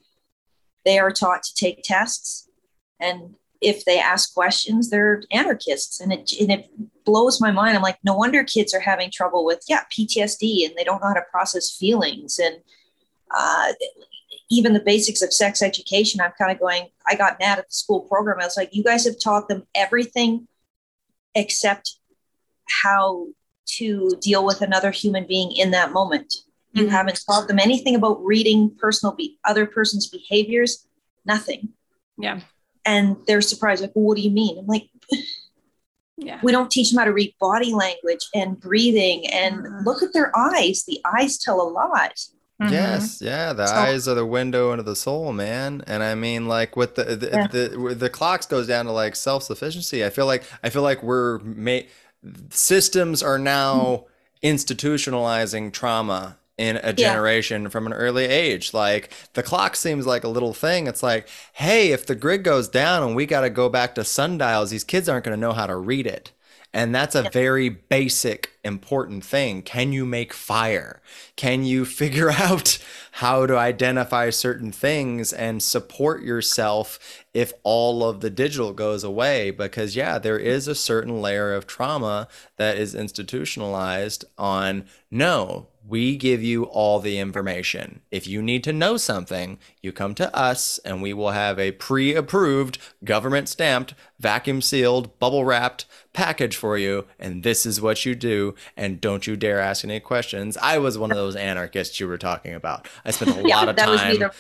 They 0.86 0.98
are 0.98 1.12
taught 1.12 1.44
to 1.44 1.54
take 1.54 1.84
tests, 1.84 2.50
and 3.00 3.36
if 3.62 3.86
they 3.86 4.00
ask 4.00 4.34
questions, 4.34 4.90
they're 4.90 5.24
anarchists, 5.32 6.00
and 6.00 6.12
it 6.14 6.32
and 6.40 6.52
it 6.52 6.70
blows 7.06 7.40
my 7.42 7.52
mind. 7.52 7.76
I'm 7.76 7.84
like, 7.84 7.98
no 8.04 8.16
wonder 8.16 8.44
kids 8.44 8.74
are 8.74 8.80
having 8.80 9.10
trouble 9.12 9.46
with 9.46 9.64
yeah 9.68 9.84
PTSD, 9.92 10.66
and 10.66 10.76
they 10.76 10.84
don't 10.84 11.02
know 11.02 11.08
how 11.08 11.14
to 11.14 11.24
process 11.32 11.76
feelings 11.76 12.40
and 12.40 12.58
uh, 13.36 13.74
even 14.50 14.72
the 14.72 14.80
basics 14.80 15.22
of 15.22 15.34
sex 15.34 15.62
education, 15.62 16.22
I'm 16.22 16.32
kind 16.38 16.50
of 16.52 16.58
going, 16.60 16.88
I 17.06 17.16
got 17.16 17.38
mad 17.38 17.60
at 17.60 17.68
the 17.68 17.74
school 17.74 18.00
program. 18.00 18.38
I 18.40 18.46
was 18.46 18.56
like, 18.56 18.70
you 18.74 18.82
guys 18.82 19.04
have 19.04 19.20
taught 19.22 19.50
them 19.50 19.64
everything 19.76 20.48
except 21.36 21.98
how 22.84 23.28
to 23.66 24.10
deal 24.22 24.46
with 24.46 24.62
another 24.62 24.92
human 24.92 25.28
being 25.28 25.52
in 25.52 25.72
that 25.72 25.92
moment. 25.92 26.34
You 26.72 26.86
Mhm. 26.86 26.90
haven't 26.92 27.20
taught 27.26 27.50
them 27.50 27.60
anything 27.60 27.96
about 27.96 28.24
reading 28.24 28.74
personal 28.78 29.14
be- 29.14 29.38
other 29.44 29.66
person's 29.66 30.08
behaviors, 30.08 30.88
nothing. 31.26 31.74
Yeah. 32.18 32.40
And 32.88 33.18
they're 33.28 33.42
surprised, 33.42 33.82
like, 33.84 33.92
well, 33.94 34.06
what 34.06 34.16
do 34.18 34.24
you 34.24 34.32
mean? 34.32 34.58
I'm 34.58 34.66
like, 34.66 34.90
Yeah. 36.20 36.40
we 36.42 36.52
don't 36.52 36.72
teach 36.72 36.90
them 36.90 36.98
how 36.98 37.06
to 37.06 37.14
read 37.14 37.36
body 37.40 37.74
language 37.74 38.26
and 38.34 38.60
breathing 38.60 39.28
and 39.28 39.58
Mhm. 39.58 39.86
look 39.86 40.02
at 40.02 40.14
their 40.14 40.36
eyes. 40.36 40.84
The 40.88 41.00
eyes 41.06 41.38
tell 41.38 41.62
a 41.62 41.70
lot. 41.70 42.14
Mhm. 42.60 42.72
Yes, 42.72 43.20
yeah, 43.22 43.54
the 43.54 43.68
So- 43.68 43.76
eyes 43.76 44.08
are 44.08 44.16
the 44.16 44.26
window 44.26 44.72
into 44.72 44.82
the 44.84 44.96
soul, 44.96 45.32
man. 45.32 45.84
And 45.86 46.02
I 46.02 46.16
mean, 46.16 46.48
like 46.48 46.76
with 46.76 46.96
the 46.96 47.04
the 47.16 47.28
Yeah. 47.32 47.48
the, 47.48 47.94
the 47.96 48.10
clocks 48.10 48.48
goes 48.48 48.66
down 48.66 48.86
to 48.86 48.92
like 48.92 49.16
self 49.16 49.44
sufficiency. 49.44 50.04
I 50.04 50.10
feel 50.10 50.26
like 50.26 50.44
I 50.64 50.70
feel 50.72 50.82
like 50.82 51.04
we're 51.04 51.38
ma- 51.40 51.86
systems 52.50 53.22
are 53.22 53.38
now 53.38 54.06
institutionalizing 54.44 55.72
trauma 55.72 56.38
in 56.58 56.78
a 56.78 56.92
generation 56.92 57.70
from 57.70 57.86
an 57.86 57.94
early 57.94 58.26
age. 58.26 58.74
Like 58.74 59.12
the 59.34 59.44
clock 59.44 59.76
seems 59.76 60.08
like 60.08 60.24
a 60.24 60.30
little 60.30 60.54
thing. 60.54 60.88
It's 60.88 61.04
like, 61.04 61.28
hey, 61.54 61.92
if 61.92 62.06
the 62.06 62.16
grid 62.16 62.44
goes 62.44 62.68
down 62.68 63.04
and 63.04 63.16
we 63.16 63.26
got 63.26 63.42
to 63.42 63.50
go 63.50 63.70
back 63.70 63.96
to 63.96 64.04
sundials, 64.04 64.72
these 64.72 64.84
kids 64.84 65.08
aren't 65.08 65.26
going 65.26 65.38
to 65.38 65.42
know 65.42 65.54
how 65.54 65.68
to 65.68 65.76
read 65.76 66.08
it. 66.08 66.32
And 66.74 66.94
that's 66.94 67.16
a 67.16 67.30
very 67.32 67.70
basic, 67.70 68.52
important 68.64 69.24
thing. 69.24 69.62
Can 69.62 69.94
you 69.94 70.06
make 70.06 70.34
fire? 70.34 71.02
Can 71.36 71.64
you 71.64 71.86
figure 72.02 72.30
out 72.30 72.78
how 73.14 73.46
to 73.46 73.58
identify 73.58 74.30
certain 74.30 74.72
things 74.72 75.32
and 75.34 75.64
support 75.64 76.22
yourself 76.22 77.26
if 77.34 77.54
all 77.64 78.04
of 78.04 78.20
the 78.20 78.30
digital 78.30 78.74
goes 78.74 79.04
away? 79.04 79.50
Because, 79.50 79.96
yeah, 79.96 80.20
there 80.20 80.38
is 80.38 80.68
a 80.68 80.76
certain 80.76 81.22
layer 81.22 81.54
of 81.54 81.68
trauma 81.68 82.28
that 82.58 82.78
is 82.78 82.94
institutionalized 82.94 84.26
on 84.38 84.86
no, 85.10 85.68
we 85.88 86.18
give 86.18 86.44
you 86.44 86.66
all 86.66 87.00
the 87.00 87.18
information. 87.18 88.02
If 88.12 88.28
you 88.28 88.42
need 88.42 88.64
to 88.66 88.74
know 88.74 88.98
something, 88.98 89.58
you 89.82 89.92
come 89.92 90.14
to 90.16 90.36
us 90.36 90.80
and 90.84 91.02
we 91.02 91.14
will 91.14 91.32
have 91.32 91.58
a 91.58 91.72
pre 91.72 92.14
approved, 92.14 92.78
government 93.04 93.48
stamped, 93.48 93.94
vacuum 94.20 94.62
sealed, 94.62 95.18
bubble 95.20 95.46
wrapped 95.46 95.86
package 96.14 96.56
for 96.58 96.78
you. 96.78 97.06
And 97.20 97.44
this 97.44 97.66
is 97.66 97.80
what 97.80 98.06
you 98.06 98.16
do. 98.16 98.56
And 98.76 99.00
don't 99.00 99.26
you 99.26 99.38
dare 99.38 99.62
ask 99.62 99.86
any 99.86 100.00
questions. 100.00 100.58
I 100.58 100.78
was 100.78 100.98
one 100.98 101.12
of 101.12 101.18
those 101.18 101.36
anarchists 101.36 102.00
you 102.00 102.08
were 102.08 102.18
talking 102.18 102.54
about. 102.54 102.88
I 103.06 103.12
spent 103.12 103.38
a 103.38 103.42
Yeah, 103.48 103.58
lot 103.58 103.70
of 103.70 103.76
that 103.78 103.90
was 103.90 104.04
me 104.04 104.18
time. 104.18 104.32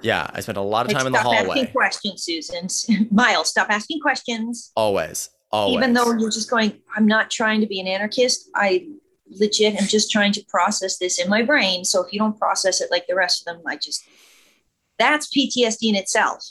Yeah, 0.00 0.30
I 0.32 0.40
spent 0.40 0.56
a 0.56 0.62
lot 0.62 0.86
of 0.86 0.92
Like, 0.92 0.98
time 0.98 1.06
in 1.06 1.12
the 1.12 1.20
stop 1.20 1.34
asking 1.34 1.66
questions, 1.72 2.22
Susan. 2.22 3.08
Miles, 3.10 3.48
stop 3.48 3.68
asking 3.70 4.00
questions. 4.00 4.70
Always. 4.76 5.30
Always. 5.50 5.76
Even 5.76 5.92
though 5.92 6.12
you're 6.12 6.30
just 6.30 6.48
going, 6.48 6.80
I'm 6.96 7.06
not 7.06 7.30
trying 7.30 7.60
to 7.60 7.66
be 7.66 7.78
an 7.78 7.86
anarchist. 7.86 8.48
I 8.54 8.86
legit 9.38 9.74
am 9.80 9.86
just 9.88 10.10
trying 10.10 10.32
to 10.32 10.44
process 10.48 10.98
this 10.98 11.18
in 11.18 11.28
my 11.28 11.42
brain. 11.42 11.84
So 11.84 12.04
if 12.04 12.12
you 12.12 12.18
don't 12.18 12.38
process 12.38 12.80
it 12.80 12.90
like 12.90 13.06
the 13.06 13.14
rest 13.14 13.40
of 13.46 13.54
them, 13.54 13.62
I 13.66 13.76
just 13.76 14.04
that's 14.98 15.28
PTSD 15.34 15.88
in 15.90 15.94
itself. 15.96 16.44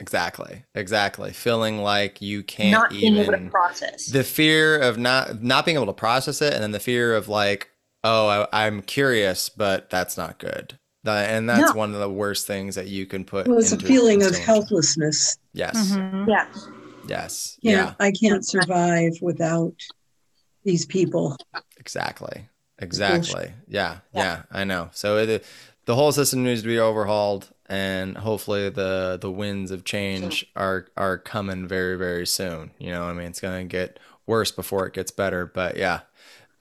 Exactly. 0.00 0.64
Exactly. 0.74 1.32
Feeling 1.32 1.78
like 1.78 2.20
you 2.22 2.42
can't 2.42 2.72
not 2.72 2.90
being 2.90 3.14
able 3.16 3.32
to 3.32 3.38
even 3.38 3.50
process. 3.50 4.06
the 4.06 4.24
fear 4.24 4.78
of 4.78 4.98
not 4.98 5.42
not 5.42 5.64
being 5.64 5.76
able 5.76 5.86
to 5.86 5.92
process 5.92 6.40
it 6.42 6.54
and 6.54 6.62
then 6.62 6.72
the 6.72 6.80
fear 6.80 7.14
of 7.14 7.28
like 7.28 7.68
oh 8.02 8.26
I, 8.52 8.64
i'm 8.66 8.82
curious 8.82 9.48
but 9.48 9.90
that's 9.90 10.16
not 10.16 10.38
good 10.38 10.78
That- 11.04 11.30
and 11.30 11.48
that's 11.48 11.72
No. 11.72 11.78
one 11.78 11.94
of 11.94 12.00
the 12.00 12.08
worst 12.10 12.46
things 12.48 12.74
that 12.74 12.88
you 12.88 13.06
can 13.06 13.24
put 13.24 13.46
Well, 13.46 13.58
it's 13.58 13.70
a 13.70 13.74
into 13.74 13.86
feeling 13.86 14.22
of 14.24 14.36
helplessness. 14.36 15.36
yes 15.52 15.76
Mhm. 15.92 16.26
yeah. 16.26 16.46
yes 17.06 17.58
Can't, 17.62 17.76
yeah 17.76 17.94
I 18.00 18.10
can't 18.10 18.44
survive 18.44 19.12
without 19.20 19.74
these 20.64 20.86
people. 20.86 21.36
exactly. 21.78 22.48
Exactly. 22.78 23.52
Yeah. 23.68 23.98
Yeah. 24.14 24.42
I 24.50 24.64
know. 24.64 24.90
So 24.92 25.18
it, 25.18 25.44
the 25.84 25.94
whole 25.94 26.12
system 26.12 26.44
needs 26.44 26.62
to 26.62 26.68
be 26.68 26.78
overhauled 26.78 27.48
and 27.66 28.18
hopefully 28.18 28.68
the 28.68 29.18
the 29.20 29.30
winds 29.30 29.70
of 29.70 29.84
change 29.84 30.46
are 30.56 30.88
are 30.96 31.18
coming 31.18 31.66
very 31.66 31.96
very 31.96 32.26
soon. 32.26 32.72
You 32.78 32.90
know 32.90 33.04
i 33.04 33.12
mean? 33.12 33.28
It's 33.28 33.40
going 33.40 33.68
to 33.68 33.70
get 33.70 33.98
worse 34.26 34.50
before 34.50 34.86
it 34.86 34.94
gets 34.94 35.10
better 35.10 35.46
but 35.46 35.76
yeah 35.76 36.00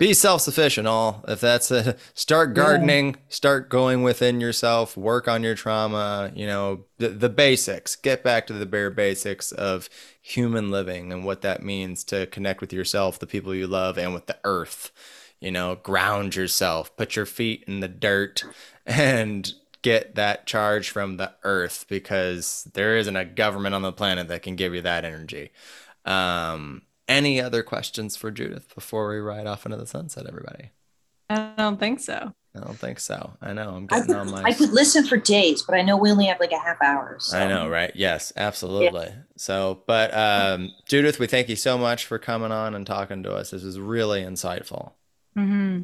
be 0.02 0.16
self-sufficient 0.16 0.88
all. 0.88 1.24
If 1.28 1.42
that's 1.42 1.70
a 1.70 1.96
start 2.16 2.56
gardening 2.56 3.18
start 3.30 3.70
going 3.70 4.02
within 4.02 4.42
yourself 4.42 4.98
work 4.98 5.28
on 5.28 5.44
your 5.44 5.54
trauma 5.54 6.32
you 6.36 6.48
know 6.48 6.86
the, 6.98 7.10
the 7.10 7.30
basics. 7.30 7.96
Get 7.96 8.24
back 8.24 8.48
to 8.48 8.54
the 8.54 8.66
bare 8.66 8.90
basics 8.90 9.52
of 9.52 9.90
human 10.20 10.72
living 10.72 11.14
and 11.14 11.24
what 11.24 11.44
that 11.44 11.62
means 11.62 12.04
to 12.06 12.26
connect 12.26 12.62
with 12.62 12.74
yourself 12.74 13.20
the 13.20 13.28
people 13.28 13.54
you 13.54 13.68
love 13.68 14.00
and 14.00 14.12
with 14.12 14.26
the 14.26 14.40
earth. 14.44 14.92
You 15.40 15.52
know 15.52 15.76
ground 15.76 16.36
yourself 16.36 16.96
put 16.98 17.16
your 17.16 17.28
feet 17.28 17.64
in 17.68 17.80
the 17.80 17.88
dirt 17.88 18.44
and 18.88 19.54
get 19.84 20.16
that 20.16 20.48
charge 20.48 20.90
from 20.90 21.18
the 21.18 21.32
earth 21.44 21.86
because 21.88 22.68
there 22.74 22.98
isn't 22.98 23.16
a 23.16 23.24
government 23.24 23.76
on 23.76 23.84
the 23.84 23.94
planet 23.94 24.30
that 24.30 24.42
can 24.42 24.56
give 24.56 24.74
you 24.74 24.82
that 24.82 25.06
energy. 25.06 25.52
Um 26.06 26.82
any 27.12 27.42
other 27.42 27.64
questions 27.64 28.16
for 28.16 28.32
judith 28.32 28.74
before 28.76 29.10
we 29.10 29.18
ride 29.18 29.48
off 29.48 29.66
into 29.66 29.78
the 29.78 29.88
sunset 29.88 30.26
everybody 30.28 30.72
I 31.30 31.54
don't 31.58 31.80
think 31.80 32.00
so. 32.02 32.34
i 32.56 32.60
don't 32.60 32.78
think 32.78 33.00
so 33.00 33.34
i 33.42 33.54
know 33.54 33.70
i'm 33.76 33.88
I 33.90 34.00
getting 34.00 34.08
could, 34.08 34.16
on 34.18 34.32
my 34.32 34.44
I 34.44 34.54
could 34.54 34.72
listen 34.72 35.06
for 35.06 35.16
days, 35.18 35.62
but 35.64 35.76
I 35.76 35.82
know 35.82 35.96
we 35.98 36.12
only 36.12 36.26
have 36.26 36.40
like 36.40 36.52
a 36.52 36.60
half 36.60 36.78
hour. 36.84 37.18
So. 37.20 37.38
I 37.38 37.48
know, 37.48 37.70
right? 37.70 37.92
Yes, 37.96 38.34
absolutely. 38.36 39.08
So, 39.38 39.82
but 39.88 40.14
um, 40.14 40.72
Judith, 40.88 41.20
we 41.20 41.28
thank 41.28 41.48
you 41.50 41.56
so 41.56 41.78
much 41.78 42.06
for 42.06 42.18
coming 42.20 42.52
on 42.52 42.76
and 42.76 42.86
talking 42.86 43.24
to 43.24 43.34
us. 43.34 43.52
This 43.52 43.64
was 43.64 43.80
really 43.80 44.22
insightful. 44.24 44.92
hmm 45.36 45.82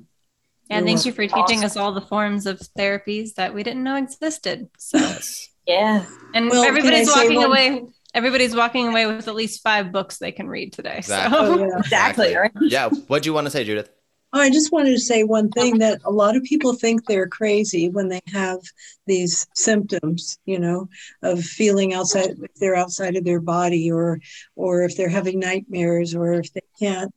Yeah, 0.70 0.82
thank 0.82 1.06
you 1.06 1.12
for 1.14 1.22
teaching 1.28 1.60
Awesome. 1.60 1.64
us 1.64 1.78
all 1.78 1.94
the 1.94 2.02
forms 2.02 2.46
of 2.46 2.60
therapies 2.78 3.36
that 3.36 3.54
we 3.54 3.64
didn't 3.64 3.84
know 3.84 3.96
existed. 3.96 4.68
So, 4.78 4.98
Yes. 4.98 5.50
Yeah. 5.66 6.06
and 6.34 6.50
Well, 6.50 6.64
everybody's 6.64 7.08
I 7.10 7.14
say 7.14 7.20
walking 7.24 7.38
one- 7.38 7.46
away. 7.46 7.82
Everybody's 8.18 8.56
walking 8.56 8.88
away 8.88 9.06
with 9.06 9.28
at 9.28 9.36
least 9.36 9.62
five 9.62 9.92
books 9.92 10.18
they 10.18 10.32
can 10.32 10.48
read 10.48 10.74
today. 10.74 10.98
Exactly. 10.98 11.38
So, 11.38 11.54
Oh, 11.54 11.68
yeah. 11.68 11.78
Exactly. 11.78 12.36
Right. 12.36 12.52
Yeah. 12.62 12.90
What 12.90 13.22
do 13.22 13.30
you 13.30 13.34
want 13.34 13.46
to 13.46 13.52
say, 13.52 13.64
Judith? 13.64 13.92
Oh, 14.34 14.40
I 14.40 14.50
just 14.50 14.72
wanted 14.72 14.94
to 14.94 15.00
say 15.00 15.24
one 15.24 15.52
thing 15.52 15.78
that 15.78 16.02
a 16.04 16.10
lot 16.12 16.36
of 16.36 16.44
people 16.44 16.74
think 16.74 17.06
they're 17.06 17.28
crazy 17.28 17.90
when 17.90 18.10
they 18.10 18.22
have 18.34 18.58
these 19.06 19.46
symptoms, 19.54 20.40
you 20.46 20.58
know, 20.58 20.90
of 21.22 21.44
feeling 21.44 21.94
outside 21.94 22.32
if 22.42 22.56
they're 22.56 22.76
outside 22.76 23.16
of 23.16 23.24
their 23.24 23.40
body 23.40 23.92
or 23.92 24.20
or 24.56 24.82
if 24.82 24.98
they're 24.98 25.10
having 25.10 25.40
nightmares 25.40 26.16
or 26.16 26.34
if 26.34 26.52
they 26.54 26.62
can't, 26.80 27.14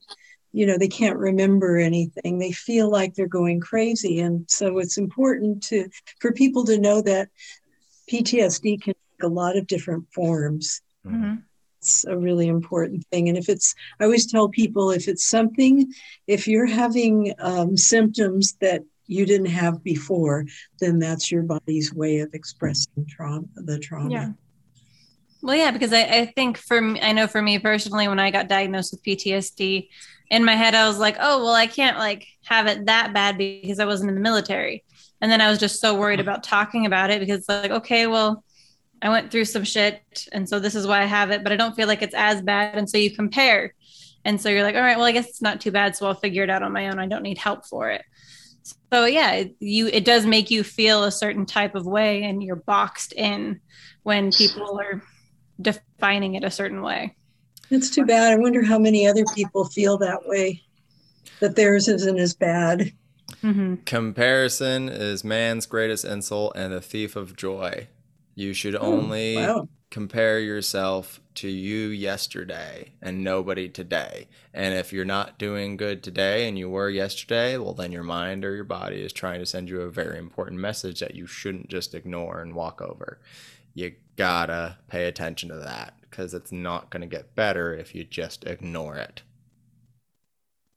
you 0.53 0.67
know, 0.67 0.77
they 0.77 0.87
can't 0.87 1.17
remember 1.17 1.77
anything. 1.77 2.37
They 2.37 2.51
feel 2.51 2.91
like 2.91 3.15
they're 3.15 3.27
going 3.27 3.59
crazy. 3.59 4.19
And 4.19 4.45
so 4.49 4.77
it's 4.77 4.99
important 4.99 5.63
to 5.63 5.89
for 6.19 6.31
people 6.31 6.63
to 6.65 6.77
know 6.79 7.01
that 7.01 7.29
PTSD 8.07 8.81
can 8.83 8.93
take 8.93 9.23
a 9.23 9.27
lot 9.27 9.57
of 9.57 9.65
different 9.65 10.05
forms 10.13 10.81
Mhm. 11.05 11.43
it's 11.79 12.05
a 12.05 12.15
really 12.17 12.47
important 12.47 13.03
thing. 13.11 13.27
And 13.27 13.37
if 13.37 13.49
it's, 13.49 13.73
I 13.99 14.03
always 14.03 14.31
tell 14.31 14.49
people 14.49 14.91
if 14.91 15.07
it's 15.07 15.25
something, 15.25 15.91
if 16.27 16.47
you're 16.47 16.67
having 16.67 17.33
um, 17.39 17.75
symptoms 17.75 18.53
that 18.61 18.83
you 19.07 19.25
didn't 19.25 19.47
have 19.47 19.83
before, 19.83 20.45
then 20.79 20.99
that's 20.99 21.31
your 21.31 21.41
body's 21.43 21.93
way 21.93 22.19
of 22.19 22.33
expressing 22.33 23.05
trauma, 23.09 23.47
the 23.55 23.79
trauma. 23.79 24.11
Yeah. 24.11 24.29
Well, 25.41 25.55
yeah, 25.55 25.71
because 25.71 25.91
I, 25.91 26.03
I 26.03 26.25
think 26.35 26.57
for 26.57 26.79
me, 26.79 27.01
I 27.01 27.13
know 27.13 27.25
for 27.25 27.41
me 27.41 27.57
personally, 27.57 28.07
when 28.07 28.19
I 28.19 28.29
got 28.29 28.47
diagnosed 28.47 28.93
with 28.93 29.03
PTSD, 29.03 29.89
in 30.29 30.45
my 30.45 30.55
head, 30.55 30.75
I 30.75 30.87
was 30.87 30.97
like, 30.97 31.17
oh, 31.19 31.43
well, 31.43 31.53
I 31.53 31.67
can't 31.67 31.97
like 31.97 32.25
have 32.45 32.67
it 32.67 32.85
that 32.85 33.13
bad 33.13 33.37
because 33.37 33.79
I 33.79 33.85
wasn't 33.85 34.09
in 34.09 34.15
the 34.15 34.21
military. 34.21 34.83
And 35.19 35.29
then 35.31 35.41
I 35.41 35.49
was 35.49 35.59
just 35.59 35.81
so 35.81 35.93
worried 35.93 36.21
about 36.21 36.43
talking 36.43 36.85
about 36.85 37.09
it 37.09 37.19
because, 37.19 37.45
like, 37.49 37.69
okay, 37.69 38.07
well, 38.07 38.43
I 39.01 39.09
went 39.09 39.31
through 39.31 39.45
some 39.45 39.63
shit. 39.63 40.27
And 40.31 40.47
so 40.47 40.59
this 40.59 40.75
is 40.75 40.85
why 40.85 41.01
I 41.01 41.05
have 41.05 41.31
it, 41.31 41.43
but 41.43 41.51
I 41.51 41.55
don't 41.55 41.75
feel 41.75 41.87
like 41.87 42.01
it's 42.01 42.15
as 42.15 42.41
bad. 42.41 42.77
And 42.77 42.89
so 42.89 42.97
you 42.97 43.11
compare. 43.11 43.73
And 44.23 44.39
so 44.39 44.49
you're 44.49 44.63
like, 44.63 44.75
all 44.75 44.81
right, 44.81 44.97
well, 44.97 45.07
I 45.07 45.11
guess 45.11 45.27
it's 45.27 45.41
not 45.41 45.61
too 45.61 45.71
bad. 45.71 45.95
So 45.95 46.05
I'll 46.05 46.13
figure 46.13 46.43
it 46.43 46.49
out 46.49 46.61
on 46.61 46.71
my 46.71 46.89
own. 46.89 46.99
I 46.99 47.07
don't 47.07 47.23
need 47.23 47.37
help 47.39 47.65
for 47.65 47.89
it. 47.89 48.03
So 48.93 49.05
yeah, 49.05 49.45
you 49.59 49.87
it 49.87 50.05
does 50.05 50.25
make 50.25 50.51
you 50.51 50.63
feel 50.63 51.03
a 51.03 51.11
certain 51.11 51.45
type 51.45 51.73
of 51.73 51.87
way 51.87 52.23
and 52.23 52.43
you're 52.43 52.57
boxed 52.57 53.13
in 53.13 53.59
when 54.03 54.31
people 54.31 54.79
are 54.79 55.01
defining 55.59 56.35
it 56.35 56.43
a 56.43 56.51
certain 56.51 56.81
way. 56.81 57.15
It's 57.71 57.89
too 57.89 58.05
bad. 58.05 58.33
I 58.33 58.35
wonder 58.35 58.63
how 58.63 58.77
many 58.77 59.07
other 59.07 59.23
people 59.33 59.65
feel 59.65 59.97
that 59.99 60.27
way, 60.27 60.61
that 61.39 61.55
theirs 61.55 61.87
isn't 61.87 62.19
as 62.19 62.33
bad. 62.33 62.91
Mm-hmm. 63.41 63.75
Comparison 63.85 64.89
is 64.89 65.23
man's 65.23 65.65
greatest 65.65 66.05
insult 66.05 66.53
and 66.55 66.73
a 66.73 66.81
thief 66.81 67.15
of 67.15 67.35
joy. 67.35 67.87
You 68.41 68.55
should 68.55 68.75
oh, 68.75 68.79
only 68.79 69.35
Wow. 69.35 69.69
compare 69.91 70.39
yourself 70.39 71.21
to 71.35 71.47
you 71.47 71.89
yesterday 71.89 72.93
and 72.99 73.23
nobody 73.23 73.69
today. 73.69 74.29
And 74.51 74.73
if 74.73 74.91
you're 74.91 75.05
not 75.05 75.37
doing 75.37 75.77
good 75.77 76.01
today 76.01 76.47
and 76.47 76.57
you 76.57 76.67
were 76.67 76.89
yesterday, 76.89 77.57
well, 77.57 77.75
then 77.75 77.91
your 77.91 78.03
mind 78.03 78.43
or 78.43 78.55
your 78.55 78.63
body 78.63 79.03
is 79.03 79.13
trying 79.13 79.41
to 79.41 79.45
send 79.45 79.69
you 79.69 79.81
a 79.81 79.91
very 79.91 80.17
important 80.17 80.59
message 80.59 81.01
that 81.01 81.13
you 81.13 81.27
shouldn't 81.27 81.69
just 81.69 81.93
ignore 81.93 82.41
and 82.41 82.55
walk 82.55 82.81
over. 82.81 83.19
You 83.75 83.93
gotta 84.15 84.77
pay 84.87 85.05
attention 85.05 85.49
to 85.49 85.57
that 85.57 85.93
because 86.01 86.33
it's 86.33 86.51
not 86.51 86.89
to 86.91 87.05
get 87.05 87.35
better 87.35 87.75
if 87.75 87.93
you 87.93 88.03
just 88.03 88.43
ignore 88.45 88.95
it. 88.95 89.21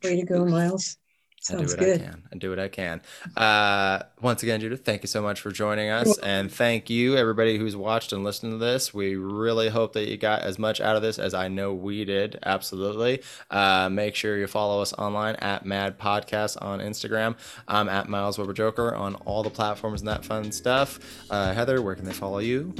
Way 0.02 0.20
to 0.20 0.26
go, 0.26 0.44
Miles. 0.44 0.98
Sounds 1.44 1.74
I 1.74 1.76
do 1.76 1.82
what 1.82 1.86
good. 1.98 2.00
I 2.00 2.04
can. 2.04 2.22
I 2.32 2.36
do 2.36 2.48
what 2.50 2.58
I 2.58 2.68
can. 2.68 3.02
Uh, 3.36 4.02
once 4.22 4.42
again, 4.42 4.60
Judith, 4.60 4.82
thank 4.82 5.02
you 5.02 5.08
so 5.08 5.20
much 5.20 5.42
for 5.42 5.50
joining 5.50 5.90
us, 5.90 6.16
and 6.20 6.50
thank 6.50 6.88
you 6.88 7.18
everybody 7.18 7.58
who's 7.58 7.76
watched 7.76 8.14
and 8.14 8.24
listened 8.24 8.52
to 8.52 8.56
this. 8.56 8.94
We 8.94 9.16
really 9.16 9.68
hope 9.68 9.92
that 9.92 10.08
you 10.08 10.16
got 10.16 10.40
as 10.40 10.58
much 10.58 10.80
out 10.80 10.96
of 10.96 11.02
this 11.02 11.18
as 11.18 11.34
I 11.34 11.48
know 11.48 11.74
we 11.74 12.06
did. 12.06 12.38
Absolutely. 12.46 13.22
Uh, 13.50 13.90
make 13.90 14.14
sure 14.14 14.38
you 14.38 14.46
follow 14.46 14.80
us 14.80 14.94
online 14.94 15.36
at 15.36 15.66
Mad 15.66 15.98
Podcast 15.98 16.56
on 16.62 16.80
Instagram. 16.80 17.36
I'm 17.68 17.90
at 17.90 18.08
Miles 18.08 18.38
Weber 18.38 18.54
Joker 18.54 18.94
on 18.94 19.14
all 19.26 19.42
the 19.42 19.50
platforms 19.50 20.00
and 20.00 20.08
that 20.08 20.24
fun 20.24 20.50
stuff. 20.50 20.98
Uh, 21.28 21.52
Heather, 21.52 21.82
where 21.82 21.94
can 21.94 22.06
they 22.06 22.14
follow 22.14 22.38
you? 22.38 22.72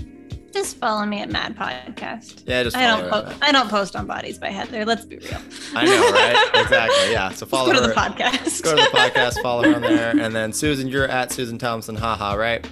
Just 0.55 0.77
follow 0.77 1.05
me 1.05 1.21
at 1.21 1.31
Mad 1.31 1.57
Podcast. 1.57 2.45
Yeah, 2.47 2.63
just 2.63 2.77
I 2.77 2.87
don't. 2.87 3.01
her 3.01 3.07
at 3.07 3.27
Po- 3.27 3.37
I 3.43 3.51
don't 3.51 3.69
post 3.69 3.97
on 3.97 4.07
Bodies 4.07 4.39
by 4.39 4.51
Heather. 4.51 4.85
Let's 4.85 5.05
be 5.05 5.17
real. 5.17 5.41
I 5.75 5.85
know, 5.85 6.13
right? 6.13 6.51
exactly. 6.63 7.11
Yeah. 7.11 7.31
So 7.31 7.45
follow 7.45 7.73
Go 7.73 7.81
to 7.81 7.89
the 7.89 7.93
podcast. 7.93 8.63
Go 8.63 8.71
to 8.71 8.77
the 8.77 8.97
podcast, 8.97 9.43
follow 9.43 9.65
her 9.65 9.75
on 9.75 9.83
there, 9.83 10.11
and 10.17 10.33
then 10.33 10.53
Susan, 10.53 10.87
you're 10.87 11.09
at 11.09 11.33
Susan 11.33 11.59
Thompson, 11.59 11.97
haha, 11.97 12.35
right? 12.35 12.65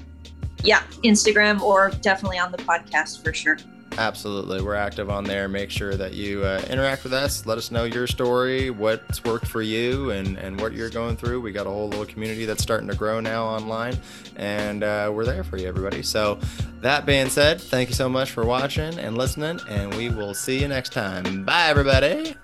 Yeah, 0.63 0.85
Instagram 1.03 1.61
or 1.61 1.91
definitely 2.03 2.39
on 2.39 2.53
the 2.53 2.59
podcast 2.59 3.25
for 3.25 3.33
sure. 3.33 3.59
Absolutely. 3.99 4.63
We're 4.63 4.75
active 4.75 5.11
on 5.11 5.25
there. 5.25 5.49
Make 5.49 5.71
sure 5.71 5.95
that 5.97 6.15
you 6.15 6.45
uh, 6.45 6.63
interact 6.69 7.05
with 7.05 7.13
us. 7.13 7.47
Let 7.47 7.59
us 7.59 7.71
know 7.71 7.85
your 7.85 8.07
story, 8.07 8.71
what's 8.71 9.23
worked 9.25 9.47
for 9.47 9.63
you, 9.63 10.11
and, 10.11 10.37
and 10.39 10.61
what 10.61 10.73
you're 10.73 10.91
going 10.91 11.17
through. 11.17 11.41
We 11.41 11.53
got 11.53 11.67
a 11.67 11.71
whole 11.71 11.89
little 11.89 12.07
community 12.07 12.45
that's 12.45 12.63
starting 12.63 12.89
to 12.89 12.97
grow 12.97 13.21
now 13.21 13.45
online, 13.45 13.99
and 14.37 14.83
uh, 14.83 15.11
we're 15.15 15.25
there 15.25 15.45
for 15.45 15.57
you, 15.57 15.69
everybody. 15.69 16.03
So, 16.03 16.39
that 16.81 17.07
being 17.07 17.29
said, 17.29 17.61
thank 17.61 17.91
you 17.91 17.95
so 17.95 18.09
much 18.09 18.33
for 18.33 18.45
watching 18.45 18.99
and 18.99 19.17
listening, 19.17 19.61
and 19.69 19.95
we 19.95 20.09
will 20.09 20.35
see 20.35 20.61
you 20.61 20.69
next 20.69 20.93
time. 20.93 21.45
Bye, 21.45 21.67
everybody. 21.69 22.35